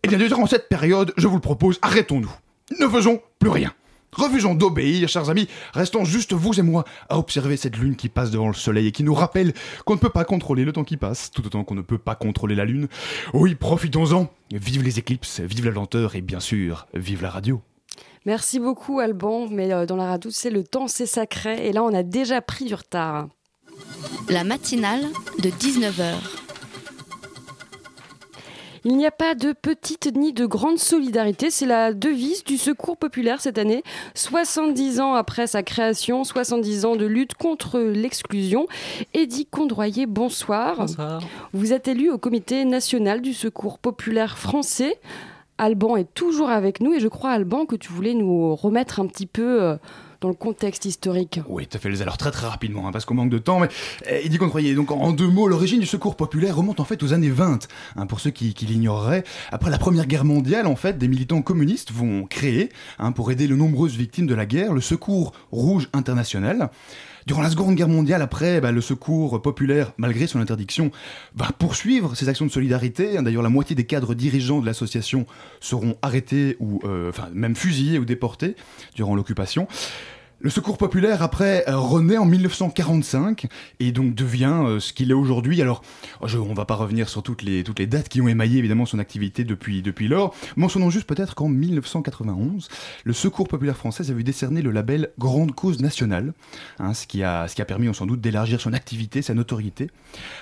Et 0.03 0.09
bien, 0.09 0.19
durant 0.19 0.47
cette 0.47 0.69
période, 0.69 1.13
je 1.17 1.27
vous 1.27 1.37
le 1.37 1.41
propose, 1.41 1.79
arrêtons-nous. 1.83 2.31
Ne 2.79 2.89
faisons 2.89 3.21
plus 3.39 3.51
rien. 3.51 3.73
Refusons 4.13 4.55
d'obéir, 4.55 5.09
chers 5.09 5.29
amis. 5.29 5.49
Restons 5.75 6.05
juste 6.05 6.33
vous 6.33 6.59
et 6.59 6.63
moi 6.63 6.85
à 7.09 7.19
observer 7.19 7.57
cette 7.57 7.77
lune 7.77 7.95
qui 7.95 8.09
passe 8.09 8.31
devant 8.31 8.49
le 8.49 8.55
soleil 8.55 8.87
et 8.87 8.93
qui 8.93 9.05
nous 9.05 9.15
rappelle 9.15 9.53
qu'on 9.85 9.95
ne 9.95 9.99
peut 9.99 10.09
pas 10.09 10.25
contrôler 10.25 10.65
le 10.65 10.73
temps 10.73 10.85
qui 10.85 10.97
passe, 10.97 11.31
tout 11.31 11.47
autant 11.47 11.65
qu'on 11.65 11.75
ne 11.75 11.83
peut 11.83 11.99
pas 11.99 12.15
contrôler 12.15 12.55
la 12.55 12.65
lune. 12.65 12.89
Oui, 13.35 13.55
profitons-en. 13.55 14.29
Vive 14.51 14.83
les 14.83 14.99
éclipses, 14.99 15.41
vive 15.41 15.67
la 15.67 15.73
lenteur 15.73 16.17
et 16.17 16.23
bien 16.23 16.41
sûr, 16.41 16.87
vive 16.95 17.23
la 17.23 17.31
radio. 17.31 17.61
Merci 18.25 18.61
beaucoup, 18.61 18.99
Alban. 18.99 19.49
Mais 19.51 19.73
euh, 19.73 19.87
dans 19.87 19.97
la 19.97 20.07
radio, 20.07 20.31
c'est 20.31 20.51
le 20.51 20.65
temps, 20.65 20.89
c'est 20.89 21.07
sacré. 21.07 21.67
Et 21.67 21.73
là, 21.73 21.83
on 21.85 21.93
a 21.95 22.03
déjà 22.03 22.41
pris 22.41 22.65
du 22.65 22.75
retard. 22.75 23.29
La 24.29 24.45
matinale 24.45 25.07
de 25.39 25.51
19h. 25.51 26.48
Il 28.91 28.97
n'y 28.97 29.05
a 29.05 29.11
pas 29.11 29.35
de 29.35 29.53
petite 29.53 30.17
ni 30.17 30.33
de 30.33 30.47
grande 30.47 30.79
solidarité, 30.79 31.51
c'est 31.51 31.67
la 31.67 31.93
devise 31.93 32.43
du 32.43 32.57
Secours 32.57 32.97
populaire 32.97 33.39
cette 33.43 33.59
année. 33.59 33.83
70 34.15 35.01
ans 35.01 35.13
après 35.13 35.47
sa 35.47 35.63
création, 35.63 36.25
70 36.25 36.87
ans 36.87 36.97
de 36.97 37.05
lutte 37.05 37.35
contre 37.35 37.81
l'exclusion. 37.81 38.67
Eddy 39.13 39.45
Condroyer, 39.45 40.07
bonsoir. 40.07 40.77
Bonsoir. 40.79 41.23
Vous 41.53 41.75
êtes 41.75 41.87
élu 41.87 42.09
au 42.09 42.17
comité 42.17 42.65
national 42.65 43.21
du 43.21 43.35
Secours 43.35 43.79
populaire 43.79 44.39
français. 44.39 44.99
Alban 45.59 45.99
est 45.99 46.15
toujours 46.15 46.49
avec 46.49 46.81
nous 46.81 46.95
et 46.95 47.01
je 47.01 47.09
crois, 47.09 47.33
Alban, 47.33 47.67
que 47.67 47.77
tu 47.77 47.93
voulais 47.93 48.15
nous 48.15 48.57
remettre 48.57 49.01
un 49.01 49.07
petit 49.07 49.27
peu 49.27 49.63
euh, 49.63 49.77
dans 50.21 50.29
le 50.29 50.35
contexte 50.35 50.85
historique. 50.85 51.41
Oui, 51.49 51.67
tout 51.67 51.77
à 51.77 51.81
fait. 51.81 52.01
Alors 52.01 52.17
très 52.17 52.31
très 52.31 52.47
rapidement, 52.47 52.89
hein, 52.89 52.93
parce 52.93 53.05
qu'on 53.05 53.15
manque 53.15 53.31
de 53.31 53.39
temps. 53.39 53.61
Mais 53.61 53.69
eh, 54.09 54.23
il 54.25 54.31
dit 54.31 54.39
qu'on 54.39 54.49
croyait. 54.49 54.75
Donc 54.75 54.91
en 54.91 55.13
deux 55.13 55.29
mots, 55.29 55.49
l'origine 55.49 55.81
du 55.81 55.87
secours 55.87 56.17
populaire 56.17 56.57
remonte 56.57 56.81
en 56.81 56.85
fait 56.85 57.03
aux 57.03 57.13
années 57.13 57.31
20. 57.31 57.69
hein, 57.97 58.07
pour 58.07 58.21
ceux 58.21 58.31
qui, 58.31 58.55
l'ignoreraient, 58.67 59.25
après 59.53 59.71
la 59.71 59.79
Première 59.79 60.07
Guerre 60.07 60.25
mondiale, 60.25 60.67
en 60.67 60.77
fait, 60.77 60.99
des 60.99 61.09
militants 61.09 61.43
communistes 61.43 61.93
vont 61.93 62.25
créer, 62.25 62.71
hein, 62.99 63.13
pour 63.13 63.31
aider 63.31 63.47
les 63.47 63.55
nombreuses 63.55 63.97
victimes 63.97 64.27
de 64.27 64.35
la 64.35 64.47
guerre, 64.47 64.73
le 64.73 64.81
Secours 64.81 65.33
Rouge 65.53 65.89
International. 65.93 66.71
Durant 67.29 67.43
la 67.43 67.51
Seconde 67.51 67.75
Guerre 67.75 67.89
mondiale, 67.89 68.23
après, 68.23 68.59
bah, 68.63 68.73
le 68.73 68.81
secours 68.81 69.43
populaire, 69.43 69.93
malgré 69.99 70.27
son 70.27 70.41
interdiction, 70.41 70.91
va 71.35 71.49
poursuivre 71.59 72.17
ses 72.17 72.31
actions 72.31 72.47
de 72.47 72.51
solidarité. 72.51 73.21
D'ailleurs, 73.21 73.43
la 73.43 73.51
moitié 73.51 73.77
des 73.77 73.85
cadres 73.85 74.15
dirigeants 74.15 74.61
de 74.63 74.67
l'association 74.67 75.27
seront 75.61 75.99
arrêtés 76.01 76.57
ou, 76.59 76.81
euh, 76.85 77.11
enfin, 77.11 77.29
même 77.35 77.55
fusillés 77.55 77.99
ou 77.99 78.07
déportés 78.07 78.57
durant 78.95 79.15
l'occupation. 79.15 79.69
Le 80.41 80.51
secours 80.51 80.79
populaire, 80.79 81.21
après, 81.21 81.69
euh, 81.69 81.77
renaît 81.77 82.17
en 82.17 82.25
1945 82.25 83.49
et 83.81 83.91
donc 83.91 84.15
devient 84.15 84.55
euh, 84.67 84.79
ce 84.79 84.93
qu'il 84.93 85.11
est 85.11 85.15
aujourd'hui. 85.15 85.61
Alors, 85.61 85.83
je, 86.25 86.39
on 86.39 86.55
va 86.55 86.65
pas 86.65 86.77
revenir 86.77 87.09
sur 87.09 87.25
toutes 87.25 87.43
les, 87.43 87.65
dates 87.65 88.09
qui 88.09 88.21
ont 88.21 88.29
émaillé 88.29 88.61
évidemment 88.61 88.87
son 88.87 89.01
activité 89.01 89.43
depuis, 89.43 89.83
lors. 90.07 90.33
Mentionnons 90.55 90.91
juste 90.91 91.09
peut-être 91.09 91.35
qu'en 91.35 91.49
1991, 91.49 92.69
le 93.03 93.13
secours 93.13 93.49
populaire 93.49 93.77
français 93.77 94.09
a 94.13 94.15
vu 94.15 94.23
décerner 94.23 94.63
le 94.63 94.71
label 94.71 95.11
Grande 95.19 95.57
Cause 95.57 95.81
Nationale, 95.81 96.33
hein, 96.79 96.95
ce, 96.95 97.09
qui 97.09 97.25
a, 97.25 97.49
permis 97.67 97.93
sans 97.93 98.07
doute 98.07 98.21
d'élargir 98.21 98.61
son 98.61 98.75
activité, 98.75 99.23
sa 99.23 99.35
notoriété. 99.35 99.91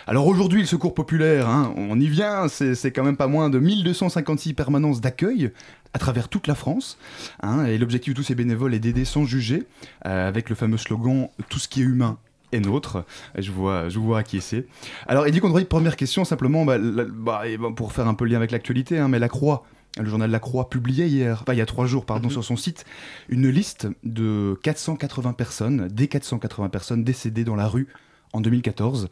Alors 0.07 0.27
aujourd'hui, 0.27 0.61
le 0.61 0.67
secours 0.67 0.93
populaire, 0.93 1.49
hein, 1.49 1.73
on 1.75 1.99
y 1.99 2.09
vient, 2.09 2.49
c'est 2.49 2.91
quand 2.91 3.05
même 3.05 3.17
pas 3.17 3.29
moins 3.29 3.49
de 3.49 3.59
1256 3.59 4.53
permanences 4.53 5.01
d'accueil 5.01 5.53
à 5.97 5.99
travers 5.99 6.29
toute 6.29 6.47
la 6.47 6.55
France. 6.55 6.99
hein, 7.43 7.65
et 7.65 7.79
l'objectif 7.79 8.13
de 8.13 8.17
tous 8.19 8.23
ces 8.23 8.35
bénévoles 8.35 8.75
est 8.75 8.79
d'aider 8.79 9.07
sans 9.07 9.25
juger, 9.25 9.65
euh, 10.05 10.29
avec 10.29 10.51
le 10.51 10.55
fameux 10.55 10.77
slogan 10.77 11.29
Tout 11.49 11.59
ce 11.59 11.69
qui 11.69 11.81
est 11.81 11.85
humain 11.85 12.19
est 12.53 12.61
nôtre. 12.61 13.05
Je 13.37 13.51
vous 13.51 13.63
vois, 13.63 13.89
je 13.89 13.99
vois 13.99 14.19
acquiescer. 14.19 14.67
Alors, 15.09 15.27
Eddie 15.27 15.41
Condroy, 15.41 15.65
première 15.65 15.97
question, 15.97 16.25
simplement, 16.27 16.65
bah, 16.67 16.77
la- 16.79 17.05
bah, 17.05 17.43
bon, 17.59 17.73
pour 17.73 17.93
faire 17.93 18.07
un 18.07 18.15
peu 18.15 18.25
le 18.27 18.31
lien 18.33 18.37
avec 18.37 18.51
l'actualité, 18.53 18.99
hein, 18.99 19.09
mais 19.09 19.19
La 19.19 19.29
Croix, 19.31 19.65
le 19.99 20.05
journal 20.05 20.31
La 20.31 20.39
Croix 20.39 20.69
publiait 20.69 21.09
hier, 21.09 21.39
enfin 21.43 21.55
il 21.55 21.59
y 21.59 21.63
a 21.63 21.67
trois 21.67 21.87
jours, 21.87 22.05
pardon, 22.05 22.29
sur 22.29 22.45
son 22.45 22.57
site, 22.57 22.85
une 23.31 23.49
liste 23.49 23.89
de 24.05 24.59
480 24.63 25.33
personnes, 25.33 25.89
des 25.89 26.07
480 26.09 26.69
personnes 26.69 27.03
décédées 27.05 27.45
dans 27.45 27.57
la 27.57 27.67
rue 27.67 27.89
en 28.35 28.43
2014. 28.43 29.09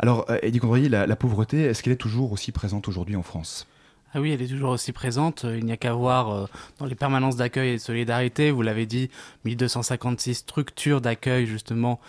Alors, 0.00 0.26
euh, 0.28 0.38
Eddie 0.42 0.58
Condroy, 0.58 0.88
la, 0.88 1.06
la 1.06 1.16
pauvreté, 1.16 1.62
est-ce 1.62 1.82
qu'elle 1.84 1.92
est 1.92 1.96
toujours 1.96 2.32
aussi 2.32 2.50
présente 2.52 2.88
aujourd'hui 2.88 3.14
en 3.16 3.22
France? 3.22 3.66
Ah 4.16 4.20
oui, 4.22 4.30
elle 4.30 4.40
est 4.40 4.46
toujours 4.46 4.70
aussi 4.70 4.92
présente. 4.92 5.44
Il 5.44 5.66
n'y 5.66 5.72
a 5.72 5.76
qu'à 5.76 5.92
voir 5.92 6.30
euh, 6.30 6.46
dans 6.78 6.86
les 6.86 6.94
permanences 6.94 7.36
d'accueil 7.36 7.72
et 7.72 7.74
de 7.74 7.80
solidarité, 7.82 8.50
vous 8.50 8.62
l'avez 8.62 8.86
dit, 8.86 9.10
1256 9.44 10.36
structures 10.36 11.02
d'accueil 11.02 11.44
justement 11.44 12.00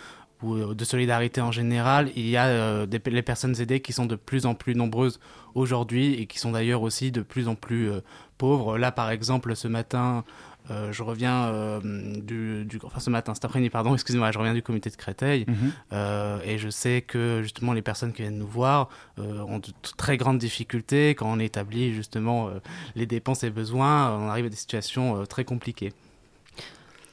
ou 0.42 0.54
euh, 0.54 0.74
de 0.74 0.84
solidarité 0.84 1.40
en 1.40 1.52
général. 1.52 2.10
Il 2.16 2.28
y 2.28 2.36
a 2.36 2.46
euh, 2.46 2.86
les 3.06 3.22
personnes 3.22 3.60
aidées 3.60 3.80
qui 3.80 3.92
sont 3.92 4.06
de 4.06 4.16
plus 4.16 4.46
en 4.46 4.54
plus 4.54 4.74
nombreuses 4.74 5.20
aujourd'hui 5.54 6.14
et 6.14 6.26
qui 6.26 6.38
sont 6.38 6.52
d'ailleurs 6.52 6.82
aussi 6.82 7.10
de 7.10 7.22
plus 7.22 7.48
en 7.48 7.54
plus 7.54 7.90
euh, 7.90 8.00
pauvres. 8.36 8.78
Là, 8.78 8.92
par 8.92 9.10
exemple, 9.10 9.56
ce 9.56 9.68
matin, 9.68 10.24
euh, 10.70 10.92
je 10.92 11.02
reviens 11.02 11.46
euh, 11.46 11.80
du, 12.20 12.64
du, 12.64 12.78
enfin 12.84 13.00
ce 13.00 13.10
matin, 13.10 13.34
cet 13.34 13.44
après-midi, 13.44 13.70
pardon, 13.70 13.94
excusez-moi, 13.94 14.30
je 14.32 14.38
reviens 14.38 14.54
du 14.54 14.62
comité 14.62 14.90
de 14.90 14.96
Créteil 14.96 15.44
Mhm. 15.48 15.72
euh, 15.92 16.38
et 16.44 16.58
je 16.58 16.68
sais 16.68 17.02
que 17.02 17.40
justement 17.42 17.72
les 17.72 17.82
personnes 17.82 18.12
qui 18.12 18.22
viennent 18.22 18.38
nous 18.38 18.46
voir 18.46 18.88
euh, 19.18 19.40
ont 19.40 19.58
de 19.58 19.68
très 19.96 20.16
grandes 20.16 20.38
difficultés 20.38 21.14
quand 21.14 21.30
on 21.30 21.38
établit 21.38 21.92
justement 21.94 22.48
euh, 22.48 22.58
les 22.96 23.06
dépenses 23.06 23.44
et 23.44 23.50
besoins, 23.50 24.16
on 24.18 24.28
arrive 24.28 24.46
à 24.46 24.48
des 24.50 24.56
situations 24.56 25.20
euh, 25.20 25.24
très 25.26 25.44
compliquées. 25.44 25.92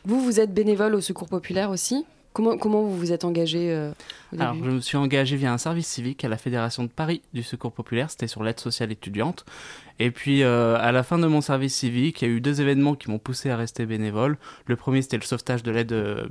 Vous, 0.05 0.21
vous 0.21 0.39
êtes 0.39 0.53
bénévole 0.53 0.93
au 0.95 1.01
Secours 1.01 1.27
populaire 1.29 1.69
aussi? 1.71 2.05
Comment, 2.35 2.57
comment 2.57 2.81
vous 2.81 2.97
vous 2.97 3.13
êtes 3.13 3.23
engagé 3.23 3.71
euh, 3.71 3.93
Alors, 4.37 4.55
je 4.55 4.69
me 4.69 4.81
suis 4.81 4.97
engagé 4.97 5.37
via 5.37 5.53
un 5.53 5.57
service 5.57 5.87
civique 5.87 6.25
à 6.25 6.27
la 6.27 6.35
Fédération 6.35 6.83
de 6.83 6.89
Paris 6.89 7.21
du 7.33 7.43
Secours 7.43 7.71
Populaire, 7.71 8.11
c'était 8.11 8.27
sur 8.27 8.43
l'aide 8.43 8.59
sociale 8.59 8.91
étudiante. 8.91 9.45
Et 9.99 10.11
puis, 10.11 10.43
euh, 10.43 10.77
à 10.77 10.91
la 10.91 11.03
fin 11.03 11.17
de 11.17 11.27
mon 11.27 11.39
service 11.39 11.73
civique, 11.73 12.21
il 12.21 12.27
y 12.27 12.31
a 12.31 12.33
eu 12.33 12.41
deux 12.41 12.59
événements 12.59 12.95
qui 12.95 13.09
m'ont 13.09 13.19
poussé 13.19 13.51
à 13.51 13.55
rester 13.55 13.85
bénévole. 13.85 14.37
Le 14.65 14.75
premier, 14.75 15.01
c'était 15.01 15.15
le 15.15 15.23
sauvetage 15.23 15.63
de 15.63 15.71
l'aide 15.71 15.93
euh, 15.93 16.27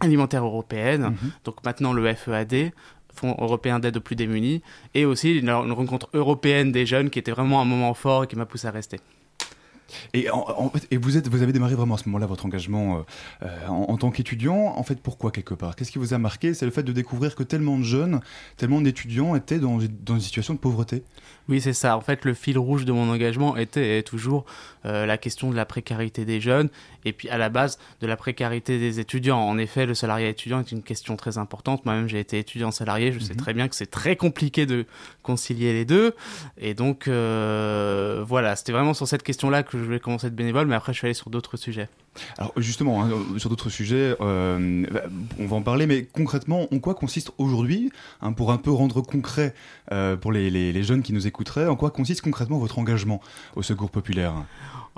alimentaire 0.00 0.42
européenne, 0.42 1.02
Mhm. 1.02 1.30
donc 1.44 1.62
maintenant 1.66 1.92
le 1.92 2.14
FEAD. 2.14 2.72
Fonds 3.14 3.34
européen 3.38 3.78
d'aide 3.78 3.96
aux 3.96 4.00
plus 4.02 4.16
démunis, 4.16 4.60
et 4.94 5.06
aussi 5.06 5.38
une, 5.38 5.48
une 5.48 5.72
rencontre 5.72 6.08
européenne 6.12 6.70
des 6.70 6.84
jeunes 6.84 7.08
qui 7.08 7.18
était 7.18 7.30
vraiment 7.30 7.62
un 7.62 7.64
moment 7.64 7.94
fort 7.94 8.24
et 8.24 8.26
qui 8.26 8.36
m'a 8.36 8.44
poussé 8.44 8.66
à 8.68 8.70
rester. 8.70 9.00
Et, 10.14 10.28
vous, 10.96 11.16
avez 11.16 11.52
démarré 11.52 11.74
vraiment 11.74 11.94
à 11.94 11.98
ce 11.98 12.08
moment-là 12.08 12.26
votre 12.26 12.46
engagement 12.46 12.98
euh, 12.98 13.02
euh, 13.42 13.66
en, 13.68 13.96
tant 13.96 14.10
qu'étudiant. 14.10 14.74
En 14.76 14.82
fait, 14.82 15.00
pourquoi 15.00 15.30
quelque 15.30 15.54
part? 15.54 15.76
Qu'est-ce 15.76 15.92
qui 15.92 15.98
vous 15.98 16.14
a 16.14 16.18
marqué? 16.18 16.54
C'est 16.54 16.64
le 16.64 16.72
fait 16.72 16.82
de 16.82 16.92
découvrir 16.92 17.34
que 17.34 17.42
tellement 17.42 17.78
de 17.78 17.82
jeunes, 17.82 18.20
tellement 18.56 18.80
d'étudiants 18.80 19.34
étaient 19.34 19.58
dans 19.58 19.78
une 19.80 20.20
situation 20.20 20.54
de 20.54 20.58
pauvreté 20.58 21.04
Oui, 21.48 21.60
c'est 21.60 21.72
ça. 21.72 21.96
En 21.96 22.00
fait, 22.00 22.24
le 22.24 22.34
fil 22.34 22.58
rouge 22.58 22.84
de 22.84 22.92
mon 22.92 23.08
engagement 23.08 23.56
était 23.56 23.98
et 23.98 24.02
toujours 24.02 24.44
euh, 24.84 25.06
la 25.06 25.16
question 25.16 25.50
de 25.50 25.54
la 25.56 25.64
précarité 25.64 26.24
des 26.24 26.40
jeunes 26.40 26.68
et 27.04 27.12
puis 27.12 27.28
à 27.28 27.38
la 27.38 27.48
base 27.50 27.78
de 28.00 28.06
la 28.08 28.16
précarité 28.16 28.78
des 28.80 28.98
étudiants. 28.98 29.38
En 29.38 29.56
effet, 29.58 29.86
le 29.86 29.94
salariat 29.94 30.28
étudiant 30.28 30.58
est 30.58 30.72
une 30.72 30.82
question 30.82 31.16
très 31.16 31.38
importante. 31.38 31.84
Moi-même, 31.84 32.08
j'ai 32.08 32.18
été 32.18 32.38
étudiant 32.40 32.72
salarié. 32.72 33.12
Je 33.12 33.20
sais 33.20 33.34
Mhm. 33.34 33.38
très 33.40 33.54
bien 33.54 33.68
que 33.68 33.76
c'est 33.76 33.86
très 33.90 34.16
compliqué 34.16 34.66
de 34.66 34.86
concilier 35.22 35.72
les 35.72 35.84
deux. 35.84 36.14
Et 36.58 36.74
donc, 36.74 37.06
euh, 37.06 38.24
voilà, 38.26 38.56
c'était 38.56 38.72
vraiment 38.72 38.94
sur 38.94 39.06
cette 39.06 39.22
question-là 39.22 39.62
que 39.62 39.78
je 39.78 39.84
voulais 39.84 40.00
commencer 40.00 40.26
à 40.26 40.28
être 40.28 40.34
bénévole, 40.34 40.66
mais 40.66 40.74
après, 40.74 40.92
je 40.92 40.98
suis 40.98 41.06
allé 41.06 41.14
sur 41.14 41.30
d'autres 41.30 41.56
sujets. 41.56 41.88
Alors 42.38 42.52
justement, 42.56 43.02
hein, 43.04 43.10
sur 43.38 43.50
d'autres 43.50 43.70
sujets, 43.70 44.14
euh, 44.20 44.84
on 45.38 45.46
va 45.46 45.56
en 45.56 45.62
parler, 45.62 45.86
mais 45.86 46.04
concrètement, 46.04 46.66
en 46.72 46.78
quoi 46.78 46.94
consiste 46.94 47.30
aujourd'hui, 47.38 47.90
hein, 48.22 48.32
pour 48.32 48.52
un 48.52 48.58
peu 48.58 48.70
rendre 48.70 49.00
concret 49.00 49.54
euh, 49.92 50.16
pour 50.16 50.32
les, 50.32 50.50
les- 50.50 50.72
les 50.72 50.82
jeunes 50.82 51.02
qui 51.02 51.12
nous 51.12 51.26
écouteraient, 51.26 51.66
en 51.66 51.76
quoi 51.76 51.90
consiste 51.90 52.22
concrètement 52.22 52.58
votre 52.58 52.78
engagement 52.78 53.20
au 53.54 53.62
Secours 53.62 53.90
populaire? 53.90 54.32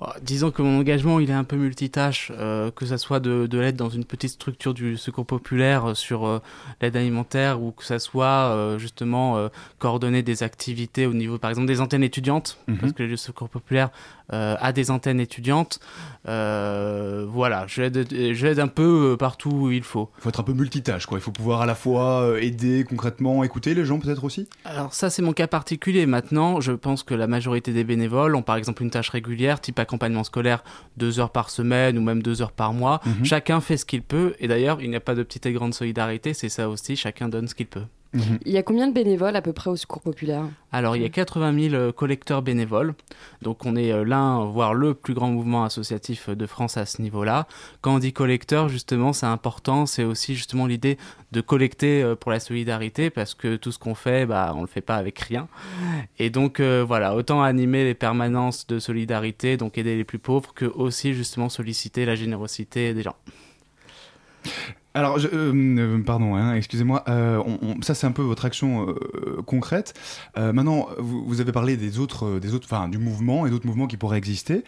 Oh, 0.00 0.06
Disons 0.22 0.52
que 0.52 0.62
mon 0.62 0.78
engagement, 0.78 1.18
il 1.18 1.28
est 1.28 1.32
un 1.34 1.42
peu 1.42 1.56
multitâche, 1.56 2.30
euh, 2.36 2.70
que 2.70 2.86
ça 2.86 2.98
soit 2.98 3.18
de, 3.18 3.46
de 3.48 3.58
l'aide 3.58 3.74
dans 3.74 3.88
une 3.88 4.04
petite 4.04 4.30
structure 4.30 4.72
du 4.72 4.96
secours 4.96 5.26
populaire 5.26 5.96
sur 5.96 6.40
l'aide 6.80 6.96
alimentaire 6.96 7.60
ou 7.60 7.72
que 7.72 7.84
ça 7.84 7.98
soit 7.98 8.76
justement 8.78 9.48
coordonner 9.80 10.22
des 10.22 10.44
activités 10.44 11.06
au 11.06 11.14
niveau, 11.14 11.38
par 11.38 11.50
exemple, 11.50 11.66
des 11.66 11.80
antennes 11.80 12.04
étudiantes, 12.04 12.58
Mhm. 12.68 12.76
parce 12.78 12.92
que 12.92 13.02
le 13.02 13.16
secours 13.16 13.48
populaire 13.48 13.90
euh, 14.32 14.56
a 14.60 14.72
des 14.72 14.90
antennes 14.90 15.20
étudiantes. 15.20 15.80
Euh, 16.28 17.24
voilà, 17.28 17.64
je 17.66 17.82
l'aide 17.82 18.06
je 18.10 18.46
l'aide 18.46 18.60
un 18.60 18.68
peu 18.68 19.12
euh, 19.12 19.16
partout 19.16 19.50
où 19.50 19.70
il 19.70 19.82
faut. 19.82 20.10
Il 20.18 20.22
faut 20.22 20.28
être 20.28 20.40
un 20.40 20.44
peu 20.44 20.52
multitâche, 20.52 21.06
quoi. 21.06 21.18
Il 21.18 21.22
faut 21.22 21.32
pouvoir 21.32 21.62
à 21.62 21.66
la 21.66 21.74
fois 21.74 22.36
aider 22.40 22.84
concrètement, 22.88 23.42
écouter 23.44 23.74
les 23.74 23.84
gens 23.84 23.98
peut-être 23.98 24.24
aussi? 24.24 24.48
Alors 24.64 24.92
ça, 24.92 25.08
c'est 25.08 25.22
mon 25.22 25.32
cas 25.32 25.46
particulier. 25.46 26.04
Maintenant, 26.06 26.60
je 26.60 26.72
pense 26.72 27.02
que 27.02 27.14
la 27.14 27.26
majorité 27.26 27.72
des 27.72 27.84
bénévoles 27.84 28.34
ont 28.34 28.42
par 28.42 28.56
exemple 28.56 28.82
une 28.82 28.90
tâche 28.90 29.08
régulière, 29.08 29.60
type 29.60 29.78
accompagnement 29.78 30.24
scolaire, 30.24 30.62
deux 30.96 31.20
heures 31.20 31.30
par 31.30 31.48
semaine 31.48 31.96
ou 31.96 32.02
même 32.02 32.22
deux 32.22 32.42
heures 32.42 32.52
par 32.52 32.74
mois. 32.74 33.00
Mhm. 33.06 33.24
Chacun 33.24 33.60
fait 33.60 33.76
ce 33.76 33.86
qu'il 33.86 34.02
peut. 34.02 34.34
Et 34.40 34.48
d'ailleurs, 34.48 34.82
il 34.82 34.90
n'y 34.90 34.96
a 34.96 35.00
pas 35.00 35.14
de 35.14 35.22
petite 35.22 35.46
et 35.46 35.52
grande 35.52 35.74
solidarité, 35.74 36.34
c'est 36.34 36.48
ça 36.48 36.68
aussi, 36.68 36.96
chacun 36.96 37.28
donne 37.28 37.48
ce 37.48 37.54
qu'il 37.54 37.66
peut. 37.66 37.84
Il 38.14 38.52
y 38.52 38.56
a 38.56 38.62
combien 38.62 38.88
de 38.88 38.92
bénévoles 38.92 39.36
à 39.36 39.42
peu 39.42 39.52
près 39.52 39.70
au 39.70 39.76
Secours 39.76 40.00
populaire? 40.00 40.44
Alors, 40.72 40.96
il 40.96 41.02
y 41.02 41.04
a 41.04 41.10
80 41.10 41.70
000 41.70 41.74
euh, 41.74 41.92
collecteurs 41.92 42.42
bénévoles. 42.42 42.94
Donc, 43.42 43.66
on 43.66 43.76
est 43.76 43.92
euh, 43.92 44.04
l'un, 44.04 44.44
voire 44.44 44.72
le 44.72 44.94
plus 44.94 45.14
grand 45.14 45.28
mouvement 45.28 45.64
associatif 45.64 46.30
euh, 46.30 46.34
de 46.34 46.46
France 46.46 46.76
à 46.76 46.86
ce 46.86 47.02
niveau-là. 47.02 47.46
Quand 47.82 47.94
on 47.94 47.98
dit 47.98 48.12
collecteur, 48.12 48.68
justement, 48.68 49.12
c'est 49.12 49.26
important. 49.26 49.84
C'est 49.86 50.04
aussi 50.04 50.34
justement 50.34 50.66
l'idée 50.66 50.96
de 51.32 51.42
collecter 51.42 52.14
pour 52.20 52.30
la 52.30 52.40
solidarité 52.40 53.10
parce 53.10 53.34
que 53.34 53.56
tout 53.56 53.70
ce 53.70 53.78
qu'on 53.78 53.94
fait, 53.94 54.24
bah, 54.24 54.54
on 54.56 54.62
le 54.62 54.66
fait 54.66 54.80
pas 54.80 54.96
avec 54.96 55.18
rien. 55.18 55.46
Et 56.18 56.30
donc, 56.30 56.60
euh, 56.60 56.84
voilà, 56.86 57.14
autant 57.14 57.42
animer 57.42 57.84
les 57.84 57.94
permanences 57.94 58.66
de 58.66 58.78
solidarité, 58.78 59.56
donc 59.56 59.78
aider 59.78 59.96
les 59.96 60.04
plus 60.04 60.18
pauvres, 60.18 60.52
que 60.54 60.64
aussi 60.64 61.14
justement 61.14 61.48
solliciter 61.48 62.04
la 62.04 62.14
générosité 62.14 62.94
des 62.94 63.02
gens. 63.02 63.16
Alors, 64.94 65.18
euh, 65.18 65.52
euh, 65.54 66.02
pardon, 66.02 66.34
hein, 66.34 66.54
excusez-moi, 66.54 67.04
euh, 67.08 67.40
ça 67.82 67.94
c'est 67.94 68.06
un 68.06 68.10
peu 68.10 68.22
votre 68.22 68.44
action 68.46 68.94
concrète. 69.46 69.94
Maintenant, 70.36 70.88
vous, 70.98 71.24
vous 71.24 71.40
avez 71.40 71.52
parlé 71.52 71.76
des 71.76 72.00
autres, 72.00 72.40
des 72.40 72.54
autres, 72.54 72.66
enfin, 72.68 72.88
du 72.88 72.98
mouvement 72.98 73.46
et 73.46 73.50
d'autres 73.50 73.66
mouvements 73.66 73.86
qui 73.86 73.96
pourraient 73.96 74.18
exister. 74.18 74.64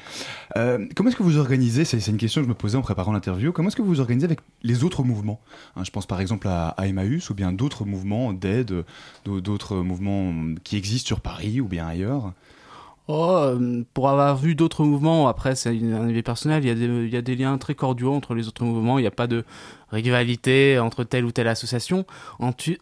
Comment 0.54 1.08
est-ce 1.08 1.16
que 1.16 1.22
vous 1.22 1.38
organisez 1.38 1.84
C'est 1.84 2.06
une 2.06 2.16
question 2.18 2.42
que 2.42 2.44
je 2.44 2.48
me 2.50 2.54
posais 2.54 2.76
en 2.76 2.82
préparant 2.82 3.12
l'interview. 3.12 3.50
Comment 3.50 3.68
est-ce 3.68 3.76
que 3.76 3.82
vous 3.82 3.98
organisez 4.00 4.26
avec 4.26 4.40
les 4.62 4.84
autres 4.84 5.02
mouvements 5.02 5.40
Hein, 5.74 5.82
Je 5.84 5.90
pense 5.90 6.06
par 6.06 6.20
exemple 6.20 6.46
à, 6.46 6.68
à 6.68 6.86
Emmaüs 6.86 7.28
ou 7.30 7.34
bien 7.34 7.50
d'autres 7.52 7.84
mouvements 7.84 8.32
d'aide, 8.32 8.84
d'au- 9.24 9.40
d'autres 9.40 9.76
mouvements 9.76 10.32
qui 10.62 10.76
existent 10.76 11.08
sur 11.08 11.20
Paris 11.20 11.60
ou 11.60 11.66
bien 11.66 11.86
ailleurs? 11.88 12.32
Oh, 13.12 13.44
pour 13.92 14.08
avoir 14.08 14.36
vu 14.36 14.54
d'autres 14.54 14.84
mouvements, 14.84 15.26
après 15.26 15.56
c'est 15.56 15.70
un 15.70 16.08
avis 16.08 16.22
personnel, 16.22 16.62
il 16.62 16.68
y, 16.68 16.70
a 16.70 16.74
des, 16.76 16.84
il 16.84 17.08
y 17.12 17.16
a 17.16 17.22
des 17.22 17.34
liens 17.34 17.58
très 17.58 17.74
cordiaux 17.74 18.14
entre 18.14 18.34
les 18.34 18.46
autres 18.46 18.62
mouvements, 18.62 18.98
il 18.98 19.02
n'y 19.02 19.08
a 19.08 19.10
pas 19.10 19.26
de 19.26 19.44
rivalité 19.92 20.78
entre 20.78 21.04
telle 21.04 21.24
ou 21.24 21.32
telle 21.32 21.48
association. 21.48 22.04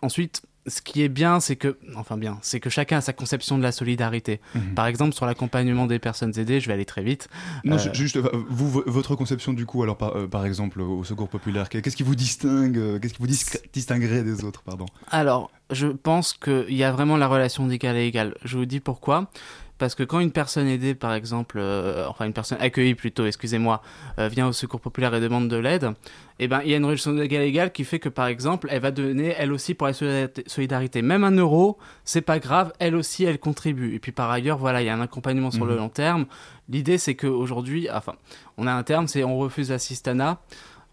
Ensuite, 0.03 0.43
ce 0.67 0.83
qui 0.83 1.03
est 1.03 1.09
bien, 1.09 1.41
c'est 1.41 1.57
que, 1.57 1.79
enfin 1.97 2.19
bien, 2.19 2.39
c'est 2.43 2.61
que 2.61 2.69
chacun 2.69 2.99
a 2.99 3.01
sa 3.01 3.15
conception 3.15 3.57
de 3.57 3.63
la 3.63 3.73
solidarité. 3.73 4.39
Mhm. 4.55 4.75
Par 4.75 4.87
exemple, 4.87 5.15
sur 5.15 5.25
l'accompagnement 5.25 5.87
des 5.87 5.99
personnes 5.99 6.39
aidées, 6.39 6.61
je 6.61 6.67
vais 6.67 6.75
aller 6.75 6.85
très 6.85 7.03
vite. 7.03 7.29
Non, 7.65 7.77
Euh, 7.77 7.79
ju- 7.79 7.91
juste, 7.95 8.17
euh, 8.19 8.29
vous, 8.51 8.69
vo- 8.69 8.85
votre 8.87 9.15
conception 9.17 9.55
du 9.55 9.65
coup, 9.65 9.83
alors 9.83 9.97
par, 9.97 10.15
euh, 10.17 10.27
par 10.27 10.45
exemple 10.45 10.83
au 10.83 11.05
Secours 11.05 11.29
Populaire, 11.31 11.71
qu'est- 11.71 11.81
qu'est-ce 11.81 11.97
qui 11.97 12.03
vous 12.03 12.15
distingue, 12.17 13.01
qu'est-ce 13.01 13.15
qui 13.15 13.21
vous 13.23 13.63
distinguerait 13.73 14.23
des 14.25 14.45
autres, 14.45 14.63
pardon? 14.63 14.85
Alors, 15.11 15.51
je 15.71 15.87
pense 15.87 16.35
qu'il 16.35 16.75
y 16.75 16.85
a 16.85 16.93
vraiment 16.93 17.17
la 17.17 17.29
relation 17.29 17.67
d'égal 17.67 17.97
à 17.97 18.01
égal. 18.01 18.35
Je 18.45 18.59
vous 18.59 18.67
dis 18.67 18.81
pourquoi. 18.81 19.31
Parce 19.79 19.95
que 19.95 20.03
quand 20.03 20.19
une 20.19 20.33
personne 20.33 20.67
aidée, 20.67 20.95
par 20.97 21.15
exemple, 21.15 21.57
euh, 21.61 22.05
enfin 22.09 22.25
une 22.27 22.33
personne 22.33 22.59
accueillie 22.61 22.97
plutôt, 22.97 23.27
excusez-moi, 23.27 23.81
euh, 24.19 24.27
vient 24.29 24.49
au 24.49 24.53
secours 24.53 24.81
populaire 24.81 25.15
et 25.15 25.21
demande 25.21 25.49
de 25.49 25.57
l'aide, 25.57 25.93
eh 26.41 26.49
ben 26.49 26.61
il 26.65 26.71
y 26.71 26.75
a 26.75 26.79
une 26.79 26.85
relation 26.85 27.17
égal 27.17 27.71
qui 27.73 27.85
fait 27.85 28.01
que 28.01 28.09
par 28.09 28.27
exemple, 28.27 28.67
elle 28.71 28.81
va 28.83 28.91
donner 28.91 29.35
elle 29.39 29.53
aussi 29.53 29.75
pour 29.75 29.87
la 29.87 29.93
solidarité- 29.93 30.43
solidarité. 30.49 31.01
Même 31.03 31.23
un 31.23 31.31
euro, 31.31 31.79
c'est 32.05 32.23
pas 32.23 32.41
grave, 32.41 32.73
elle 32.81 32.97
aussi 32.97 33.25
elle 33.25 33.39
contribue. 33.39 33.95
Et 33.95 34.01
puis 34.01 34.11
par 34.13 34.31
ailleurs, 34.31 34.59
voilà, 34.59 34.83
il 34.83 34.87
y 34.87 34.91
a 34.91 34.95
un 34.95 35.01
accompagnement 35.01 35.53
sur 35.53 35.65
le 35.65 35.75
Mhm. 35.75 35.79
long 35.79 35.89
terme. 35.89 36.27
L'idée 36.69 36.99
c'est 36.99 37.15
qu'aujourd'hui, 37.15 37.89
enfin, 37.93 38.15
on 38.57 38.67
a 38.67 38.73
un 38.73 38.83
terme, 38.83 39.07
c'est 39.07 39.23
on 39.23 39.39
refuse 39.39 39.71
l'assistanat. 39.71 40.41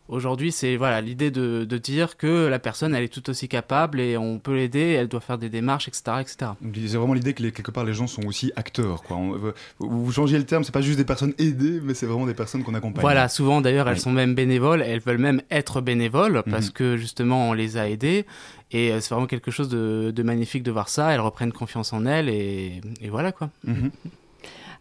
Aujourd'hui, 0.08 0.52
c'est 0.52 0.76
voilà 0.76 1.02
l'idée 1.02 1.32
de, 1.32 1.66
de 1.68 1.78
dire 1.80 2.16
que 2.16 2.46
la 2.46 2.60
personne 2.60 2.94
elle 2.94 3.04
est 3.04 3.08
tout 3.14 3.28
aussi 3.28 3.48
capable 3.48 4.00
et 4.00 4.18
on 4.18 4.38
peut 4.38 4.54
l'aider, 4.54 4.92
elle 4.92 5.08
doit 5.08 5.20
faire 5.20 5.40
des 5.40 5.50
démarches, 5.50 5.88
etc., 5.88 6.04
etc. 6.22 6.52
C'est 6.88 6.98
vraiment 6.98 7.16
l'idée 7.16 7.34
que 7.34 7.42
les- 7.42 7.52
quelque 7.52 7.72
part 7.72 7.84
les 7.86 7.94
gens 7.96 8.06
sont 8.06 8.24
aussi 8.28 8.52
acteurs. 8.56 9.02
Quoi. 9.02 9.18
On- 9.18 9.40
vous 9.80 10.12
changez 10.12 10.38
le 10.38 10.44
terme, 10.46 10.64
c'est 10.64 10.72
pas 10.72 10.82
juste 10.82 11.00
des 11.00 11.06
personnes 11.06 11.34
aidées, 11.40 11.80
mais 11.84 11.96
c'est 11.96 12.06
vraiment 12.06 12.28
des 12.28 12.36
personnes 12.36 12.64
qu'on 12.64 12.76
accompagne. 12.76 13.02
Voilà, 13.02 13.28
souvent 13.30 13.62
d'ailleurs 13.62 13.88
elles 13.88 13.96
Oui. 13.96 14.00
sont 14.02 14.12
même 14.12 14.36
bénévoles, 14.36 14.84
elles 14.84 15.00
veulent 15.00 15.18
même 15.18 15.42
être 15.50 15.82
bénévoles 15.82 16.44
parce 16.52 16.68
Mhm. 16.68 16.72
que 16.74 16.98
justement 16.98 17.50
on 17.50 17.54
les 17.54 17.78
a 17.78 17.90
aidées 17.90 18.26
et 18.72 18.92
euh, 18.92 19.00
c'est 19.00 19.12
vraiment 19.12 19.26
quelque 19.28 19.50
chose 19.50 19.70
de, 19.70 20.12
de 20.16 20.24
magnifique 20.24 20.62
de 20.62 20.70
voir 20.72 20.88
ça. 20.88 21.10
Elles 21.14 21.20
reprennent 21.20 21.52
confiance 21.52 21.94
en 21.94 22.06
elles 22.06 22.30
et, 22.30 22.80
et 23.02 23.10
voilà 23.10 23.32
quoi. 23.32 23.50
Mhm. 23.64 23.90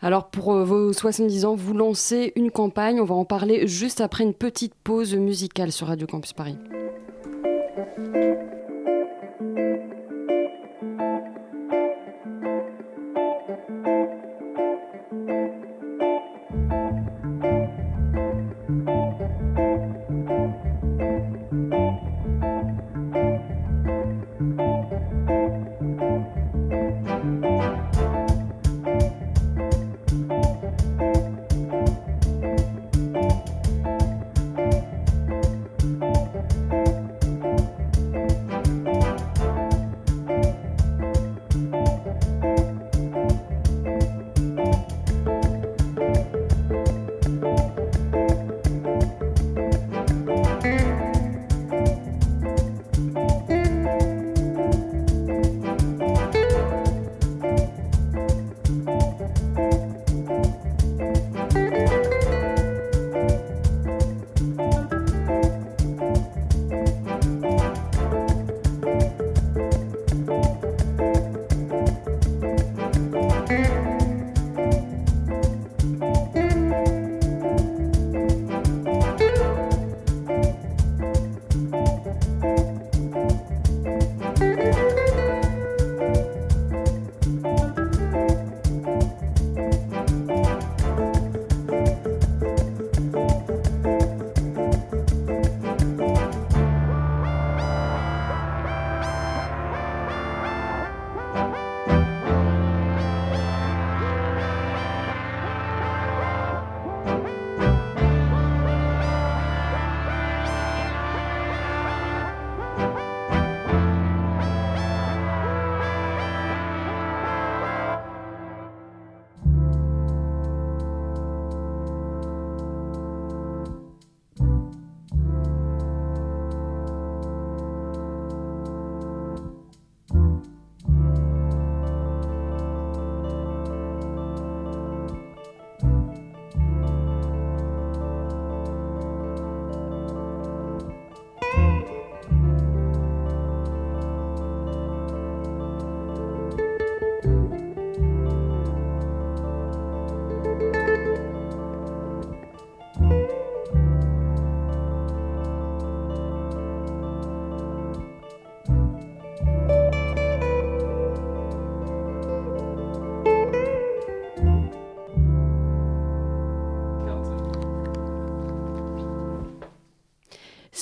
Alors 0.00 0.28
pour 0.28 0.52
euh, 0.52 0.64
vos 0.64 0.92
70 0.92 1.44
ans, 1.44 1.54
vous 1.54 1.74
lancez 1.74 2.32
une 2.36 2.50
campagne, 2.50 3.00
on 3.00 3.04
va 3.04 3.14
en 3.14 3.24
parler 3.24 3.66
juste 3.66 4.00
après 4.00 4.24
une 4.24 4.34
petite 4.34 4.74
pause 4.74 5.14
musicale 5.14 5.72
sur 5.72 5.86
Radio 5.86 6.06
Campus 6.06 6.32
Paris. 6.32 6.58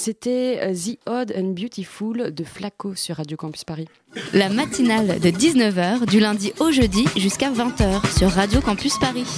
C'était 0.04 0.58
euh, 0.60 0.74
The 0.74 0.98
Odd 1.08 1.32
and 1.38 1.52
Beautiful 1.52 2.34
de 2.34 2.42
Flaco 2.42 2.96
sur 2.96 3.18
Radio 3.18 3.36
Campus 3.36 3.62
Paris. 3.62 3.86
La 4.34 4.48
matinale 4.48 5.20
de 5.20 5.28
19h 5.28 6.10
du 6.10 6.18
lundi 6.18 6.52
au 6.58 6.72
jeudi 6.72 7.04
jusqu'à 7.16 7.52
20h 7.52 8.18
sur 8.18 8.28
Radio 8.28 8.60
Campus 8.60 8.98
Paris. 8.98 9.28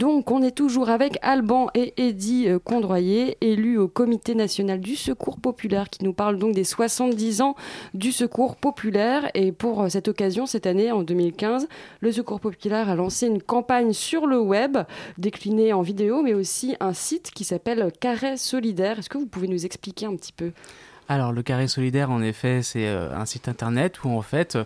Donc, 0.00 0.30
on 0.30 0.40
est 0.40 0.56
toujours 0.56 0.88
avec 0.88 1.18
Alban 1.20 1.66
et 1.74 1.92
Eddy 1.98 2.48
euh, 2.48 2.58
Condroyer, 2.58 3.36
élus 3.42 3.76
au 3.76 3.86
Comité 3.86 4.34
national 4.34 4.80
du 4.80 4.96
Secours 4.96 5.38
populaire, 5.38 5.90
qui 5.90 6.04
nous 6.04 6.14
parlent 6.14 6.38
donc 6.38 6.54
des 6.54 6.64
70 6.64 7.42
ans 7.42 7.54
du 7.92 8.10
Secours 8.10 8.56
populaire. 8.56 9.30
Et 9.34 9.52
pour 9.52 9.82
euh, 9.82 9.88
cette 9.90 10.08
occasion, 10.08 10.46
cette 10.46 10.64
année, 10.64 10.90
en 10.90 11.02
2015, 11.02 11.68
le 12.00 12.12
Secours 12.12 12.40
populaire 12.40 12.88
a 12.88 12.94
lancé 12.94 13.26
une 13.26 13.42
campagne 13.42 13.92
sur 13.92 14.26
le 14.26 14.40
web, 14.40 14.78
déclinée 15.18 15.74
en 15.74 15.82
vidéo, 15.82 16.22
mais 16.22 16.32
aussi 16.32 16.76
un 16.80 16.94
site 16.94 17.30
qui 17.32 17.44
s'appelle 17.44 17.92
Carré 18.00 18.38
Solidaire. 18.38 19.00
Est-ce 19.00 19.10
que 19.10 19.18
vous 19.18 19.26
pouvez 19.26 19.48
nous 19.48 19.66
expliquer 19.66 20.06
un 20.06 20.16
petit 20.16 20.32
peu? 20.32 20.52
Alors, 21.10 21.30
le 21.30 21.42
Carré 21.42 21.68
Solidaire, 21.68 22.10
en 22.10 22.22
effet, 22.22 22.62
c'est 22.62 22.88
euh, 22.88 23.14
un 23.14 23.26
site 23.26 23.48
internet 23.48 24.02
où, 24.02 24.08
en 24.08 24.22
fait, 24.22 24.56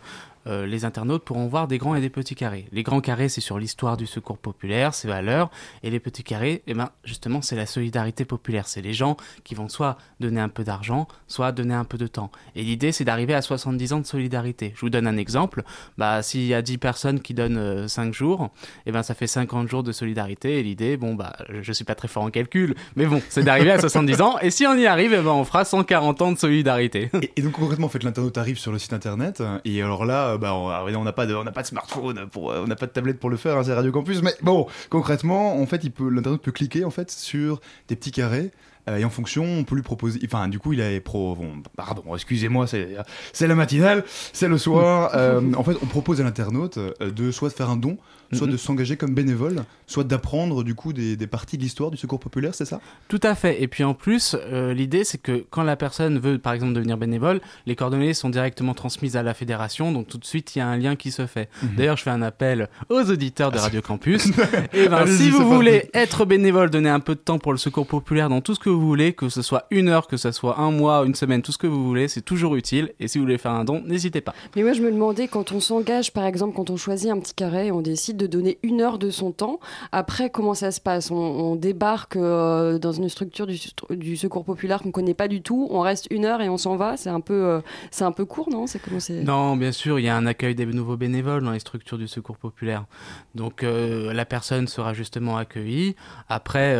euh, 0.46 0.66
les 0.66 0.84
internautes 0.84 1.24
pourront 1.24 1.46
voir 1.46 1.68
des 1.68 1.78
grands 1.78 1.94
et 1.94 2.00
des 2.00 2.10
petits 2.10 2.34
carrés. 2.34 2.66
Les 2.72 2.82
grands 2.82 3.00
carrés, 3.00 3.28
c'est 3.28 3.40
sur 3.40 3.58
l'histoire 3.58 3.96
du 3.96 4.06
secours 4.06 4.38
populaire, 4.38 4.94
ses 4.94 5.08
valeurs, 5.08 5.50
et 5.82 5.90
les 5.90 6.00
petits 6.00 6.22
carrés, 6.22 6.62
eh 6.66 6.74
ben, 6.74 6.90
justement, 7.04 7.42
c'est 7.42 7.56
la 7.56 7.66
solidarité 7.66 8.24
populaire. 8.24 8.68
C'est 8.68 8.82
les 8.82 8.92
gens 8.92 9.16
qui 9.42 9.54
vont 9.54 9.68
soit 9.68 9.98
donner 10.20 10.40
un 10.40 10.48
peu 10.48 10.64
d'argent, 10.64 11.08
soit 11.26 11.52
donner 11.52 11.74
un 11.74 11.84
peu 11.84 11.98
de 11.98 12.06
temps. 12.06 12.30
Et 12.54 12.62
l'idée, 12.62 12.92
c'est 12.92 13.04
d'arriver 13.04 13.34
à 13.34 13.42
70 13.42 13.92
ans 13.92 14.00
de 14.00 14.06
solidarité. 14.06 14.72
Je 14.76 14.80
vous 14.80 14.90
donne 14.90 15.06
un 15.06 15.16
exemple. 15.16 15.62
Bah, 15.98 16.22
s'il 16.22 16.46
y 16.46 16.54
a 16.54 16.62
10 16.62 16.78
personnes 16.78 17.20
qui 17.20 17.34
donnent 17.34 17.56
euh, 17.56 17.88
5 17.88 18.12
jours, 18.12 18.50
eh 18.86 18.92
ben, 18.92 19.02
ça 19.02 19.14
fait 19.14 19.26
50 19.26 19.68
jours 19.68 19.82
de 19.82 19.92
solidarité. 19.92 20.58
Et 20.58 20.62
l'idée, 20.62 20.96
bon, 20.96 21.14
bah, 21.14 21.36
je 21.48 21.72
suis 21.72 21.84
pas 21.84 21.94
très 21.94 22.08
fort 22.08 22.22
en 22.22 22.30
calcul, 22.30 22.74
mais 22.96 23.06
bon, 23.06 23.20
c'est 23.28 23.42
d'arriver 23.42 23.70
à 23.70 23.78
70 23.80 24.20
ans. 24.20 24.38
Et 24.40 24.50
si 24.50 24.66
on 24.66 24.74
y 24.74 24.86
arrive, 24.86 25.12
eh 25.14 25.22
ben, 25.22 25.30
on 25.30 25.44
fera 25.44 25.64
140 25.64 26.22
ans 26.22 26.32
de 26.32 26.38
solidarité. 26.38 27.10
Et, 27.36 27.42
donc 27.42 27.52
concrètement, 27.52 27.90
l'internaute 28.02 28.36
arrive 28.38 28.58
sur 28.58 28.72
le 28.72 28.78
site 28.78 28.92
internet 28.92 29.42
et 29.64 29.82
alors 29.82 30.04
là, 30.04 30.33
bah, 30.38 30.54
on 30.54 30.68
alors, 30.68 31.00
on 31.00 31.04
n'a 31.04 31.12
pas 31.12 31.26
de, 31.26 31.34
on 31.34 31.44
n'a 31.44 31.52
pas 31.52 31.62
de 31.62 31.66
smartphone, 31.66 32.26
pour, 32.30 32.50
euh, 32.50 32.62
on 32.64 32.66
n'a 32.66 32.76
pas 32.76 32.86
de 32.86 32.92
tablette 32.92 33.18
pour 33.18 33.30
le 33.30 33.36
faire, 33.36 33.56
hein, 33.56 33.64
c'est 33.64 33.74
Radio 33.74 33.92
Campus. 33.92 34.22
Mais 34.22 34.34
bon, 34.42 34.66
concrètement, 34.90 35.60
en 35.60 35.66
fait, 35.66 35.88
peut, 35.90 36.08
l'internaute 36.08 36.42
peut 36.42 36.52
cliquer 36.52 36.84
en 36.84 36.90
fait 36.90 37.10
sur 37.10 37.60
des 37.88 37.96
petits 37.96 38.12
carrés. 38.12 38.50
euh, 38.88 38.96
et 38.96 39.04
en 39.04 39.10
fonction, 39.10 39.44
on 39.44 39.64
peut 39.64 39.76
lui 39.76 39.82
proposer. 39.82 40.20
Enfin, 40.24 40.48
du 40.48 40.58
coup, 40.58 40.72
il 40.72 40.80
est 40.80 41.00
pro. 41.00 41.34
Bon, 41.34 41.62
pardon, 41.76 42.14
excusez-moi, 42.14 42.66
c'est 42.66 43.46
la 43.46 43.54
matinale, 43.54 44.04
c'est 44.32 44.48
le 44.48 44.58
soir. 44.58 45.10
Euh, 45.24 45.40
en 45.54 45.62
fait, 45.62 45.76
on 45.82 45.86
propose 45.86 46.20
à 46.20 46.24
l'internaute 46.24 46.78
de 47.00 47.30
soit 47.30 47.48
de 47.48 47.54
faire 47.54 47.70
un 47.70 47.76
don, 47.76 47.98
soit 48.32 48.46
de 48.46 48.56
s'engager 48.56 48.96
comme 48.96 49.14
bénévole, 49.14 49.64
soit 49.86 50.04
d'apprendre 50.04 50.64
du 50.64 50.74
coup 50.74 50.92
des, 50.92 51.16
des 51.16 51.26
parties 51.26 51.56
de 51.56 51.62
l'histoire 51.62 51.90
du 51.90 51.96
secours 51.96 52.20
populaire, 52.20 52.54
c'est 52.54 52.64
ça? 52.64 52.80
Tout 53.08 53.20
à 53.22 53.34
fait. 53.34 53.62
Et 53.62 53.68
puis 53.68 53.84
en 53.84 53.94
plus, 53.94 54.36
euh, 54.38 54.74
l'idée 54.74 55.04
c'est 55.04 55.18
que 55.18 55.44
quand 55.50 55.62
la 55.62 55.76
personne 55.76 56.18
veut 56.18 56.38
par 56.38 56.52
exemple 56.52 56.72
devenir 56.72 56.96
bénévole, 56.96 57.40
les 57.66 57.76
coordonnées 57.76 58.14
sont 58.14 58.30
directement 58.30 58.74
transmises 58.74 59.16
à 59.16 59.22
la 59.22 59.34
fédération, 59.34 59.92
donc 59.92 60.08
tout 60.08 60.18
de 60.18 60.24
suite 60.24 60.56
il 60.56 60.58
y 60.58 60.62
a 60.62 60.66
un 60.66 60.76
lien 60.76 60.96
qui 60.96 61.10
se 61.10 61.26
fait. 61.26 61.48
Mhm. 61.62 61.70
D'ailleurs, 61.76 61.96
je 61.96 62.02
fais 62.02 62.10
un 62.10 62.22
appel 62.22 62.68
aux 62.88 63.10
auditeurs 63.10 63.50
de 63.50 63.58
Radio 63.58 63.80
Campus. 63.82 64.26
Et 64.72 64.88
ben, 64.88 65.06
si 65.06 65.30
vous 65.30 65.38
parti. 65.38 65.54
voulez 65.54 65.90
être 65.94 66.24
bénévole, 66.24 66.70
donner 66.70 66.90
un 66.90 67.00
peu 67.00 67.14
de 67.14 67.20
temps 67.20 67.38
pour 67.38 67.52
le 67.52 67.58
secours 67.58 67.86
populaire 67.86 68.28
dans 68.28 68.40
tout 68.40 68.54
ce 68.54 68.60
que 68.60 68.70
vous 68.70 68.86
voulez, 68.86 69.12
que 69.12 69.28
ce 69.28 69.42
soit 69.42 69.66
une 69.70 69.88
heure, 69.88 70.06
que 70.06 70.16
ce 70.16 70.30
soit 70.32 70.58
un 70.58 70.70
mois, 70.70 71.04
une 71.06 71.14
semaine, 71.14 71.42
tout 71.42 71.52
ce 71.52 71.58
que 71.58 71.66
vous 71.66 71.84
voulez, 71.84 72.08
c'est 72.08 72.22
toujours 72.22 72.56
utile. 72.56 72.92
Et 73.00 73.08
si 73.08 73.18
vous 73.18 73.24
voulez 73.24 73.38
faire 73.38 73.52
un 73.52 73.64
don, 73.64 73.82
n'hésitez 73.86 74.20
pas. 74.20 74.34
Mais 74.56 74.62
moi, 74.62 74.72
je 74.72 74.82
me 74.82 74.90
demandais, 74.90 75.28
quand 75.28 75.52
on 75.52 75.60
s'engage, 75.60 76.12
par 76.12 76.24
exemple, 76.24 76.54
quand 76.56 76.70
on 76.70 76.76
choisit 76.76 77.10
un 77.10 77.18
petit 77.18 77.34
carré, 77.34 77.70
on 77.70 77.80
décide 77.80 78.13
de 78.16 78.26
donner 78.26 78.58
une 78.62 78.80
heure 78.80 78.98
de 78.98 79.10
son 79.10 79.32
temps. 79.32 79.60
Après, 79.92 80.30
comment 80.30 80.54
ça 80.54 80.70
se 80.70 80.80
passe? 80.80 81.10
On, 81.10 81.56
débarque 81.56 82.16
euh, 82.16 82.78
dans 82.78 82.92
une 82.92 83.08
structure 83.08 83.46
du, 83.46 84.16
secours 84.16 84.44
populaire 84.44 84.82
qu'on 84.82 84.90
connaît 84.90 85.14
pas 85.14 85.28
du 85.28 85.42
tout. 85.42 85.68
On 85.70 85.80
reste 85.80 86.08
une 86.10 86.24
heure 86.24 86.40
et 86.40 86.48
on 86.48 86.58
s'en 86.58 86.76
va. 86.76 86.96
C'est 86.96 87.10
un 87.10 87.20
peu, 87.20 87.44
euh, 87.44 87.60
un 88.00 88.12
peu 88.12 88.24
court, 88.24 88.50
non? 88.50 88.66
C'est 88.66 88.78
comment 88.80 88.98
Non, 89.24 89.56
bien 89.56 89.72
sûr, 89.72 89.98
il 89.98 90.04
y 90.04 90.08
a 90.08 90.16
un 90.16 90.26
accueil 90.26 90.54
des 90.54 90.66
nouveaux 90.66 90.96
bénévoles 90.96 91.42
dans 91.42 91.52
les 91.52 91.60
structures 91.60 91.98
du 91.98 92.08
secours 92.08 92.36
populaire. 92.36 92.86
Donc 93.34 93.62
euh, 93.62 94.12
la 94.12 94.24
personne 94.24 94.66
sera 94.66 94.94
justement 94.94 95.36
accueillie. 95.36 95.94
Après, 96.28 96.74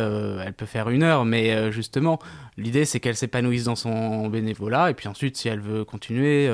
elle 0.45 0.53
peut 0.53 0.65
faire 0.65 0.89
une 0.89 1.03
heure, 1.03 1.25
mais 1.25 1.71
justement, 1.71 2.19
l'idée 2.57 2.85
c'est 2.85 2.99
qu'elle 2.99 3.15
s'épanouisse 3.15 3.65
dans 3.65 3.75
son 3.75 4.27
bénévolat. 4.27 4.91
Et 4.91 4.93
puis 4.93 5.07
ensuite, 5.07 5.37
si 5.37 5.47
elle 5.47 5.61
veut 5.61 5.85
continuer, 5.85 6.49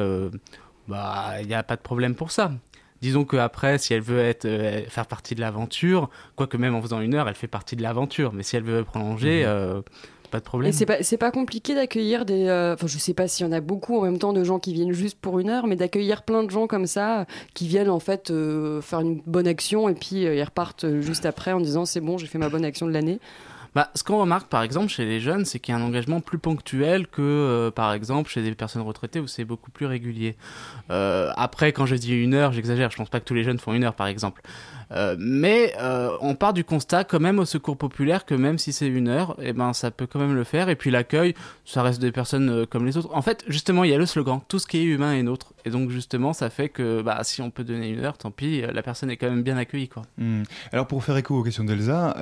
bah 0.87 1.41
il 1.41 1.47
n'y 1.47 1.53
a 1.53 1.63
pas 1.63 1.75
de 1.75 1.81
problème 1.81 2.15
pour 2.15 2.31
ça. 2.31 2.51
Disons 3.01 3.25
qu'après, 3.25 3.77
si 3.77 3.93
elle 3.93 4.01
veut 4.01 4.19
être, 4.19 4.45
euh, 4.45 4.81
faire 4.87 5.07
partie 5.07 5.33
de 5.35 5.41
l'aventure, 5.41 6.09
quoique 6.35 6.57
même 6.57 6.75
en 6.75 6.81
faisant 6.81 7.01
une 7.01 7.15
heure, 7.15 7.27
elle 7.27 7.35
fait 7.35 7.47
partie 7.47 7.75
de 7.75 7.81
l'aventure. 7.81 8.31
Mais 8.33 8.43
si 8.43 8.55
elle 8.55 8.63
veut 8.63 8.83
prolonger, 8.83 9.41
Mhm. 9.41 9.47
euh, 9.49 9.81
pas 10.29 10.39
de 10.39 10.43
problème. 10.45 10.69
Et 10.69 11.03
c'est 11.03 11.17
pas, 11.17 11.31
compliqué 11.31 11.75
d'accueillir 11.75 12.23
des. 12.25 12.47
euh, 12.47 12.73
Enfin, 12.75 12.87
je 12.87 12.97
sais 12.97 13.13
pas 13.13 13.27
s'il 13.27 13.45
y 13.45 13.49
en 13.49 13.51
a 13.51 13.59
beaucoup 13.59 13.97
en 13.97 14.03
même 14.03 14.17
temps 14.17 14.31
de 14.31 14.43
gens 14.45 14.59
qui 14.59 14.71
viennent 14.73 14.93
juste 14.93 15.17
pour 15.19 15.39
une 15.39 15.49
heure, 15.49 15.67
mais 15.67 15.75
d'accueillir 15.75 16.21
plein 16.23 16.43
de 16.43 16.49
gens 16.49 16.67
comme 16.67 16.85
ça, 16.85 17.25
qui 17.53 17.67
viennent 17.67 17.89
en 17.89 17.99
fait 17.99 18.31
euh, 18.31 18.79
faire 18.81 19.01
une 19.01 19.21
bonne 19.25 19.47
action 19.47 19.89
et 19.89 19.93
puis 19.93 20.25
euh, 20.25 20.35
ils 20.35 20.43
repartent 20.43 20.85
juste 21.01 21.25
après 21.25 21.51
en 21.51 21.59
disant 21.59 21.83
c'est 21.85 21.99
bon, 21.99 22.17
j'ai 22.17 22.27
fait 22.27 22.37
ma 22.37 22.47
bonne 22.49 22.63
action 22.63 22.85
de 22.87 22.93
l'année. 22.93 23.19
Bah, 23.73 23.89
ce 23.95 24.03
qu'on 24.03 24.19
remarque 24.19 24.49
par 24.49 24.63
exemple 24.63 24.89
chez 24.89 25.05
les 25.05 25.21
jeunes, 25.21 25.45
c'est 25.45 25.59
qu'il 25.59 25.73
y 25.73 25.77
a 25.77 25.79
un 25.79 25.83
engagement 25.83 26.19
plus 26.19 26.37
ponctuel 26.37 27.07
que 27.07 27.21
euh, 27.21 27.71
par 27.71 27.93
exemple 27.93 28.29
chez 28.29 28.41
des 28.41 28.53
personnes 28.53 28.81
retraitées 28.81 29.21
où 29.21 29.27
c'est 29.27 29.45
beaucoup 29.45 29.71
plus 29.71 29.85
régulier. 29.85 30.35
Euh, 30.89 31.31
après, 31.37 31.71
quand 31.71 31.85
je 31.85 31.95
dis 31.95 32.13
une 32.13 32.33
heure, 32.33 32.51
j'exagère, 32.51 32.91
je 32.91 32.97
pense 32.97 33.09
pas 33.09 33.21
que 33.21 33.25
tous 33.25 33.33
les 33.33 33.43
jeunes 33.43 33.59
font 33.59 33.73
une 33.73 33.85
heure 33.85 33.95
par 33.95 34.07
exemple. 34.07 34.41
Euh, 34.93 35.15
mais 35.17 35.73
euh, 35.79 36.11
on 36.21 36.35
part 36.35 36.53
du 36.53 36.63
constat 36.63 37.03
quand 37.03 37.19
même 37.19 37.39
au 37.39 37.45
secours 37.45 37.77
populaire 37.77 38.25
que 38.25 38.35
même 38.35 38.57
si 38.57 38.73
c'est 38.73 38.87
une 38.87 39.07
heure, 39.07 39.37
eh 39.41 39.53
ben, 39.53 39.73
ça 39.73 39.91
peut 39.91 40.07
quand 40.07 40.19
même 40.19 40.35
le 40.35 40.43
faire. 40.43 40.69
Et 40.69 40.75
puis 40.75 40.91
l'accueil, 40.91 41.33
ça 41.65 41.81
reste 41.81 42.01
des 42.01 42.11
personnes 42.11 42.49
euh, 42.49 42.65
comme 42.65 42.85
les 42.85 42.97
autres. 42.97 43.09
En 43.13 43.21
fait, 43.21 43.43
justement, 43.47 43.83
il 43.83 43.91
y 43.91 43.93
a 43.93 43.97
le 43.97 44.05
slogan, 44.05 44.41
tout 44.47 44.59
ce 44.59 44.67
qui 44.67 44.79
est 44.79 44.83
humain 44.83 45.13
est 45.13 45.23
nôtre. 45.23 45.53
Et 45.65 45.69
donc 45.69 45.89
justement, 45.91 46.33
ça 46.33 46.49
fait 46.49 46.69
que 46.69 47.01
bah, 47.01 47.19
si 47.23 47.41
on 47.41 47.51
peut 47.51 47.63
donner 47.63 47.89
une 47.89 47.99
heure, 47.99 48.17
tant 48.17 48.31
pis, 48.31 48.61
la 48.61 48.81
personne 48.81 49.09
est 49.09 49.17
quand 49.17 49.29
même 49.29 49.43
bien 49.43 49.57
accueillie. 49.57 49.89
Quoi. 49.89 50.03
Hmm. 50.17 50.43
Alors 50.71 50.87
pour 50.87 51.03
faire 51.03 51.15
écho 51.17 51.37
aux 51.37 51.43
questions 51.43 51.63
d'Elsa, 51.63 52.15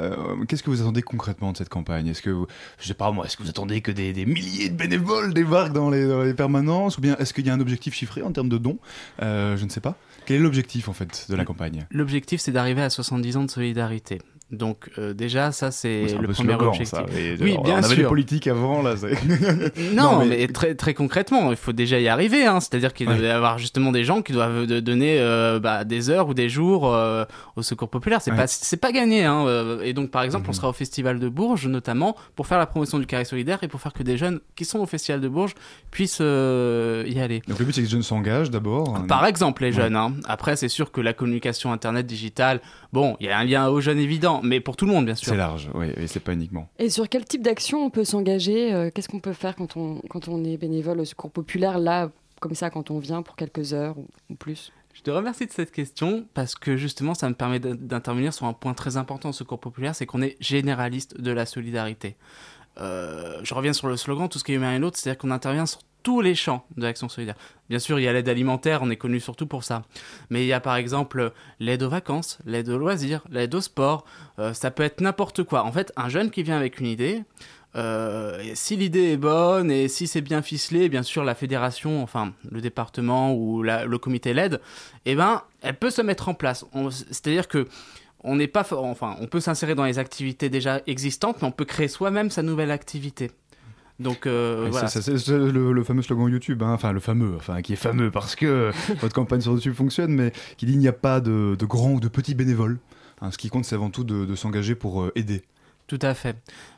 qu'est-ce 0.47 0.63
que 0.63 0.69
vous 0.69 0.81
attendez 0.81 1.01
concrètement 1.01 1.51
de 1.51 1.57
cette 1.57 1.69
campagne? 1.69 2.07
Est-ce 2.07 2.21
que, 2.21 2.29
vous- 2.29 2.47
je 2.79 2.87
sais 2.87 2.93
pas 2.93 3.11
moi, 3.11 3.25
est-ce 3.25 3.37
que 3.37 3.43
vous 3.43 3.49
attendez 3.49 3.81
que 3.81 3.91
des, 3.91 4.25
milliers 4.25 4.69
de 4.69 4.75
bénévoles 4.75 5.33
débarquent 5.33 5.73
dans 5.73 5.89
les, 5.89 6.33
permanences? 6.33 6.97
Ou 6.97 7.01
bien 7.01 7.15
est-ce 7.17 7.33
qu'il 7.33 7.45
y 7.45 7.49
a 7.49 7.53
un 7.53 7.59
objectif 7.59 7.93
chiffré 7.93 8.21
en 8.21 8.31
termes 8.31 8.49
de 8.49 8.57
dons? 8.57 8.77
Je 9.19 9.63
ne 9.63 9.69
sais 9.69 9.81
pas. 9.81 9.95
Quel 10.29 10.41
est 10.41 10.43
l'objectif 10.43 10.89
en 10.89 10.93
fait 10.93 11.25
de 11.27 11.35
la 11.35 11.43
campagne? 11.43 11.87
L'objectif, 11.89 12.39
c'est 12.39 12.51
d'arriver 12.51 12.83
à 12.83 12.91
70 12.91 13.37
ans 13.37 13.43
de 13.45 13.49
solidarité. 13.49 14.21
Donc 14.51 14.89
euh, 14.97 15.13
déjà, 15.13 15.51
ça 15.51 15.69
c'est 15.71 16.01
le 16.19 16.27
peu 16.27 16.33
premier 16.33 16.49
slogan, 16.53 16.67
objectif. 16.69 16.87
ça, 16.89 17.05
mais, 17.13 17.31
oui, 17.39 17.55
bien 17.63 17.75
on 17.75 17.83
avait 17.83 17.89
des 17.89 18.01
sûr. 18.01 18.09
politiques 18.09 18.47
avant 18.47 18.81
là. 18.81 18.95
Non, 19.93 20.25
mais... 20.25 20.47
très 20.47 20.75
très 20.75 20.93
concrètement, 20.93 21.51
il 21.51 21.55
faut 21.57 21.71
déjà 21.73 21.99
y 21.99 22.07
arriver. 22.07 22.45
Hein. 22.45 22.59
C'est-à-dire 22.59 22.93
qu'il 22.93 23.07
Ouais. 23.09 23.17
doit 23.17 23.27
y 23.27 23.29
avoir 23.29 23.57
justement 23.59 23.91
des 23.91 24.03
gens 24.03 24.21
qui 24.21 24.31
doivent 24.33 24.65
donner 24.65 25.17
euh, 25.19 25.59
bah, 25.59 25.83
des 25.83 26.09
heures 26.09 26.27
ou 26.29 26.33
des 26.33 26.49
jours 26.49 26.91
euh, 26.93 27.25
au 27.55 27.61
secours 27.61 27.89
populaire. 27.89 28.21
C'est 28.21 28.31
Ouais. 28.31 28.37
pas 28.37 28.47
c'est 28.47 28.77
pas 28.77 28.91
gagné. 28.91 29.25
Hein. 29.25 29.45
Et 29.83 29.93
donc 29.93 30.09
par 30.11 30.23
exemple, 30.23 30.45
Mhm. 30.45 30.49
on 30.49 30.53
sera 30.53 30.69
au 30.69 30.73
festival 30.73 31.19
de 31.19 31.29
Bourges 31.29 31.67
notamment 31.67 32.15
pour 32.35 32.47
faire 32.47 32.57
la 32.57 32.65
promotion 32.65 32.97
du 32.99 33.05
carré 33.05 33.25
solidaire 33.25 33.59
et 33.63 33.67
pour 33.67 33.81
faire 33.81 33.93
que 33.93 34.03
des 34.03 34.17
jeunes 34.17 34.39
qui 34.55 34.65
sont 34.65 34.79
au 34.79 34.85
festival 34.85 35.21
de 35.21 35.27
Bourges 35.27 35.53
puissent 35.91 36.19
y 36.19 37.19
aller. 37.19 37.41
Donc 37.47 37.59
le 37.59 37.65
but 37.65 37.73
c'est 37.73 37.81
que 37.81 37.85
les 37.85 37.91
jeunes 37.91 38.03
s'engagent 38.03 38.49
d'abord. 38.51 39.05
Par 39.07 39.25
exemple, 39.25 39.63
les 39.63 39.69
Ouais. 39.69 39.73
jeunes. 39.83 39.95
hein. 39.95 40.13
Après, 40.25 40.55
c'est 40.55 40.69
sûr 40.69 40.91
que 40.91 41.01
la 41.01 41.13
communication 41.13 41.71
internet 41.71 42.05
digitale, 42.05 42.61
bon, 42.93 43.15
il 43.19 43.27
y 43.27 43.29
a 43.29 43.37
un 43.37 43.43
lien 43.43 43.67
aux 43.67 43.81
jeunes 43.81 43.99
évident, 43.99 44.38
mais 44.43 44.59
pour 44.59 44.75
tout 44.75 44.85
le 44.85 44.91
monde, 44.91 45.05
bien 45.05 45.15
sûr. 45.15 45.29
C'est 45.29 45.37
large, 45.37 45.69
oui, 45.73 45.87
et 45.95 46.07
c'est 46.07 46.19
pas 46.19 46.33
uniquement. 46.33 46.69
Et 46.79 46.89
sur 46.89 47.07
quel 47.09 47.25
type 47.25 47.41
d'action 47.41 47.85
on 47.85 47.89
peut 47.89 48.03
s'engager 48.03 48.73
euh, 48.73 48.89
Qu'est-ce 48.93 49.09
qu'on 49.09 49.19
peut 49.19 49.33
faire 49.33 49.55
quand 49.55 49.77
on, 49.77 50.01
quand 50.09 50.27
on 50.27 50.43
est 50.43 50.57
bénévole 50.57 50.99
au 50.99 51.05
secours 51.05 51.31
populaire, 51.31 51.79
là, 51.79 52.11
comme 52.39 52.55
ça, 52.55 52.69
quand 52.69 52.91
on 52.91 52.99
vient 52.99 53.21
pour 53.21 53.35
quelques 53.35 53.73
heures 53.73 53.97
ou, 53.97 54.07
ou 54.29 54.35
plus? 54.35 54.71
Je 54.93 55.01
te 55.01 55.11
remercie 55.11 55.45
de 55.45 55.51
cette 55.51 55.71
question 55.71 56.25
parce 56.33 56.55
que 56.55 56.75
justement, 56.75 57.13
ça 57.13 57.29
me 57.29 57.35
permet 57.35 57.59
d'intervenir 57.59 58.33
sur 58.33 58.45
un 58.45 58.53
point 58.53 58.73
très 58.73 58.97
important 58.97 59.29
au 59.29 59.33
Secours 59.33 59.59
Populaire, 59.59 59.95
c'est 59.95 60.05
qu'on 60.05 60.21
est 60.21 60.35
généraliste 60.41 61.21
de 61.21 61.31
la 61.31 61.45
solidarité. 61.45 62.17
Euh, 62.81 63.39
je 63.43 63.53
reviens 63.53 63.73
sur 63.73 63.87
le 63.87 63.97
slogan, 63.97 64.29
tout 64.29 64.39
ce 64.39 64.43
qui 64.43 64.53
est 64.53 64.55
humain 64.55 64.75
et 64.75 64.79
l'autre, 64.79 64.97
c'est-à-dire 64.97 65.17
qu'on 65.17 65.31
intervient 65.31 65.65
sur 65.65 65.81
tous 66.03 66.21
les 66.21 66.35
champs 66.35 66.65
de 66.77 66.83
l'action 66.83 67.09
solidaire. 67.09 67.35
Bien 67.69 67.79
sûr, 67.79 67.99
il 67.99 68.03
y 68.03 68.07
a 68.07 68.13
l'aide 68.13 68.29
alimentaire, 68.29 68.81
on 68.81 68.89
est 68.89 68.97
connu 68.97 69.19
surtout 69.19 69.47
pour 69.47 69.63
ça. 69.63 69.83
Mais 70.29 70.43
il 70.43 70.47
y 70.47 70.53
a 70.53 70.59
par 70.59 70.75
exemple 70.75 71.33
l'aide 71.59 71.83
aux 71.83 71.89
vacances, 71.89 72.39
l'aide 72.45 72.69
aux 72.69 72.77
loisirs, 72.77 73.21
l'aide 73.29 73.53
au 73.53 73.61
sport, 73.61 74.05
euh, 74.39 74.53
ça 74.53 74.71
peut 74.71 74.83
être 74.83 75.01
n'importe 75.01 75.43
quoi. 75.43 75.63
En 75.63 75.71
fait, 75.71 75.93
un 75.95 76.09
jeune 76.09 76.31
qui 76.31 76.43
vient 76.43 76.57
avec 76.57 76.79
une 76.79 76.87
idée, 76.87 77.23
euh, 77.75 78.41
si 78.55 78.75
l'idée 78.75 79.11
est 79.11 79.17
bonne 79.17 79.69
et 79.69 79.87
si 79.87 80.07
c'est 80.07 80.21
bien 80.21 80.41
ficelé, 80.41 80.89
bien 80.89 81.03
sûr 81.03 81.23
la 81.23 81.35
fédération, 81.35 82.01
enfin 82.01 82.33
le 82.49 82.61
département 82.61 83.33
ou 83.35 83.61
le 83.61 83.97
comité 83.97 84.33
l'aide, 84.33 84.59
eh 85.05 85.15
ben 85.15 85.43
elle 85.61 85.77
peut 85.77 85.91
se 85.91 86.01
mettre 86.01 86.29
en 86.29 86.33
place. 86.33 86.65
C'est-à-dire 87.11 87.47
que 87.47 87.67
on 88.23 88.35
n'est 88.35 88.47
pas, 88.47 88.65
enfin 88.71 89.15
on 89.21 89.27
peut 89.27 89.39
s'insérer 89.39 89.75
dans 89.75 89.85
les 89.85 89.99
activités 89.99 90.49
déjà 90.49 90.81
existantes, 90.87 91.37
mais 91.41 91.47
on 91.47 91.51
peut 91.51 91.65
créer 91.65 91.87
soi-même 91.87 92.31
sa 92.31 92.41
nouvelle 92.41 92.71
activité. 92.71 93.31
Donc 93.99 94.25
euh, 94.27 94.67
voilà. 94.71 94.87
c'est 94.87 95.07
le, 95.29 95.73
le 95.73 95.83
fameux 95.83 96.01
slogan 96.01 96.29
YouTube, 96.29 96.63
hein, 96.63 96.71
enfin 96.71 96.93
le 96.93 97.01
fameux, 97.01 97.35
enfin 97.35 97.61
qui 97.61 97.73
est 97.73 97.77
fameux 97.77 98.11
parce 98.11 98.35
que 98.35 98.71
votre 99.01 99.13
campagne 99.13 99.41
sur 99.41 99.51
YouTube 99.53 99.73
fonctionne, 99.73 100.13
mais 100.13 100.31
qui 100.57 100.65
dit 100.65 100.73
il 100.73 100.79
n'y 100.79 100.87
a 100.87 100.93
pas 100.93 101.19
de, 101.19 101.55
de 101.59 101.65
grands 101.65 101.91
ou 101.91 101.99
de 101.99 102.07
petits 102.07 102.35
bénévoles. 102.35 102.79
Hein, 103.21 103.31
ce 103.31 103.37
qui 103.37 103.49
compte, 103.49 103.65
c'est 103.65 103.75
avant 103.75 103.89
tout 103.89 104.03
de, 104.03 104.25
de 104.25 104.35
s'engager 104.35 104.75
pour 104.75 105.01
euh, 105.01 105.11
aider. 105.15 105.43
Tout 105.87 105.99
à 106.01 106.13
fait. 106.13 106.37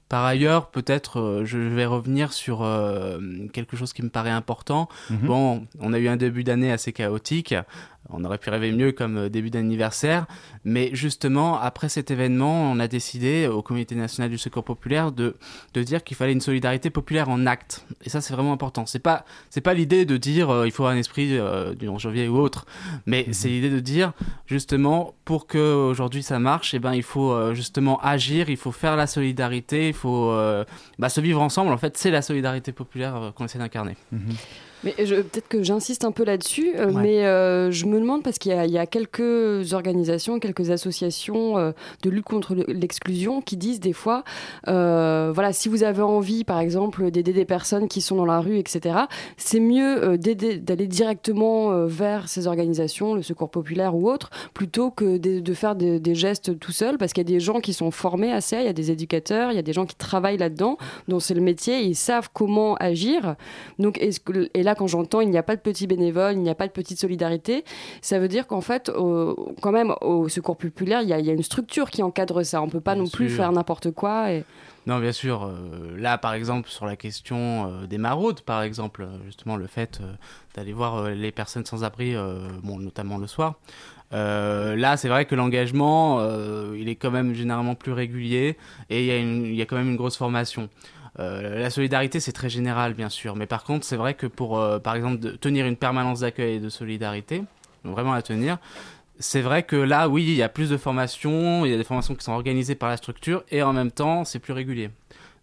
Par 0.09 0.25
ailleurs, 0.25 0.71
peut-être 0.71 1.19
euh, 1.19 1.45
je 1.45 1.57
vais 1.57 1.85
revenir 1.85 2.33
sur 2.33 2.63
euh, 2.63 3.19
quelque 3.53 3.77
chose 3.77 3.93
qui 3.93 4.01
me 4.03 4.09
paraît 4.09 4.31
important. 4.31 4.89
Mhm. 5.09 5.17
Bon, 5.19 5.67
on 5.79 5.93
a 5.93 5.99
eu 5.99 6.07
un 6.07 6.17
début 6.17 6.43
d'année 6.43 6.71
assez 6.71 6.91
chaotique. 6.91 7.53
On 8.09 8.23
aurait 8.25 8.37
pu 8.37 8.49
rêver 8.49 8.71
mieux 8.71 8.91
comme 8.91 9.17
euh, 9.17 9.29
début 9.29 9.49
d'anniversaire. 9.49 10.25
Mais 10.65 10.89
justement, 10.93 11.59
après 11.59 11.89
cet 11.89 12.11
événement, 12.11 12.71
on 12.71 12.79
a 12.79 12.87
décidé 12.87 13.47
au 13.47 13.61
Comité 13.61 13.95
national 13.95 14.29
du 14.29 14.37
secours 14.37 14.63
populaire 14.63 15.11
de, 15.11 15.35
de 15.73 15.83
dire 15.83 16.03
qu'il 16.03 16.17
fallait 16.17 16.33
une 16.33 16.41
solidarité 16.41 16.89
populaire 16.89 17.29
en 17.29 17.45
acte. 17.45 17.85
Et 18.03 18.09
ça, 18.09 18.21
c'est 18.21 18.33
vraiment 18.33 18.53
important. 18.53 18.85
C'est 18.85 18.99
pas, 18.99 19.25
c'est 19.49 19.61
pas 19.61 19.73
l'idée 19.73 20.05
de 20.05 20.17
dire 20.17 20.49
euh, 20.49 20.65
il 20.65 20.71
faut 20.71 20.85
un 20.85 20.97
esprit 20.97 21.37
euh, 21.37 21.73
du 21.73 21.87
11 21.87 22.01
janvier 22.01 22.27
ou 22.27 22.37
autre. 22.37 22.65
Mais 23.05 23.27
c'est 23.31 23.49
l'idée 23.49 23.69
de 23.69 23.79
dire 23.79 24.13
justement 24.45 25.15
pour 25.25 25.47
que 25.47 25.73
aujourd'hui 25.73 26.23
ça 26.23 26.39
marche, 26.39 26.73
eh 26.73 26.79
ben, 26.79 26.93
il 26.93 27.03
faut 27.03 27.31
euh, 27.31 27.53
justement 27.53 27.99
agir, 28.01 28.49
il 28.49 28.57
faut 28.57 28.71
faire 28.71 28.95
la 28.95 29.07
solidarité, 29.07 29.87
il 29.87 29.93
faut 29.93 30.31
euh, 30.31 30.65
bah, 30.99 31.09
se 31.09 31.21
vivre 31.21 31.41
ensemble. 31.41 31.71
En 31.71 31.77
fait, 31.77 31.97
c'est 31.97 32.11
la 32.11 32.21
solidarité 32.21 32.71
populaire 32.71 33.15
euh, 33.15 33.31
qu'on 33.31 33.45
essaie 33.45 33.59
d'incarner. 33.59 33.95
Mhm. 34.11 34.35
Mais 34.83 34.91
peut-être 34.93 35.47
que 35.47 35.61
j'insiste 35.63 36.05
un 36.05 36.11
peu 36.11 36.23
là-dessus, 36.23 36.71
euh, 36.75 36.91
Ouais. 36.91 37.01
mais 37.01 37.25
euh, 37.25 37.69
je 37.71 37.85
me 37.85 37.99
demande 37.99 38.23
parce 38.23 38.37
qu'il 38.39 38.51
y, 38.51 38.55
a- 38.55 38.65
il 38.65 38.71
y 38.71 38.77
a 38.77 38.85
quelques 38.87 39.73
organisations, 39.73 40.39
quelques 40.39 40.71
associations 40.71 41.57
euh, 41.57 41.71
de 42.03 42.09
lutte 42.09 42.25
contre 42.25 42.55
le- 42.55 42.65
l'exclusion 42.67 43.41
qui 43.41 43.57
disent 43.57 43.79
des 43.79 43.93
fois, 43.93 44.23
voilà, 44.65 45.53
si 45.53 45.69
vous 45.69 45.83
avez 45.83 46.01
envie, 46.01 46.43
par 46.43 46.59
exemple, 46.59 47.11
d'aider 47.11 47.33
des 47.33 47.45
personnes 47.45 47.87
qui 47.87 48.01
sont 48.01 48.15
dans 48.15 48.25
la 48.25 48.39
rue, 48.39 48.57
etc., 48.57 48.95
c'est 49.37 49.59
mieux 49.59 50.17
d'aller 50.17 50.87
directement 50.87 51.85
vers 51.85 52.27
ces 52.29 52.47
organisations, 52.47 53.13
le 53.13 53.21
Secours 53.21 53.49
populaire 53.49 53.95
ou 53.95 54.09
autre, 54.09 54.29
plutôt 54.53 54.91
que 54.91 55.17
de, 55.17 55.39
de 55.39 55.53
faire 55.53 55.75
des, 55.75 55.99
des 55.99 56.15
gestes 56.15 56.57
tout 56.59 56.71
seul, 56.71 56.97
parce 56.97 57.13
qu'il 57.13 57.21
y 57.23 57.27
a 57.33 57.33
des 57.33 57.39
gens 57.39 57.59
qui 57.59 57.73
sont 57.73 57.91
formés 57.91 58.31
à 58.31 58.41
ça, 58.41 58.59
il 58.61 58.65
y 58.65 58.69
a 58.69 58.73
des 58.73 58.91
éducateurs, 58.91 59.51
il 59.51 59.55
y 59.55 59.59
a 59.59 59.63
des 59.63 59.73
gens 59.73 59.85
qui 59.85 59.95
travaillent 59.95 60.37
là-dedans, 60.37 60.77
dont 61.07 61.19
c'est 61.19 61.33
le 61.33 61.41
métier, 61.41 61.81
ils 61.81 61.95
savent 61.95 62.29
comment 62.33 62.75
agir. 62.75 63.35
Donc, 63.79 63.97
est-ce 63.99 64.19
que, 64.19 64.49
et 64.53 64.63
là, 64.63 64.70
quand 64.75 64.87
j'entends 64.87 65.21
il 65.21 65.29
n'y 65.29 65.37
a 65.37 65.43
pas 65.43 65.55
de 65.55 65.61
petits 65.61 65.87
bénévoles, 65.87 66.33
il 66.33 66.41
n'y 66.41 66.49
a 66.49 66.55
pas 66.55 66.67
de 66.67 66.71
petite 66.71 66.99
solidarité, 66.99 67.63
ça 68.01 68.19
veut 68.19 68.27
dire 68.27 68.47
qu'en 68.47 68.61
fait, 68.61 68.89
au- 68.89 69.53
quand 69.61 69.71
même, 69.71 69.93
au 70.01 70.29
Secours 70.29 70.57
populaire, 70.57 71.01
il 71.01 71.09
y, 71.09 71.13
a, 71.13 71.19
il 71.19 71.25
y 71.25 71.29
a 71.29 71.33
une 71.33 71.43
structure 71.43 71.89
qui 71.89 72.03
encadre 72.03 72.43
ça. 72.43 72.61
On 72.61 72.69
peut 72.69 72.81
pas 72.81 72.95
non 72.95 73.07
plus 73.07 73.29
faire 73.29 73.51
n'importe 73.51 73.91
quoi. 73.91 74.31
Et... 74.31 74.43
Non, 74.87 74.99
bien 74.99 75.11
sûr. 75.11 75.43
euh, 75.43 75.95
là, 75.97 76.17
par 76.17 76.33
exemple, 76.33 76.67
sur 76.69 76.85
la 76.85 76.95
question 76.95 77.37
euh, 77.69 77.85
des 77.87 77.97
maraudes, 77.99 78.41
par 78.41 78.63
exemple, 78.63 79.03
euh, 79.03 79.17
justement, 79.25 79.55
le 79.55 79.67
fait 79.67 79.99
euh, 80.01 80.11
d'aller 80.55 80.73
voir 80.73 81.09
les 81.11 81.31
personnes 81.31 81.65
sans 81.65 81.83
abri, 81.83 82.15
bon, 82.63 82.77
notamment 82.79 83.17
le 83.17 83.27
soir. 83.27 83.55
là, 84.11 84.97
c'est 84.97 85.07
vrai 85.07 85.25
que 85.25 85.35
l'engagement, 85.35 86.19
il 86.75 86.89
est 86.89 86.95
quand 86.95 87.11
même 87.11 87.33
généralement 87.33 87.75
plus 87.75 87.93
régulier 87.93 88.57
et 88.89 88.99
il 89.01 89.05
y, 89.05 89.11
a 89.11 89.17
une- 89.17 89.45
il 89.45 89.55
y 89.55 89.61
a 89.61 89.65
quand 89.65 89.77
même 89.77 89.89
une 89.89 89.95
grosse 89.95 90.17
formation. 90.17 90.69
Euh, 91.19 91.59
la 91.59 91.69
solidarité, 91.69 92.19
c'est 92.19 92.31
très 92.31 92.49
général, 92.49 92.93
bien 92.93 93.09
sûr, 93.09 93.35
mais 93.35 93.45
par 93.45 93.63
contre, 93.63 93.85
c'est 93.85 93.97
vrai 93.97 94.13
que 94.13 94.27
pour, 94.27 94.59
euh, 94.59 94.79
par 94.79 94.95
exemple, 94.95 95.37
tenir 95.37 95.65
une 95.65 95.75
permanence 95.75 96.21
d'accueil 96.21 96.55
et 96.55 96.59
de 96.59 96.69
solidarité, 96.69 97.43
vraiment 97.83 98.13
la 98.13 98.21
tenir, 98.21 98.57
c'est 99.19 99.41
vrai 99.41 99.63
que 99.63 99.75
là, 99.75 100.07
oui, 100.09 100.23
il 100.23 100.35
y 100.35 100.43
a 100.43 100.49
plus 100.49 100.69
de 100.69 100.77
formations, 100.77 101.65
il 101.65 101.71
y 101.71 101.73
a 101.73 101.77
des 101.77 101.83
formations 101.83 102.15
qui 102.15 102.23
sont 102.23 102.31
organisées 102.31 102.75
par 102.75 102.89
la 102.89 102.97
structure 102.97 103.43
et 103.51 103.61
en 103.61 103.73
même 103.73 103.91
temps, 103.91 104.25
c'est 104.25 104.39
plus 104.39 104.53
régulier. 104.53 104.89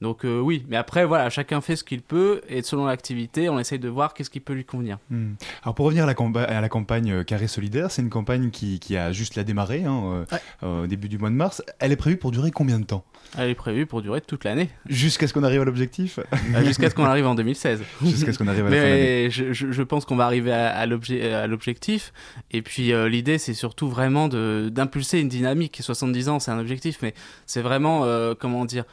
Donc 0.00 0.24
euh, 0.24 0.38
oui, 0.40 0.64
mais 0.68 0.76
après, 0.76 1.04
voilà, 1.04 1.28
chacun 1.28 1.60
fait 1.60 1.74
ce 1.74 1.82
qu'il 1.82 2.02
peut 2.02 2.40
et 2.48 2.62
selon 2.62 2.86
l'activité, 2.86 3.48
on 3.48 3.58
essaye 3.58 3.80
de 3.80 3.88
voir 3.88 4.14
qu'est-ce 4.14 4.30
qui 4.30 4.38
peut 4.38 4.52
lui 4.52 4.64
convenir. 4.64 4.98
Hmm. 5.10 5.32
Alors 5.64 5.74
pour 5.74 5.86
revenir 5.86 6.04
à 6.04 6.06
la, 6.06 6.14
campa- 6.14 6.44
à 6.44 6.60
la 6.60 6.68
campagne 6.68 7.10
euh, 7.10 7.24
Carré 7.24 7.48
Solidaire, 7.48 7.90
c'est 7.90 8.02
une 8.02 8.08
campagne 8.10 8.50
qui, 8.50 8.78
qui 8.78 8.96
a 8.96 9.10
juste 9.10 9.34
la 9.34 9.42
démarré 9.42 9.84
hein, 9.84 10.24
euh, 10.62 10.84
au 10.84 10.86
début 10.86 11.08
du 11.08 11.18
mois 11.18 11.30
de 11.30 11.34
mars. 11.34 11.62
Elle 11.80 11.90
est 11.90 11.96
prévue 11.96 12.16
pour 12.16 12.30
durer 12.30 12.52
combien 12.52 12.78
de 12.78 12.84
temps? 12.84 13.04
Elle 13.36 13.50
est 13.50 13.54
prévue 13.56 13.86
pour 13.86 14.00
durer 14.00 14.20
toute 14.20 14.44
l'année. 14.44 14.70
Jusqu'à 14.86 15.26
ce 15.26 15.34
qu'on 15.34 15.42
arrive 15.42 15.60
à 15.62 15.64
l'objectif? 15.64 16.20
Jusqu'à 16.64 16.88
ce 16.90 16.94
qu'on 16.94 17.04
arrive 17.04 17.26
en 17.26 17.34
2016. 17.34 17.82
Jusqu'à 18.04 18.32
ce 18.32 18.38
qu'on 18.38 18.46
arrive 18.48 18.66
à 18.66 18.70
la 18.70 18.76
fin 18.76 18.82
de 18.82 18.88
l'année. 18.88 19.24
Mais 19.24 19.30
je, 19.30 19.82
pense 19.82 20.04
qu'on 20.04 20.16
va 20.16 20.24
arriver 20.26 20.52
à, 20.52 20.68
à 20.68 20.86
l'obje- 20.86 21.20
à 21.34 21.46
l'objectif. 21.48 22.12
Et 22.52 22.62
puis 22.62 22.92
l'idée, 23.10 23.38
c'est 23.38 23.52
surtout 23.54 23.88
vraiment 23.88 24.28
d'impulser 24.28 25.18
une 25.20 25.28
dynamique. 25.28 25.78
70 25.82 26.28
ans, 26.28 26.38
c'est 26.38 26.52
un 26.52 26.58
objectif, 26.60 26.98
mais 27.02 27.14
c'est 27.46 27.62
vraiment, 27.62 28.06
comment 28.38 28.64
dire, 28.64 28.84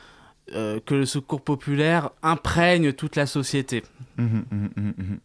euh, 0.54 0.80
que 0.86 0.96
le 0.96 1.06
secours 1.06 1.42
populaire 1.42 2.12
imprègne 2.22 2.94
toute 2.94 3.16
la 3.16 3.26
société. 3.26 3.84
Mhm, 4.18 4.46
mhm, 4.52 4.94
mhm. 4.98 5.20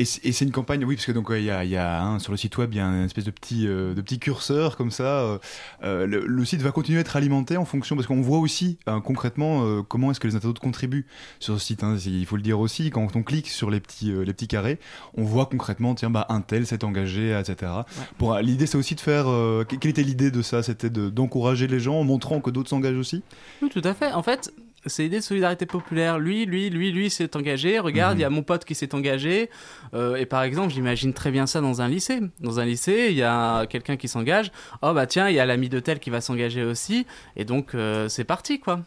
Et 0.00 0.04
c'est 0.04 0.44
une 0.44 0.52
campagne, 0.52 0.84
oui, 0.84 0.94
parce 0.94 1.06
que 1.06 1.12
donc 1.12 1.28
ouais, 1.28 1.42
il 1.42 1.46
y 1.46 1.50
a, 1.50 1.64
y 1.64 2.20
sur 2.20 2.30
le 2.32 2.38
site 2.38 2.56
web, 2.56 2.72
il 2.72 2.76
y 2.76 2.80
a 2.80 2.86
une 2.86 3.04
espèce 3.04 3.24
de 3.24 3.32
petit, 3.32 3.66
euh, 3.66 3.94
de 3.94 4.00
petit 4.00 4.20
curseur 4.20 4.76
comme 4.76 4.92
ça. 4.92 5.20
euh, 5.22 5.38
euh, 5.82 6.06
le, 6.06 6.24
le 6.24 6.44
site 6.44 6.62
va 6.62 6.70
continuer 6.70 6.98
à 6.98 7.00
être 7.00 7.16
alimenté 7.16 7.56
en 7.56 7.64
fonction, 7.64 7.96
parce 7.96 8.06
qu'on 8.06 8.20
voit 8.20 8.38
aussi 8.38 8.78
euh, 8.88 9.00
concrètement 9.00 9.64
euh, 9.64 9.82
comment 9.82 10.12
est-ce 10.12 10.20
que 10.20 10.28
les 10.28 10.36
internautes 10.36 10.60
contribuent 10.60 11.04
sur 11.40 11.58
ce 11.58 11.66
site. 11.66 11.82
hein. 11.82 11.96
Il 12.06 12.24
faut 12.26 12.36
le 12.36 12.42
dire 12.42 12.60
aussi, 12.60 12.90
quand 12.90 13.16
on 13.16 13.22
clique 13.24 13.48
sur 13.48 13.70
les 13.70 13.80
petits, 13.80 14.12
euh, 14.12 14.22
les 14.22 14.32
petits 14.32 14.46
carrés, 14.48 14.78
on 15.16 15.24
voit 15.24 15.46
concrètement, 15.46 15.94
tiens, 15.96 16.10
bah, 16.10 16.26
un 16.28 16.42
tel 16.42 16.64
s'est 16.66 16.84
engagé, 16.84 17.36
etc. 17.36 17.72
Pour 18.18 18.34
euh, 18.34 18.40
l'idée, 18.40 18.66
c'est 18.66 18.78
aussi 18.78 18.94
de 18.94 19.00
faire. 19.00 19.24
euh, 19.28 19.64
que- 19.64 19.74
quelle 19.76 19.90
était 19.90 20.04
l'idée 20.04 20.30
de 20.30 20.42
ça? 20.42 20.62
C'était 20.62 20.90
de- 20.90 21.10
d'encourager 21.10 21.66
les 21.66 21.80
gens 21.80 21.96
en 21.96 22.04
montrant 22.04 22.40
que 22.40 22.50
d'autres 22.50 22.70
s'engagent 22.70 22.96
aussi? 22.96 23.22
Oui, 23.62 23.68
tout 23.68 23.82
à 23.82 23.94
fait. 23.94 24.12
En 24.12 24.22
fait, 24.22 24.52
c'est 24.86 25.02
l'idée 25.02 25.18
de 25.18 25.24
solidarité 25.24 25.66
populaire. 25.66 26.18
Lui, 26.18 26.46
lui, 26.46 26.70
lui, 26.70 26.92
lui 26.92 27.10
s'est 27.10 27.36
engagé. 27.36 27.78
Regarde, 27.78 28.18
il 28.18 28.22
y 28.22 28.24
a 28.24 28.30
mon 28.30 28.42
pote 28.42 28.64
qui 28.64 28.74
s'est 28.74 28.94
engagé. 28.94 29.50
Euh, 29.94 30.16
et 30.16 30.26
par 30.26 30.42
exemple, 30.42 30.72
j'imagine 30.72 31.12
très 31.12 31.30
bien 31.30 31.46
ça 31.46 31.60
dans 31.60 31.82
un 31.82 31.88
lycée. 31.88 32.20
Dans 32.40 32.60
un 32.60 32.64
lycée, 32.64 33.08
il 33.10 33.16
y 33.16 33.22
a 33.22 33.66
quelqu'un 33.66 33.96
qui 33.96 34.08
s'engage. 34.08 34.52
Oh 34.82 34.92
bah 34.92 35.06
tiens, 35.06 35.28
il 35.28 35.34
y 35.34 35.40
a 35.40 35.46
l'ami 35.46 35.68
de 35.68 35.80
tel 35.80 35.98
qui 35.98 36.10
va 36.10 36.20
s'engager 36.20 36.62
aussi. 36.62 37.06
Et 37.36 37.44
donc, 37.44 37.74
euh, 37.74 38.08
c'est 38.08 38.24
parti, 38.24 38.60
quoi. 38.60 38.80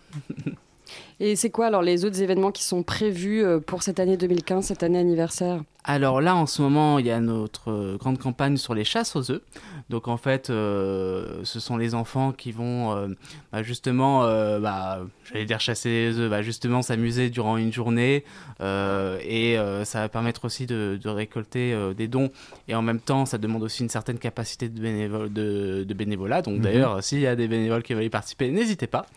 Et 1.23 1.35
c'est 1.35 1.51
quoi 1.51 1.67
alors 1.67 1.83
les 1.83 2.03
autres 2.03 2.19
événements 2.23 2.51
qui 2.51 2.63
sont 2.63 2.81
prévus 2.81 3.43
euh, 3.43 3.59
pour 3.59 3.83
cette 3.83 3.99
année 3.99 4.17
2015, 4.17 4.65
cette 4.65 4.81
année 4.81 4.97
anniversaire? 4.97 5.61
Alors 5.83 6.21
là, 6.21 6.35
en 6.35 6.45
ce 6.45 6.61
moment, 6.61 6.99
il 6.99 7.07
y 7.07 7.11
a 7.11 7.19
notre 7.19 7.71
euh, 7.71 7.97
grande 7.97 8.19
campagne 8.19 8.55
sur 8.57 8.75
les 8.75 8.83
chasses 8.83 9.15
aux 9.15 9.31
œufs. 9.31 9.41
Donc 9.89 10.07
en 10.07 10.17
fait, 10.17 10.49
euh, 10.51 11.39
ce 11.43 11.59
sont 11.59 11.75
les 11.75 11.95
enfants 11.95 12.31
qui 12.33 12.51
vont 12.51 12.95
euh, 12.95 13.07
bah, 13.51 13.63
justement, 13.63 14.23
euh, 14.25 14.59
bah, 14.59 14.99
j'allais 15.25 15.45
dire 15.45 15.59
chasser 15.59 15.89
les 15.89 16.19
œufs, 16.19 16.29
bah, 16.29 16.43
justement 16.43 16.83
s'amuser 16.83 17.29
durant 17.31 17.57
une 17.57 17.73
journée. 17.73 18.23
euh, 18.61 19.17
et 19.23 19.57
euh, 19.57 19.83
ça 19.83 20.01
va 20.01 20.09
permettre 20.09 20.45
aussi 20.45 20.67
de, 20.67 20.99
de 21.01 21.09
récolter 21.09 21.73
euh, 21.73 21.93
des 21.95 22.07
dons. 22.07 22.29
Et 22.67 22.75
en 22.75 22.83
même 22.83 22.99
temps, 22.99 23.25
ça 23.25 23.39
demande 23.39 23.63
aussi 23.63 23.81
une 23.81 23.89
certaine 23.89 24.19
capacité 24.19 24.69
de, 24.69 24.79
bénévol, 24.79 25.33
de, 25.33 25.83
de 25.87 25.93
bénévolat. 25.95 26.43
Donc 26.43 26.57
Mhm. 26.57 26.61
d'ailleurs, 26.61 27.03
s'il 27.03 27.19
y 27.21 27.27
a 27.27 27.35
des 27.35 27.47
bénévoles 27.47 27.81
qui 27.81 27.95
veulent 27.95 28.03
y 28.03 28.09
participer, 28.09 28.51
n'hésitez 28.51 28.85
pas. 28.87 29.07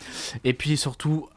Et 0.44 0.54
puis 0.54 0.78
surtout, 0.78 1.28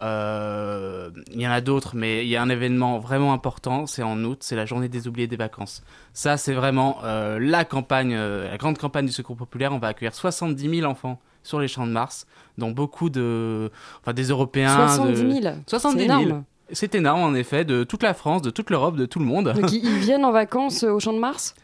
euh, 0.57 1.09
il 1.31 1.41
y 1.41 1.47
en 1.47 1.51
a 1.51 1.61
d'autres, 1.61 1.95
mais 1.95 2.23
il 2.25 2.29
y 2.29 2.35
a 2.35 2.41
un 2.41 2.49
événement 2.49 2.99
vraiment 2.99 3.31
important, 3.33 3.85
c'est 3.85 4.03
en 4.03 4.21
août, 4.23 4.39
c'est 4.41 4.55
la 4.55 4.65
journée 4.65 4.89
des 4.89 5.07
oubliés 5.07 5.27
des 5.27 5.35
vacances. 5.37 5.83
Ça, 6.13 6.37
c'est 6.37 6.53
vraiment 6.53 6.97
euh, 7.03 7.37
la 7.39 7.63
campagne, 7.65 8.13
euh, 8.15 8.49
la 8.49 8.57
grande 8.57 8.77
campagne 8.77 9.05
du 9.05 9.11
Secours 9.11 9.37
populaire. 9.37 9.71
On 9.73 9.79
va 9.79 9.87
accueillir 9.89 10.13
70 10.15 10.79
000 10.79 10.89
enfants 10.91 11.19
sur 11.43 11.59
les 11.59 11.67
champs 11.67 11.87
de 11.87 11.91
Mars, 11.91 12.25
dont 12.57 12.71
beaucoup 12.71 13.09
de, 13.09 13.71
enfin 14.01 14.13
des 14.13 14.25
Européens. 14.29 14.87
70 14.89 15.21
de- 15.23 15.29
000, 15.41 15.55
70 15.67 15.99
c'est 16.01 16.07
000. 16.25 16.41
C'est 16.73 16.95
énorme 16.95 17.21
en 17.21 17.33
effet, 17.33 17.63
de 17.63 17.83
toute 17.85 18.03
la 18.03 18.13
France, 18.13 18.41
de 18.41 18.49
toute 18.49 18.69
l'Europe, 18.69 18.97
de 18.97 19.05
tout 19.05 19.19
le 19.19 19.25
monde. 19.25 19.53
Donc 19.53 19.71
ils, 19.71 19.99
viennent 19.99 20.25
en 20.25 20.31
vacances 20.31 20.83
euh, 20.83 20.91
au 20.91 20.99
Champ 20.99 21.13
de 21.13 21.19
Mars 21.19 21.55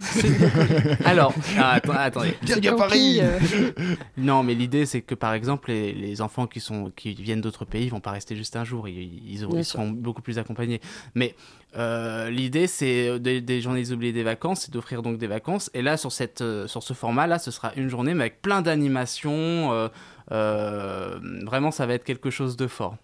Alors, 1.05 1.33
ah, 1.57 1.73
attends- 1.73 1.91
attendez. 1.93 2.37
Bienvenue 2.41 2.69
à 2.69 2.75
Paris. 2.75 3.21
Non, 4.17 4.43
mais 4.43 4.53
l'idée 4.53 4.85
c'est 4.85 5.01
que 5.01 5.15
par 5.15 5.33
exemple 5.33 5.69
les, 5.69 5.91
les 5.91 6.21
enfants 6.21 6.47
qui 6.47 6.59
sont 6.59 6.91
qui 6.95 7.13
viennent 7.13 7.41
d'autres 7.41 7.65
pays 7.65 7.89
vont 7.89 7.99
pas 7.99 8.11
rester 8.11 8.35
juste 8.35 8.55
un 8.55 8.63
jour, 8.63 8.87
ils, 8.87 9.21
ils, 9.29 9.65
seront 9.65 9.89
beaucoup 9.89 10.21
plus 10.21 10.39
accompagnés. 10.39 10.79
Mais 11.15 11.35
euh, 11.77 12.29
l'idée 12.29 12.67
c'est 12.67 13.09
euh, 13.09 13.19
des, 13.19 13.41
des 13.41 13.61
journées 13.61 13.91
oubliées 13.91 14.13
des 14.13 14.23
vacances, 14.23 14.61
c'est 14.61 14.71
d'offrir 14.71 15.01
donc 15.01 15.17
des 15.17 15.27
vacances. 15.27 15.69
Et 15.73 15.81
là 15.81 15.97
sur 15.97 16.11
cette 16.11 16.41
euh, 16.41 16.67
sur 16.67 16.81
ce 16.83 16.93
format 16.93 17.27
là, 17.27 17.39
ce 17.39 17.51
sera 17.51 17.73
une 17.75 17.89
journée 17.89 18.13
mais 18.13 18.21
avec 18.21 18.41
plein 18.41 18.61
d'animations. 18.61 19.73
euh, 19.73 19.89
euh, 20.31 21.19
vraiment, 21.45 21.71
ça 21.71 21.85
va 21.85 21.93
être 21.93 22.03
quelque 22.03 22.29
chose 22.29 22.55
de 22.57 22.67
fort. 22.67 22.95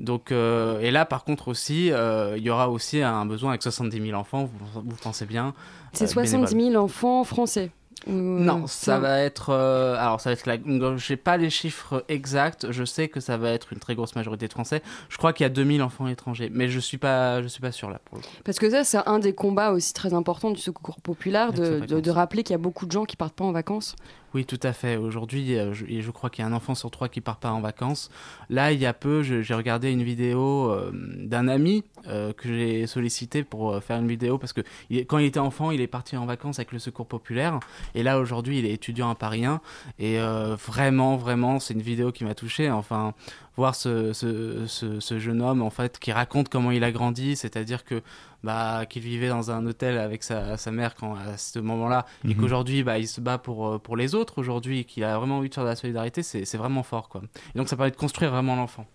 Donc, 0.00 0.30
euh, 0.30 0.78
et 0.80 0.90
là, 0.90 1.04
par 1.04 1.24
contre 1.24 1.48
aussi, 1.48 1.90
euh, 1.90 2.36
il 2.36 2.42
y 2.44 2.50
aura 2.50 2.68
aussi 2.70 3.02
un 3.02 3.26
besoin 3.26 3.50
avec 3.50 3.62
70 3.62 4.00
000 4.00 4.18
enfants, 4.18 4.44
vous, 4.74 4.82
vous 4.82 4.96
pensez 5.02 5.26
bien. 5.26 5.54
C'est 5.92 6.04
euh, 6.04 6.06
70 6.06 6.54
bénévoles. 6.54 6.72
000 6.72 6.84
enfants 6.84 7.24
français. 7.24 7.70
Ou, 8.06 8.12
Non, 8.12 8.68
ça 8.68 8.94
non. 8.94 9.00
va 9.00 9.18
être. 9.22 9.52
alors, 9.52 10.20
ça 10.20 10.30
va 10.30 10.34
être. 10.34 10.46
La... 10.46 10.56
Je 10.96 11.04
sais 11.04 11.16
pas 11.16 11.36
les 11.36 11.50
chiffres 11.50 12.04
exacts. 12.08 12.68
Je 12.70 12.84
sais 12.84 13.08
que 13.08 13.18
ça 13.18 13.36
va 13.36 13.50
être 13.50 13.72
une 13.72 13.80
très 13.80 13.96
grosse 13.96 14.14
majorité 14.14 14.46
de 14.46 14.52
Français. 14.52 14.82
Je 15.08 15.18
crois 15.18 15.32
qu'il 15.32 15.42
y 15.42 15.46
a 15.46 15.50
2000 15.50 15.82
enfants 15.82 16.06
étrangers, 16.06 16.48
mais 16.54 16.68
je 16.68 16.78
suis 16.78 16.96
pas. 16.96 17.42
Je 17.42 17.48
suis 17.48 17.60
pas 17.60 17.72
sûr 17.72 17.90
là 17.90 17.98
pour 18.04 18.18
le 18.18 18.22
coup. 18.22 18.28
Parce 18.44 18.60
que 18.60 18.70
ça, 18.70 18.84
c'est 18.84 18.98
un 19.04 19.18
des 19.18 19.32
combats 19.34 19.72
aussi 19.72 19.92
très 19.94 20.14
importants 20.14 20.52
du 20.52 20.60
secours 20.60 21.00
populaire, 21.00 21.52
de, 21.52 21.80
de- 21.80 21.98
de 21.98 22.10
rappeler 22.12 22.44
qu'il 22.44 22.54
y 22.54 22.54
a 22.54 22.58
beaucoup 22.62 22.86
de 22.86 22.92
gens 22.92 23.04
qui 23.04 23.16
partent 23.16 23.34
pas 23.34 23.44
en 23.44 23.50
vacances. 23.52 23.96
Oui, 24.38 24.44
tout 24.44 24.60
à 24.62 24.72
fait. 24.72 24.96
Aujourd'hui, 24.96 25.58
euh, 25.58 25.74
je, 25.74 25.84
je 26.00 26.10
crois 26.12 26.30
qu'il 26.30 26.44
y 26.44 26.46
a 26.46 26.48
un 26.48 26.52
enfant 26.52 26.76
sur 26.76 26.92
trois 26.92 27.08
qui 27.08 27.20
part 27.20 27.38
pas 27.38 27.50
en 27.50 27.60
vacances. 27.60 28.08
Là, 28.50 28.70
il 28.70 28.78
y 28.78 28.86
a 28.86 28.92
peu, 28.92 29.24
j'ai 29.24 29.52
regardé 29.52 29.90
une 29.90 30.04
vidéo 30.04 30.70
euh, 30.70 30.92
d'un 30.94 31.48
ami 31.48 31.82
euh, 32.06 32.32
que 32.32 32.46
j'ai 32.46 32.86
sollicité 32.86 33.42
pour 33.42 33.82
faire 33.82 33.98
une 33.98 34.06
vidéo 34.06 34.38
parce 34.38 34.52
que 34.52 34.60
quand 35.08 35.18
il 35.18 35.26
était 35.26 35.40
enfant, 35.40 35.72
il 35.72 35.80
est 35.80 35.88
parti 35.88 36.16
en 36.16 36.24
vacances 36.24 36.60
avec 36.60 36.70
le 36.70 36.78
Secours 36.78 37.08
populaire. 37.08 37.58
Et 37.96 38.04
là, 38.04 38.20
aujourd'hui, 38.20 38.60
il 38.60 38.64
est 38.64 38.74
étudiant 38.74 39.10
à 39.10 39.16
Paris 39.16 39.44
1. 39.44 39.60
Et 39.98 40.18
vraiment, 40.20 41.16
vraiment, 41.16 41.58
c'est 41.58 41.74
une 41.74 41.82
vidéo 41.82 42.12
qui 42.12 42.22
m'a 42.22 42.36
touché. 42.36 42.70
Enfin, 42.70 43.14
voir 43.56 43.74
ce, 43.74 44.12
ce 44.12 45.18
jeune 45.18 45.42
homme 45.42 45.62
en 45.62 45.70
fait 45.70 45.98
qui 45.98 46.12
raconte 46.12 46.48
comment 46.48 46.70
il 46.70 46.84
a 46.84 46.92
grandi, 46.92 47.34
c'est-à-dire 47.34 47.84
que 47.84 48.02
bah, 48.44 48.86
qu'il 48.88 49.02
vivait 49.02 49.28
dans 49.28 49.50
un 49.50 49.66
hôtel 49.66 49.98
avec 49.98 50.22
sa, 50.22 50.56
sa 50.56 50.70
mère 50.70 50.94
quand, 50.94 51.14
à 51.14 51.36
ce 51.36 51.58
moment-là, 51.58 52.06
et 52.24 52.28
Mhm. 52.28 52.36
qu'aujourd'hui 52.36 52.82
bah, 52.82 52.98
il 52.98 53.08
se 53.08 53.20
bat 53.20 53.38
pour, 53.38 53.68
euh, 53.68 53.78
pour 53.78 53.96
les 53.96 54.14
autres 54.14 54.38
aujourd'hui, 54.38 54.80
et 54.80 54.84
qu'il 54.84 55.04
a 55.04 55.16
vraiment 55.18 55.38
envie 55.38 55.48
de 55.48 55.54
faire 55.54 55.64
de 55.64 55.68
la 55.68 55.76
solidarité, 55.76 56.22
c'est 56.22 56.44
c'est 56.44 56.58
vraiment 56.58 56.82
fort. 56.82 57.08
Quoi. 57.08 57.22
Et 57.54 57.58
donc 57.58 57.68
ça 57.68 57.76
permet 57.76 57.90
de 57.90 57.96
construire 57.96 58.30
vraiment 58.30 58.56
l'enfant. 58.56 58.86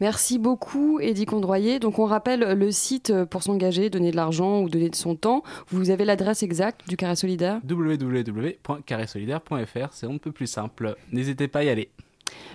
Merci 0.00 0.40
beaucoup, 0.40 0.98
Eddie 0.98 1.24
Condroyer. 1.24 1.78
Donc, 1.78 2.00
on 2.00 2.04
rappelle 2.04 2.40
le 2.58 2.70
site 2.72 3.12
pour 3.26 3.44
s'engager, 3.44 3.90
donner 3.90 4.10
de 4.10 4.16
l'argent 4.16 4.60
ou 4.60 4.68
donner 4.68 4.90
de 4.90 4.96
son 4.96 5.14
temps. 5.14 5.44
Vous 5.68 5.90
avez 5.90 6.04
l'adresse 6.04 6.42
exacte 6.42 6.80
du 6.88 6.96
Carré 6.96 7.14
Solidaire? 7.14 7.60
Www.carrésolidaire.fr, 7.68 9.88
c'est 9.92 10.06
un 10.06 10.16
peu 10.18 10.32
plus 10.32 10.48
simple. 10.48 10.96
N'hésitez 11.12 11.46
pas 11.46 11.60
à 11.60 11.64
y 11.64 11.68
aller. 11.68 11.90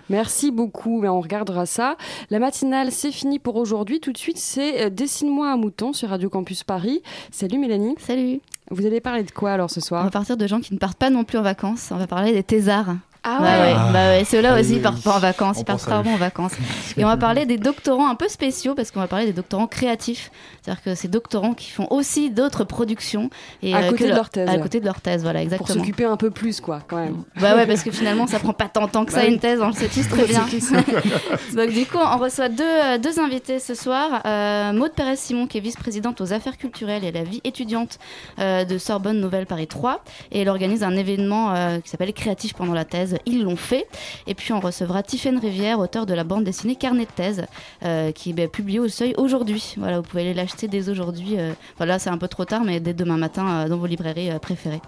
Merci 0.10 0.52
beaucoup, 0.52 1.00
mais 1.00 1.08
on 1.08 1.22
regardera 1.22 1.66
ça. 1.66 1.96
La 2.30 2.40
matinale, 2.40 2.92
c'est 2.92 3.12
fini 3.12 3.40
pour 3.40 3.56
aujourd'hui. 3.56 4.00
Tout 4.00 4.12
de 4.12 4.18
suite, 4.18 4.38
c'est 4.38 4.86
euh, 4.86 4.90
Dessine-moi 4.90 5.52
un 5.52 5.58
mouton 5.58 5.94
sur 5.94 6.10
Radio 6.10 6.30
Campus 6.30 6.64
Paris. 6.64 7.02
Salut 7.32 7.60
Mélanie. 7.60 7.96
Salut. 8.00 8.40
Vous 8.72 8.86
allez 8.86 9.02
parler 9.02 9.24
de 9.24 9.32
quoi 9.32 9.52
alors 9.52 9.70
ce 9.70 9.82
soir? 9.82 10.02
On 10.02 10.06
va 10.06 10.12
partir 10.12 10.38
de 10.38 10.48
gens 10.48 10.60
qui 10.60 10.74
ne 10.74 10.80
partent 10.80 10.98
pas 10.98 11.10
non 11.10 11.24
plus 11.24 11.38
en 11.38 11.44
vacances. 11.44 11.90
On 11.92 11.98
va 11.98 12.08
parler 12.08 12.34
des 12.34 12.44
thésards. 12.44 12.96
Ah 13.38 13.42
ouais. 13.42 13.48
ouais, 13.48 13.74
Ah. 13.78 13.90
bah 13.94 14.10
ouais, 14.10 14.24
ceux-là 14.26 14.54
Ah 14.56 14.60
aussi 14.60 14.76
ils 14.76 14.82
partent 14.82 15.02
pas 15.04 15.16
en 15.16 15.20
vacances, 15.20 15.58
ils 15.60 15.66
partent 15.66 15.82
rarement 15.84 16.14
en 16.14 16.18
vacances. 16.18 16.54
Et 16.98 17.04
on 17.06 17.08
va 17.08 17.18
parler 17.18 17.46
des 17.46 17.58
doctorants 17.58 18.10
un 18.10 18.16
peu 18.16 18.28
spéciaux 18.28 18.76
parce 18.76 18.92
qu'on 18.92 19.00
va 19.00 19.08
parler 19.08 19.26
des 19.26 19.34
doctorants 19.34 19.68
créatifs. 19.68 20.32
C'est-à-dire 20.62 20.84
que 20.84 20.96
ces 20.96 21.08
doctorants 21.08 21.54
qui 21.54 21.70
font 21.70 21.88
aussi 21.90 22.30
d'autres 22.30 22.64
productions 22.64 23.30
et 23.64 23.74
À 23.74 23.80
euh, 23.80 23.90
côté 23.90 24.06
de 24.10 24.14
leur 24.16 24.30
thèse. 24.30 24.50
À 24.50 24.58
côté 24.58 24.80
de 24.80 24.86
leur 24.86 25.02
thèse, 25.02 25.22
voilà, 25.24 25.40
Pour 25.40 25.44
exactement. 25.54 25.80
s'occuper 25.80 26.06
un 26.06 26.18
peu 26.18 26.30
plus, 26.32 26.60
quoi, 26.62 26.80
quand 26.88 26.98
même. 26.98 27.24
Bah 27.40 27.56
ouais, 27.56 27.66
parce 27.68 27.84
que 27.84 27.92
finalement, 27.92 28.28
ça 28.28 28.40
prend 28.40 28.54
pas 28.54 28.68
tant 28.70 28.86
de 28.86 28.92
temps 28.92 29.06
que 29.06 29.12
ça 29.12 29.20
Bah 29.20 29.26
une 29.28 29.40
thèse, 29.40 29.60
on 29.62 29.68
le 29.68 29.74
sait 29.74 29.88
tous 29.88 30.08
très 30.08 30.26
bien. 30.26 30.46
Donc 31.56 31.70
du 31.72 31.86
coup, 31.86 31.98
on 31.98 32.18
reçoit 32.18 32.50
deux, 32.50 32.64
euh, 32.64 32.98
deux 32.98 33.20
invités 33.20 33.60
ce 33.60 33.74
soir. 33.76 34.22
Euh, 34.26 34.74
Maude 34.74 34.92
Pérez-Simon, 34.94 35.48
qui 35.48 35.58
est 35.58 35.62
vice-présidente 35.62 36.22
aux 36.22 36.34
affaires 36.34 36.58
culturelles 36.58 37.04
et 37.04 37.10
à 37.10 37.12
la 37.12 37.24
vie 37.24 37.42
étudiante 37.44 37.98
euh, 38.40 38.66
de 38.66 38.78
Sorbonne 38.78 39.20
Nouvelle 39.20 39.46
Paris 39.46 39.68
3. 39.68 40.02
Et 40.32 40.42
elle 40.42 40.50
organise 40.50 40.84
un 40.84 40.96
événement 40.96 41.54
euh, 41.56 41.80
qui 41.80 41.90
s'appelle 41.90 42.14
Créatifs 42.14 42.54
pendant 42.54 42.74
la 42.74 42.86
thèse. 42.86 43.18
Ils 43.26 43.44
l'ont 43.44 43.56
fait. 43.56 43.88
Et 44.28 44.34
puis 44.36 44.54
on 44.54 44.60
recevra 44.60 45.04
Tiffaine 45.04 45.38
Rivière, 45.40 45.80
auteur 45.80 46.06
de 46.06 46.14
la 46.14 46.24
bande 46.24 46.44
dessinée 46.44 46.76
Carnet 46.76 47.06
de 47.06 47.12
thèse, 47.12 47.46
euh, 47.84 48.12
qui 48.12 48.32
est 48.32 48.34
bah, 48.34 48.48
publiée 48.48 48.80
au 48.80 48.88
seuil 48.88 49.14
aujourd'hui. 49.18 49.76
Voilà, 49.78 49.98
vous 49.98 50.04
pouvez 50.04 50.24
aller 50.24 50.34
l'acheter 50.34 50.68
dès 50.68 50.90
aujourd'hui. 50.90 51.36
euh, 51.38 51.54
voilà, 51.78 52.00
c'est 52.00 52.10
un 52.10 52.18
peu 52.18 52.28
trop 52.28 52.46
tard, 52.46 52.64
mais 52.64 52.80
dès 52.80 52.94
demain 52.94 53.18
matin 53.18 53.48
euh, 53.48 53.70
dans 53.70 53.78
vos 53.78 53.86
librairies 53.86 54.32
euh, 54.32 54.40
préférées. 54.40 54.82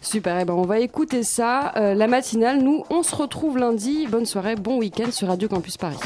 Super, 0.00 0.38
eh 0.40 0.44
ben 0.44 0.54
on 0.54 0.62
va 0.62 0.78
écouter 0.80 1.22
ça. 1.22 1.72
Euh, 1.76 1.94
la 1.94 2.06
matinale, 2.06 2.62
nous, 2.62 2.84
on 2.90 3.02
se 3.02 3.14
retrouve 3.14 3.58
lundi. 3.58 4.06
Bonne 4.06 4.26
soirée, 4.26 4.56
bon 4.56 4.78
week-end 4.78 5.10
sur 5.10 5.28
Radio 5.28 5.48
Campus 5.48 5.76
Paris. 5.76 5.98